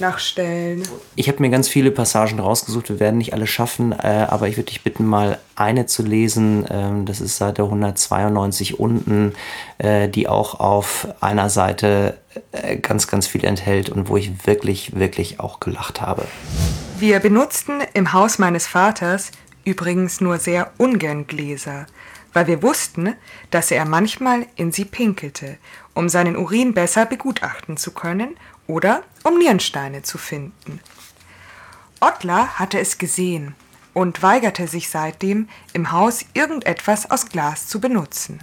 nach 0.00 0.18
Stellen. 0.18 0.82
Ich 1.14 1.28
habe 1.28 1.40
mir 1.40 1.50
ganz 1.50 1.68
viele 1.68 1.92
Passagen 1.92 2.40
rausgesucht. 2.40 2.88
Wir 2.88 2.98
werden 2.98 3.18
nicht 3.18 3.34
alle 3.34 3.46
schaffen, 3.46 3.92
äh, 3.92 4.26
aber 4.28 4.48
ich 4.48 4.56
würde 4.56 4.70
dich 4.70 4.82
bitten, 4.82 5.06
mal 5.06 5.38
eine 5.54 5.86
zu 5.86 6.02
lesen. 6.02 6.66
Ähm, 6.68 7.06
das 7.06 7.20
ist 7.20 7.36
Seite 7.36 7.62
192 7.62 8.80
unten, 8.80 9.34
äh, 9.78 10.08
die 10.08 10.26
auch 10.26 10.58
auf 10.58 11.06
einer 11.20 11.50
Seite 11.50 12.18
äh, 12.50 12.78
ganz, 12.78 13.06
ganz 13.06 13.28
viel 13.28 13.44
enthält 13.44 13.90
und 13.90 14.08
wo 14.08 14.16
ich 14.16 14.44
wirklich, 14.44 14.96
wirklich 14.96 15.38
auch 15.38 15.60
gelacht 15.60 16.00
habe. 16.00 16.24
Wir 16.98 17.20
benutzten 17.20 17.80
im 17.94 18.12
Haus 18.12 18.40
meines 18.40 18.66
Vaters 18.66 19.30
übrigens 19.64 20.20
nur 20.20 20.38
sehr 20.38 20.72
ungern 20.78 21.26
Gläser, 21.26 21.86
weil 22.32 22.46
wir 22.46 22.62
wussten, 22.62 23.14
dass 23.50 23.70
er 23.70 23.84
manchmal 23.84 24.46
in 24.56 24.72
sie 24.72 24.84
pinkelte, 24.84 25.58
um 25.94 26.08
seinen 26.08 26.36
Urin 26.36 26.74
besser 26.74 27.06
begutachten 27.06 27.76
zu 27.76 27.92
können 27.92 28.36
oder 28.66 29.02
um 29.22 29.38
Nierensteine 29.38 30.02
zu 30.02 30.18
finden. 30.18 30.80
Ottler 32.00 32.58
hatte 32.58 32.80
es 32.80 32.98
gesehen 32.98 33.54
und 33.94 34.22
weigerte 34.22 34.66
sich 34.66 34.88
seitdem, 34.88 35.48
im 35.72 35.92
Haus 35.92 36.24
irgendetwas 36.34 37.10
aus 37.10 37.26
Glas 37.28 37.68
zu 37.68 37.80
benutzen. 37.80 38.40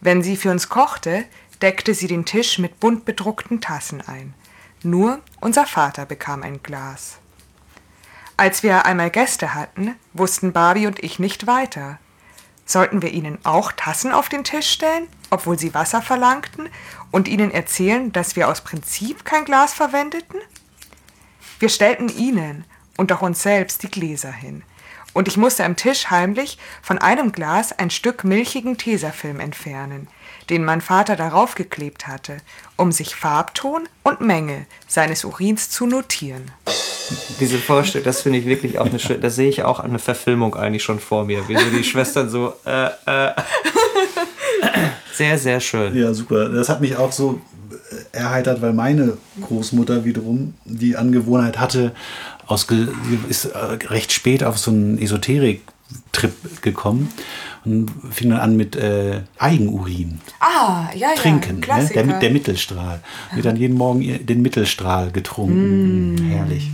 Wenn 0.00 0.22
sie 0.22 0.36
für 0.36 0.50
uns 0.50 0.68
kochte, 0.68 1.24
deckte 1.60 1.94
sie 1.94 2.06
den 2.06 2.24
Tisch 2.24 2.58
mit 2.58 2.80
bunt 2.80 3.04
bedruckten 3.04 3.60
Tassen 3.60 4.00
ein. 4.00 4.34
Nur 4.82 5.20
unser 5.40 5.66
Vater 5.66 6.06
bekam 6.06 6.42
ein 6.42 6.62
Glas. 6.62 7.18
Als 8.42 8.64
wir 8.64 8.86
einmal 8.86 9.10
Gäste 9.10 9.54
hatten, 9.54 9.94
wussten 10.14 10.52
Barbie 10.52 10.88
und 10.88 11.00
ich 11.04 11.20
nicht 11.20 11.46
weiter. 11.46 12.00
Sollten 12.66 13.00
wir 13.00 13.12
ihnen 13.12 13.38
auch 13.44 13.70
Tassen 13.70 14.10
auf 14.10 14.28
den 14.28 14.42
Tisch 14.42 14.68
stellen, 14.68 15.06
obwohl 15.30 15.60
sie 15.60 15.74
Wasser 15.74 16.02
verlangten, 16.02 16.68
und 17.12 17.28
ihnen 17.28 17.52
erzählen, 17.52 18.10
dass 18.10 18.34
wir 18.34 18.48
aus 18.48 18.62
Prinzip 18.62 19.24
kein 19.24 19.44
Glas 19.44 19.74
verwendeten? 19.74 20.40
Wir 21.60 21.68
stellten 21.68 22.08
ihnen 22.08 22.64
und 22.96 23.12
auch 23.12 23.22
uns 23.22 23.44
selbst 23.44 23.84
die 23.84 23.90
Gläser 23.92 24.32
hin. 24.32 24.64
Und 25.12 25.28
ich 25.28 25.36
musste 25.36 25.64
am 25.64 25.76
Tisch 25.76 26.10
heimlich 26.10 26.58
von 26.82 26.98
einem 26.98 27.30
Glas 27.30 27.70
ein 27.70 27.90
Stück 27.90 28.24
milchigen 28.24 28.76
Tesafilm 28.76 29.38
entfernen, 29.38 30.08
den 30.50 30.64
mein 30.64 30.80
Vater 30.80 31.14
darauf 31.14 31.54
geklebt 31.54 32.08
hatte, 32.08 32.38
um 32.74 32.90
sich 32.90 33.14
Farbton 33.14 33.88
und 34.02 34.20
Menge 34.20 34.66
seines 34.88 35.24
Urins 35.24 35.70
zu 35.70 35.86
notieren. 35.86 36.50
Diese 37.40 37.58
Vorstellung, 37.58 38.04
das 38.04 38.22
finde 38.22 38.38
ich 38.38 38.46
wirklich 38.46 38.78
auch 38.78 38.86
eine 38.86 38.98
schöne, 38.98 39.20
da 39.20 39.30
sehe 39.30 39.48
ich 39.48 39.62
auch 39.62 39.80
eine 39.80 39.98
Verfilmung 39.98 40.54
eigentlich 40.54 40.82
schon 40.82 40.98
vor 40.98 41.24
mir, 41.24 41.48
wie 41.48 41.56
so 41.56 41.64
die 41.76 41.84
Schwestern 41.84 42.28
so, 42.28 42.54
äh, 42.64 42.86
äh. 43.06 43.32
Sehr, 45.14 45.38
sehr 45.38 45.60
schön. 45.60 45.94
Ja, 45.94 46.14
super. 46.14 46.48
Das 46.48 46.68
hat 46.68 46.80
mich 46.80 46.96
auch 46.96 47.12
so 47.12 47.40
erheitert, 48.12 48.62
weil 48.62 48.72
meine 48.72 49.18
Großmutter 49.40 50.04
wiederum 50.04 50.54
die 50.64 50.96
Angewohnheit 50.96 51.58
hatte, 51.58 51.92
aus, 52.46 52.66
ist 53.28 53.46
äh, 53.46 53.58
recht 53.86 54.12
spät 54.12 54.44
auf 54.44 54.58
so 54.58 54.70
einen 54.70 54.98
Esoterik-Trip 54.98 56.62
gekommen 56.62 57.12
und 57.64 57.90
fing 58.10 58.30
dann 58.30 58.40
an 58.40 58.56
mit 58.56 58.76
äh, 58.76 59.20
Eigenurin. 59.38 60.20
Ah, 60.40 60.88
ja, 60.94 61.08
ja. 61.08 61.14
Trinken, 61.16 61.60
ne? 61.60 61.90
der, 61.94 62.04
der 62.04 62.30
Mittelstrahl. 62.30 63.00
Wird 63.34 63.46
dann 63.46 63.56
jeden 63.56 63.76
Morgen 63.76 64.26
den 64.26 64.42
Mittelstrahl 64.42 65.10
getrunken. 65.10 66.14
Mm. 66.14 66.30
Herrlich. 66.30 66.70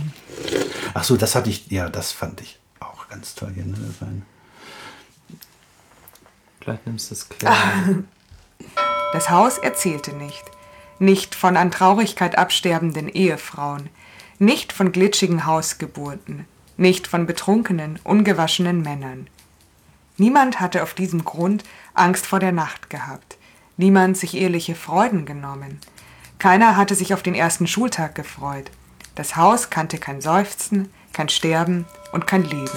Ach 0.93 1.03
so, 1.03 1.17
das 1.17 1.35
hatte 1.35 1.49
ich, 1.49 1.69
ja, 1.69 1.89
das 1.89 2.11
fand 2.11 2.41
ich 2.41 2.59
auch 2.79 3.07
ganz 3.07 3.35
toll 3.35 3.51
hier. 3.53 3.65
Ne? 3.65 3.75
Das 3.77 4.07
ein 4.07 4.25
Gleich 6.59 6.79
nimmst 6.85 7.09
du 7.09 7.15
es 7.15 7.29
klar. 7.29 7.55
Das 9.11 9.31
Haus 9.31 9.57
erzählte 9.57 10.15
nicht. 10.15 10.43
Nicht 10.99 11.33
von 11.33 11.57
an 11.57 11.71
Traurigkeit 11.71 12.37
absterbenden 12.37 13.09
Ehefrauen. 13.09 13.89
Nicht 14.37 14.71
von 14.71 14.91
glitschigen 14.91 15.47
Hausgeburten. 15.47 16.45
Nicht 16.77 17.07
von 17.07 17.25
betrunkenen, 17.25 17.99
ungewaschenen 18.03 18.83
Männern. 18.83 19.27
Niemand 20.17 20.59
hatte 20.59 20.83
auf 20.83 20.93
diesem 20.93 21.25
Grund 21.25 21.63
Angst 21.95 22.27
vor 22.27 22.39
der 22.39 22.51
Nacht 22.51 22.91
gehabt. 22.91 23.37
Niemand 23.77 24.15
sich 24.15 24.35
ehrliche 24.35 24.75
Freuden 24.75 25.25
genommen. 25.25 25.79
Keiner 26.37 26.77
hatte 26.77 26.93
sich 26.93 27.13
auf 27.13 27.23
den 27.23 27.33
ersten 27.33 27.65
Schultag 27.65 28.13
gefreut. 28.13 28.69
Das 29.19 29.35
Haus 29.35 29.69
kannte 29.69 29.97
kein 29.97 30.21
Seufzen, 30.21 30.93
kein 31.11 31.27
Sterben 31.27 31.85
und 32.13 32.25
kein 32.25 32.45
Leben. 32.45 32.69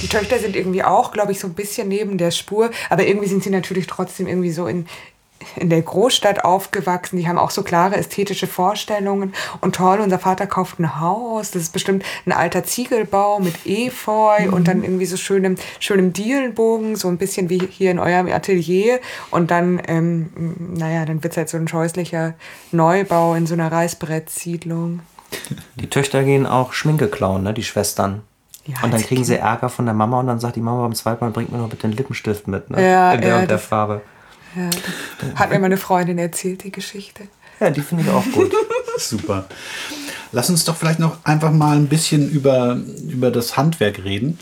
Die 0.00 0.08
Töchter 0.08 0.38
sind 0.38 0.56
irgendwie 0.56 0.82
auch, 0.82 1.12
glaube 1.12 1.32
ich, 1.32 1.40
so 1.40 1.46
ein 1.46 1.52
bisschen 1.52 1.88
neben 1.88 2.16
der 2.16 2.30
Spur, 2.30 2.70
aber 2.88 3.06
irgendwie 3.06 3.28
sind 3.28 3.42
sie 3.42 3.50
natürlich 3.50 3.86
trotzdem 3.86 4.26
irgendwie 4.26 4.50
so 4.50 4.66
in, 4.66 4.86
in 5.56 5.70
der 5.70 5.82
Großstadt 5.82 6.44
aufgewachsen. 6.44 7.16
Die 7.16 7.28
haben 7.28 7.38
auch 7.38 7.50
so 7.50 7.62
klare 7.62 7.96
ästhetische 7.96 8.46
Vorstellungen. 8.46 9.32
Und 9.60 9.76
toll, 9.76 10.00
unser 10.00 10.18
Vater 10.18 10.46
kauft 10.46 10.78
ein 10.78 11.00
Haus. 11.00 11.50
Das 11.50 11.62
ist 11.62 11.72
bestimmt 11.72 12.04
ein 12.26 12.32
alter 12.32 12.64
Ziegelbau 12.64 13.40
mit 13.40 13.66
Efeu 13.66 14.46
mhm. 14.46 14.52
und 14.52 14.68
dann 14.68 14.82
irgendwie 14.82 15.06
so 15.06 15.16
schönem, 15.16 15.56
schönem 15.80 16.12
Dielenbogen, 16.12 16.96
so 16.96 17.08
ein 17.08 17.18
bisschen 17.18 17.50
wie 17.50 17.66
hier 17.70 17.90
in 17.90 17.98
eurem 17.98 18.28
Atelier. 18.28 19.00
Und 19.30 19.50
dann, 19.50 19.80
ähm, 19.86 20.30
naja, 20.58 21.04
dann 21.04 21.22
wird 21.22 21.32
es 21.32 21.36
halt 21.36 21.48
so 21.48 21.56
ein 21.56 21.68
scheußlicher 21.68 22.34
Neubau 22.72 23.34
in 23.34 23.46
so 23.46 23.54
einer 23.54 23.70
Reißbrettsiedlung. 23.70 25.00
Die 25.76 25.90
Töchter 25.90 26.22
gehen 26.22 26.46
auch 26.46 26.72
Schminke 26.72 27.08
klauen, 27.08 27.42
ne? 27.42 27.54
die 27.54 27.64
Schwestern. 27.64 28.22
Ja, 28.66 28.76
und 28.82 28.94
dann 28.94 29.02
kriegen 29.02 29.24
sie 29.24 29.36
Ärger 29.36 29.68
von 29.68 29.84
der 29.84 29.94
Mama 29.94 30.20
und 30.20 30.26
dann 30.26 30.40
sagt 30.40 30.56
die 30.56 30.60
Mama 30.60 30.82
beim 30.82 30.94
zweiten 30.94 31.22
Mal, 31.22 31.30
bringt 31.30 31.52
mir 31.52 31.58
noch 31.58 31.68
bitte 31.68 31.86
den 31.86 31.96
Lippenstift 31.96 32.48
mit, 32.48 32.70
ne? 32.70 32.82
Ja, 32.82 33.12
in 33.12 33.20
der 33.20 33.30
ja, 33.30 33.38
und 33.40 33.50
der 33.50 33.58
Farbe. 33.58 34.00
Ja, 34.56 34.70
hat 35.34 35.50
mir 35.50 35.58
meine 35.58 35.76
Freundin 35.76 36.18
erzählt, 36.18 36.64
die 36.64 36.72
Geschichte. 36.72 37.28
Ja, 37.60 37.70
die 37.70 37.80
finde 37.80 38.04
ich 38.04 38.10
auch 38.10 38.24
gut. 38.32 38.52
Super. 38.98 39.46
Lass 40.32 40.50
uns 40.50 40.64
doch 40.64 40.76
vielleicht 40.76 40.98
noch 40.98 41.18
einfach 41.24 41.52
mal 41.52 41.76
ein 41.76 41.86
bisschen 41.86 42.28
über, 42.28 42.76
über 43.08 43.30
das 43.30 43.56
Handwerk 43.56 44.02
reden. 44.02 44.38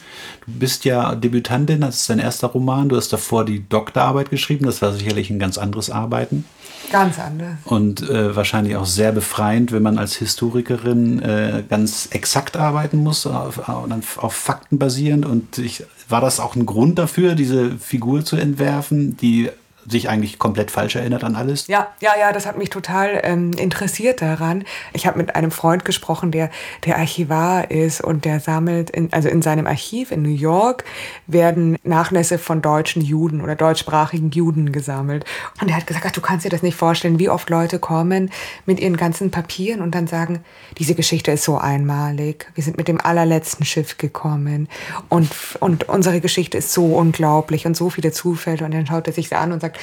Du 0.46 0.52
bist 0.52 0.86
ja 0.86 1.14
Debütantin, 1.14 1.82
das 1.82 1.96
ist 1.96 2.10
dein 2.10 2.18
erster 2.18 2.48
Roman. 2.48 2.88
Du 2.88 2.96
hast 2.96 3.12
davor 3.12 3.44
die 3.44 3.68
Doktorarbeit 3.68 4.30
geschrieben. 4.30 4.64
Das 4.64 4.80
war 4.80 4.94
sicherlich 4.94 5.28
ein 5.28 5.38
ganz 5.38 5.58
anderes 5.58 5.90
Arbeiten. 5.90 6.46
Ganz 6.90 7.18
anders. 7.18 7.56
Und 7.64 8.08
äh, 8.08 8.34
wahrscheinlich 8.34 8.76
auch 8.76 8.86
sehr 8.86 9.12
befreiend, 9.12 9.70
wenn 9.70 9.82
man 9.82 9.98
als 9.98 10.16
Historikerin 10.16 11.20
äh, 11.20 11.62
ganz 11.68 12.08
exakt 12.10 12.56
arbeiten 12.56 12.96
muss, 12.96 13.26
auf, 13.26 13.68
auf 13.68 14.32
Fakten 14.32 14.78
basierend. 14.78 15.26
Und 15.26 15.58
ich, 15.58 15.84
war 16.08 16.22
das 16.22 16.40
auch 16.40 16.56
ein 16.56 16.64
Grund 16.64 16.98
dafür, 16.98 17.34
diese 17.34 17.78
Figur 17.78 18.24
zu 18.24 18.36
entwerfen, 18.36 19.16
die 19.18 19.50
sich 19.86 20.08
eigentlich 20.08 20.38
komplett 20.38 20.70
falsch 20.70 20.96
erinnert 20.96 21.24
an 21.24 21.36
alles? 21.36 21.66
Ja, 21.66 21.88
ja, 22.00 22.12
ja, 22.18 22.32
das 22.32 22.46
hat 22.46 22.58
mich 22.58 22.70
total 22.70 23.20
ähm, 23.22 23.52
interessiert 23.52 24.22
daran. 24.22 24.64
Ich 24.92 25.06
habe 25.06 25.18
mit 25.18 25.34
einem 25.34 25.50
Freund 25.50 25.84
gesprochen, 25.84 26.30
der 26.30 26.50
der 26.84 26.98
Archivar 26.98 27.70
ist 27.70 28.00
und 28.00 28.24
der 28.24 28.40
sammelt, 28.40 28.90
in, 28.90 29.12
also 29.12 29.28
in 29.28 29.42
seinem 29.42 29.66
Archiv 29.66 30.10
in 30.12 30.22
New 30.22 30.28
York 30.28 30.84
werden 31.26 31.76
Nachlässe 31.82 32.38
von 32.38 32.62
deutschen 32.62 33.02
Juden 33.02 33.40
oder 33.40 33.56
deutschsprachigen 33.56 34.30
Juden 34.30 34.72
gesammelt. 34.72 35.24
Und 35.60 35.68
er 35.68 35.76
hat 35.76 35.86
gesagt, 35.86 36.06
ach, 36.06 36.12
du 36.12 36.20
kannst 36.20 36.44
dir 36.44 36.50
das 36.50 36.62
nicht 36.62 36.76
vorstellen, 36.76 37.18
wie 37.18 37.28
oft 37.28 37.50
Leute 37.50 37.78
kommen 37.78 38.30
mit 38.66 38.80
ihren 38.80 38.96
ganzen 38.96 39.30
Papieren 39.30 39.82
und 39.82 39.94
dann 39.94 40.06
sagen, 40.06 40.44
diese 40.78 40.94
Geschichte 40.94 41.32
ist 41.32 41.44
so 41.44 41.58
einmalig. 41.58 42.50
Wir 42.54 42.64
sind 42.64 42.76
mit 42.76 42.88
dem 42.88 43.00
allerletzten 43.00 43.64
Schiff 43.64 43.98
gekommen 43.98 44.68
und, 45.08 45.30
und 45.60 45.88
unsere 45.88 46.20
Geschichte 46.20 46.58
ist 46.58 46.72
so 46.72 46.96
unglaublich 46.96 47.66
und 47.66 47.76
so 47.76 47.90
viele 47.90 48.12
Zufälle. 48.12 48.64
Und 48.64 48.72
dann 48.72 48.86
schaut 48.86 49.06
er 49.06 49.12
sich 49.12 49.34
an 49.34 49.52
und 49.52 49.60
sagt, 49.60 49.71
sagt, 49.72 49.80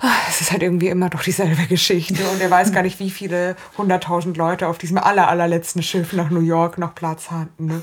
ah, 0.00 0.14
es 0.28 0.40
ist 0.40 0.52
halt 0.52 0.62
irgendwie 0.62 0.88
immer 0.88 1.10
doch 1.10 1.22
dieselbe 1.22 1.66
Geschichte 1.66 2.22
und 2.30 2.40
er 2.40 2.50
weiß 2.50 2.72
gar 2.72 2.82
nicht, 2.82 2.98
wie 2.98 3.10
viele 3.10 3.56
hunderttausend 3.78 4.36
Leute 4.36 4.68
auf 4.68 4.78
diesem 4.78 4.98
aller, 4.98 5.28
allerletzten 5.28 5.82
Schiff 5.82 6.12
nach 6.12 6.30
New 6.30 6.40
York 6.40 6.78
noch 6.78 6.94
Platz 6.94 7.30
hatten. 7.30 7.66
Ne? 7.66 7.82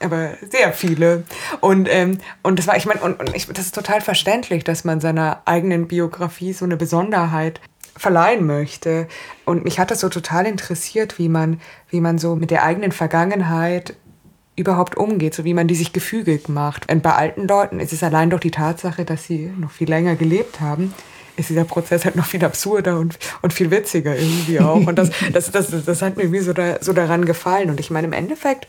Aber 0.00 0.30
sehr 0.50 0.72
viele. 0.72 1.24
Und, 1.60 1.88
ähm, 1.90 2.18
und 2.42 2.58
das 2.58 2.66
war, 2.66 2.76
ich 2.76 2.86
meine, 2.86 3.00
und, 3.00 3.20
und 3.20 3.34
ich, 3.34 3.46
das 3.46 3.66
ist 3.66 3.74
total 3.74 4.00
verständlich, 4.00 4.64
dass 4.64 4.84
man 4.84 5.00
seiner 5.00 5.42
eigenen 5.44 5.88
Biografie 5.88 6.52
so 6.52 6.64
eine 6.64 6.76
Besonderheit 6.76 7.60
verleihen 7.96 8.46
möchte. 8.46 9.08
Und 9.44 9.64
mich 9.64 9.80
hat 9.80 9.90
das 9.90 10.00
so 10.00 10.08
total 10.08 10.46
interessiert, 10.46 11.18
wie 11.18 11.28
man, 11.28 11.60
wie 11.90 12.00
man 12.00 12.18
so 12.18 12.36
mit 12.36 12.50
der 12.50 12.62
eigenen 12.62 12.92
Vergangenheit 12.92 13.96
überhaupt 14.58 14.96
umgeht, 14.96 15.34
so 15.34 15.44
wie 15.44 15.54
man 15.54 15.68
die 15.68 15.74
sich 15.74 15.92
gefügig 15.92 16.48
macht. 16.48 16.90
Und 16.90 17.02
bei 17.02 17.14
alten 17.14 17.46
Leuten 17.46 17.80
ist 17.80 17.92
es 17.92 18.02
allein 18.02 18.30
doch 18.30 18.40
die 18.40 18.50
Tatsache, 18.50 19.04
dass 19.04 19.24
sie 19.24 19.52
noch 19.58 19.70
viel 19.70 19.88
länger 19.88 20.16
gelebt 20.16 20.60
haben, 20.60 20.94
ist 21.36 21.50
dieser 21.50 21.64
Prozess 21.64 22.04
halt 22.04 22.16
noch 22.16 22.26
viel 22.26 22.44
absurder 22.44 22.98
und, 22.98 23.18
und 23.42 23.52
viel 23.52 23.70
witziger 23.70 24.16
irgendwie 24.16 24.60
auch. 24.60 24.86
Und 24.86 24.96
das, 24.96 25.10
das, 25.32 25.50
das, 25.50 25.84
das 25.84 26.02
hat 26.02 26.16
mir 26.16 26.24
irgendwie 26.24 26.40
so, 26.40 26.52
da, 26.52 26.78
so 26.80 26.92
daran 26.92 27.24
gefallen. 27.24 27.70
Und 27.70 27.80
ich 27.80 27.90
meine, 27.90 28.08
im 28.08 28.12
Endeffekt 28.12 28.66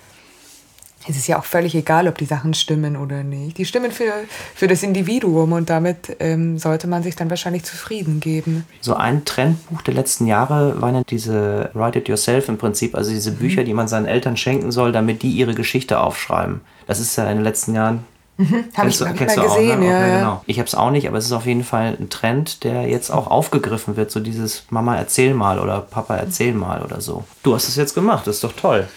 es 1.07 1.15
ist 1.15 1.27
ja 1.27 1.39
auch 1.39 1.45
völlig 1.45 1.75
egal, 1.75 2.07
ob 2.07 2.17
die 2.17 2.25
Sachen 2.25 2.53
stimmen 2.53 2.97
oder 2.97 3.23
nicht. 3.23 3.57
Die 3.57 3.65
stimmen 3.65 3.91
für, 3.91 4.11
für 4.53 4.67
das 4.67 4.83
Individuum 4.83 5.53
und 5.53 5.69
damit 5.69 6.17
ähm, 6.19 6.57
sollte 6.57 6.87
man 6.87 7.03
sich 7.03 7.15
dann 7.15 7.29
wahrscheinlich 7.29 7.63
zufrieden 7.63 8.19
geben. 8.19 8.65
So 8.81 8.95
ein 8.95 9.23
Trendbuch 9.25 9.81
der 9.81 9.93
letzten 9.93 10.27
Jahre 10.27 10.81
waren 10.81 10.95
ja 10.95 11.03
diese 11.07 11.71
Write 11.73 11.99
It 11.99 12.09
Yourself 12.09 12.49
im 12.49 12.57
Prinzip, 12.57 12.95
also 12.95 13.11
diese 13.11 13.31
Bücher, 13.31 13.61
mhm. 13.61 13.65
die 13.65 13.73
man 13.73 13.87
seinen 13.87 14.05
Eltern 14.07 14.35
schenken 14.35 14.71
soll, 14.71 14.91
damit 14.91 15.23
die 15.23 15.31
ihre 15.31 15.55
Geschichte 15.55 15.99
aufschreiben. 15.99 16.61
Das 16.85 16.99
ist 16.99 17.15
ja 17.15 17.29
in 17.29 17.37
den 17.37 17.43
letzten 17.43 17.75
Jahren 17.75 18.03
Mhm, 18.39 18.69
habe 18.73 18.87
ich, 18.87 19.01
hab 19.01 19.19
ich 19.19 19.19
mal 19.19 19.47
gesehen, 19.47 19.71
auch, 19.73 19.79
ne? 19.79 19.89
ja, 19.89 19.97
okay, 19.99 20.17
genau. 20.17 20.43
Ich 20.45 20.59
habe 20.59 20.67
es 20.67 20.73
auch 20.73 20.91
nicht, 20.91 21.09
aber 21.09 21.17
es 21.17 21.25
ist 21.25 21.33
auf 21.33 21.45
jeden 21.45 21.65
Fall 21.65 21.97
ein 21.99 22.09
Trend, 22.09 22.63
der 22.63 22.87
jetzt 22.87 23.09
auch 23.09 23.27
aufgegriffen 23.27 23.97
wird. 23.97 24.11
So 24.11 24.21
dieses 24.21 24.63
Mama 24.69 24.95
erzähl 24.95 25.33
mal 25.33 25.59
oder 25.59 25.81
Papa 25.81 26.15
erzähl 26.15 26.53
mal 26.53 26.81
oder 26.81 27.01
so. 27.01 27.25
Du 27.43 27.53
hast 27.53 27.67
es 27.67 27.75
jetzt 27.75 27.95
gemacht, 27.95 28.25
das 28.27 28.35
ist 28.35 28.45
doch 28.45 28.53
toll. 28.53 28.87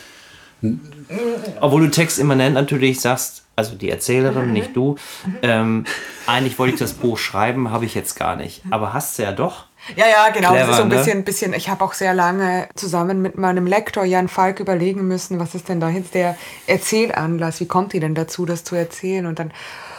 Obwohl 1.60 1.82
du 1.82 1.90
textimmanent 1.90 2.54
natürlich 2.54 3.00
sagst, 3.00 3.44
also 3.56 3.74
die 3.74 3.90
Erzählerin, 3.90 4.52
nicht 4.52 4.74
du, 4.76 4.96
ähm, 5.42 5.84
eigentlich 6.26 6.58
wollte 6.58 6.74
ich 6.74 6.80
das 6.80 6.94
Buch 6.94 7.18
schreiben, 7.18 7.70
habe 7.70 7.84
ich 7.84 7.94
jetzt 7.94 8.14
gar 8.14 8.36
nicht. 8.36 8.62
Aber 8.70 8.94
hast 8.94 9.18
du 9.18 9.24
ja 9.24 9.32
doch. 9.32 9.66
Ja, 9.96 10.06
ja, 10.06 10.30
genau. 10.30 10.52
Clever, 10.52 10.74
so 10.74 10.82
ein 10.82 10.88
ne? 10.88 10.96
bisschen, 10.96 11.24
bisschen 11.24 11.52
ich 11.52 11.68
habe 11.68 11.84
auch 11.84 11.92
sehr 11.92 12.14
lange 12.14 12.68
zusammen 12.76 13.20
mit 13.20 13.36
meinem 13.36 13.66
Lektor 13.66 14.04
Jan 14.04 14.28
Falk 14.28 14.60
überlegen 14.60 15.06
müssen, 15.08 15.40
was 15.40 15.54
ist 15.54 15.68
denn 15.68 15.80
da 15.80 15.88
jetzt 15.88 16.14
der 16.14 16.36
Erzählanlass? 16.66 17.60
Wie 17.60 17.66
kommt 17.66 17.92
die 17.92 18.00
denn 18.00 18.14
dazu, 18.14 18.46
das 18.46 18.62
zu 18.62 18.76
erzählen? 18.76 19.26
Und 19.26 19.40
dann, 19.40 19.52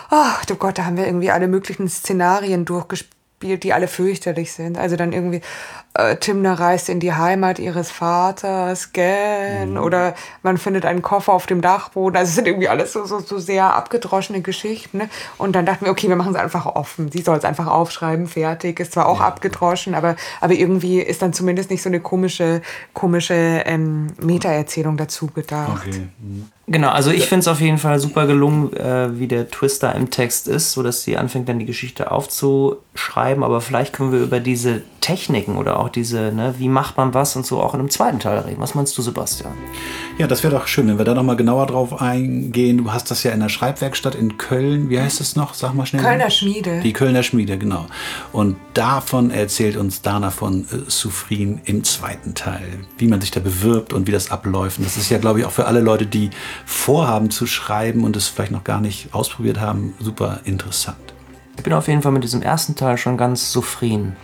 ach 0.09 0.39
oh, 0.41 0.45
du 0.47 0.55
Gott, 0.55 0.77
da 0.77 0.85
haben 0.85 0.95
wir 0.95 1.05
irgendwie 1.05 1.31
alle 1.31 1.49
möglichen 1.49 1.89
Szenarien 1.89 2.63
durchgespielt 2.63 3.13
spielt, 3.43 3.63
die 3.65 3.73
alle 3.73 3.89
fürchterlich 3.89 4.53
sind. 4.53 4.77
Also 4.77 4.95
dann 4.95 5.11
irgendwie, 5.11 5.41
äh, 5.95 6.15
Timner 6.17 6.59
reist 6.59 6.89
in 6.89 6.99
die 6.99 7.13
Heimat 7.13 7.59
ihres 7.59 7.91
Vaters, 7.91 8.93
gell? 8.93 9.67
Mhm. 9.67 9.77
Oder 9.77 10.15
man 10.41 10.57
findet 10.57 10.85
einen 10.85 11.03
Koffer 11.03 11.33
auf 11.33 11.45
dem 11.45 11.61
Dachboden. 11.61 12.17
Also 12.17 12.29
es 12.29 12.35
sind 12.35 12.47
irgendwie 12.47 12.67
alles 12.67 12.93
so, 12.93 13.05
so, 13.05 13.19
so 13.19 13.37
sehr 13.37 13.73
abgedroschene 13.73 14.41
Geschichten. 14.41 14.97
Ne? 14.97 15.09
Und 15.37 15.55
dann 15.55 15.65
dachten 15.65 15.85
wir, 15.85 15.91
okay, 15.91 16.09
wir 16.09 16.15
machen 16.15 16.33
es 16.33 16.39
einfach 16.39 16.65
offen. 16.65 17.11
Sie 17.11 17.21
soll 17.21 17.37
es 17.37 17.45
einfach 17.45 17.67
aufschreiben, 17.67 18.27
fertig. 18.27 18.79
Ist 18.79 18.93
zwar 18.93 19.07
auch 19.07 19.19
ja. 19.19 19.27
abgedroschen, 19.27 19.93
aber, 19.93 20.15
aber 20.41 20.53
irgendwie 20.53 20.99
ist 20.99 21.21
dann 21.21 21.31
zumindest 21.31 21.69
nicht 21.69 21.83
so 21.83 21.89
eine 21.89 21.99
komische, 21.99 22.61
komische 22.93 23.35
ähm, 23.35 24.07
Meta-Erzählung 24.19 24.97
dazu 24.97 25.27
gedacht. 25.27 25.87
Okay. 25.87 26.07
Mhm. 26.19 26.47
Genau, 26.65 26.89
also 26.89 27.11
ich 27.11 27.27
finde 27.27 27.41
es 27.41 27.47
auf 27.49 27.59
jeden 27.59 27.77
Fall 27.77 27.99
super 27.99 28.25
gelungen, 28.25 28.71
äh, 28.73 29.19
wie 29.19 29.27
der 29.27 29.49
Twister 29.49 29.93
im 29.95 30.09
Text 30.09 30.47
ist, 30.47 30.71
sodass 30.71 31.03
sie 31.03 31.17
anfängt, 31.17 31.49
dann 31.49 31.59
die 31.59 31.65
Geschichte 31.65 32.09
aufzuschreiben. 32.09 33.43
Aber 33.43 33.59
vielleicht 33.59 33.93
können 33.93 34.13
wir 34.13 34.19
über 34.19 34.39
diese 34.39 34.81
Techniken 35.03 35.57
oder 35.57 35.81
auch 35.81 35.89
diese, 35.89 36.31
ne, 36.31 36.55
wie 36.59 36.69
macht 36.69 36.95
man 36.95 37.13
was 37.13 37.35
und 37.35 37.45
so 37.45 37.61
auch 37.61 37.73
in 37.73 37.81
einem 37.81 37.89
zweiten 37.89 38.19
Teil 38.19 38.39
reden. 38.39 38.61
Was 38.61 38.73
meinst 38.73 38.97
du, 38.97 39.01
Sebastian? 39.01 39.51
Ja, 40.17 40.27
das 40.27 40.43
wäre 40.43 40.55
doch 40.55 40.65
schön, 40.65 40.87
wenn 40.87 40.97
wir 40.97 41.03
da 41.03 41.13
nochmal 41.13 41.35
genauer 41.35 41.67
drauf 41.67 42.01
eingehen. 42.01 42.77
Du 42.77 42.93
hast 42.93 43.11
das 43.11 43.21
ja 43.23 43.31
in 43.31 43.41
der 43.41 43.49
Schreibwerkstatt 43.49 44.15
in 44.15 44.37
Köln. 44.37 44.89
Wie 44.89 44.97
heißt 44.97 45.19
es 45.19 45.35
noch? 45.35 45.55
Sag 45.55 45.73
mal 45.73 45.85
schnell. 45.85 46.01
Kölner 46.01 46.29
Schmiede. 46.29 46.79
Die 46.79 46.93
Kölner 46.93 47.21
Schmiede, 47.21 47.57
genau. 47.57 47.85
Und 48.31 48.55
davon 48.73 49.29
erzählt 49.29 49.75
uns 49.75 50.01
Dana 50.01 50.31
von 50.31 50.61
äh, 50.61 50.89
Sufrin 50.89 51.59
im 51.65 51.83
zweiten 51.83 52.33
Teil, 52.33 52.85
wie 52.97 53.07
man 53.09 53.19
sich 53.19 53.31
da 53.31 53.41
bewirbt 53.41 53.91
und 53.91 54.07
wie 54.07 54.11
das 54.13 54.31
abläuft. 54.31 54.77
Und 54.77 54.85
das 54.85 54.95
ist 54.95 55.09
ja, 55.09 55.17
glaube 55.17 55.41
ich, 55.41 55.45
auch 55.45 55.51
für 55.51 55.65
alle 55.65 55.81
Leute, 55.81 56.05
die 56.05 56.29
vorhaben 56.65 57.29
zu 57.29 57.45
schreiben 57.45 58.05
und 58.05 58.15
es 58.15 58.29
vielleicht 58.29 58.53
noch 58.53 58.63
gar 58.63 58.79
nicht 58.79 59.13
ausprobiert 59.13 59.59
haben, 59.59 59.95
super 59.99 60.39
interessant. 60.45 60.95
Ich 61.57 61.63
bin 61.63 61.73
auf 61.73 61.89
jeden 61.89 62.01
Fall 62.01 62.13
mit 62.13 62.23
diesem 62.23 62.41
ersten 62.41 62.75
Teil 62.75 62.97
schon 62.97 63.17
ganz 63.17 63.51
zufrieden. 63.51 64.15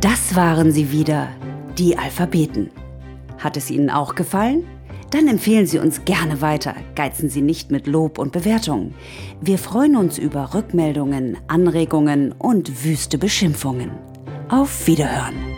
Das 0.00 0.36
waren 0.36 0.72
sie 0.72 0.90
wieder, 0.92 1.28
die 1.78 1.96
Alphabeten. 1.96 2.70
Hat 3.38 3.56
es 3.56 3.70
Ihnen 3.70 3.90
auch 3.90 4.14
gefallen? 4.14 4.64
Dann 5.10 5.28
empfehlen 5.28 5.66
Sie 5.66 5.78
uns 5.78 6.04
gerne 6.04 6.40
weiter. 6.40 6.74
Geizen 6.94 7.28
Sie 7.30 7.40
nicht 7.40 7.70
mit 7.70 7.86
Lob 7.86 8.18
und 8.18 8.32
Bewertungen. 8.32 8.94
Wir 9.40 9.58
freuen 9.58 9.96
uns 9.96 10.18
über 10.18 10.54
Rückmeldungen, 10.54 11.38
Anregungen 11.46 12.32
und 12.32 12.84
wüste 12.84 13.16
Beschimpfungen. 13.16 13.92
Auf 14.48 14.86
Wiederhören! 14.86 15.53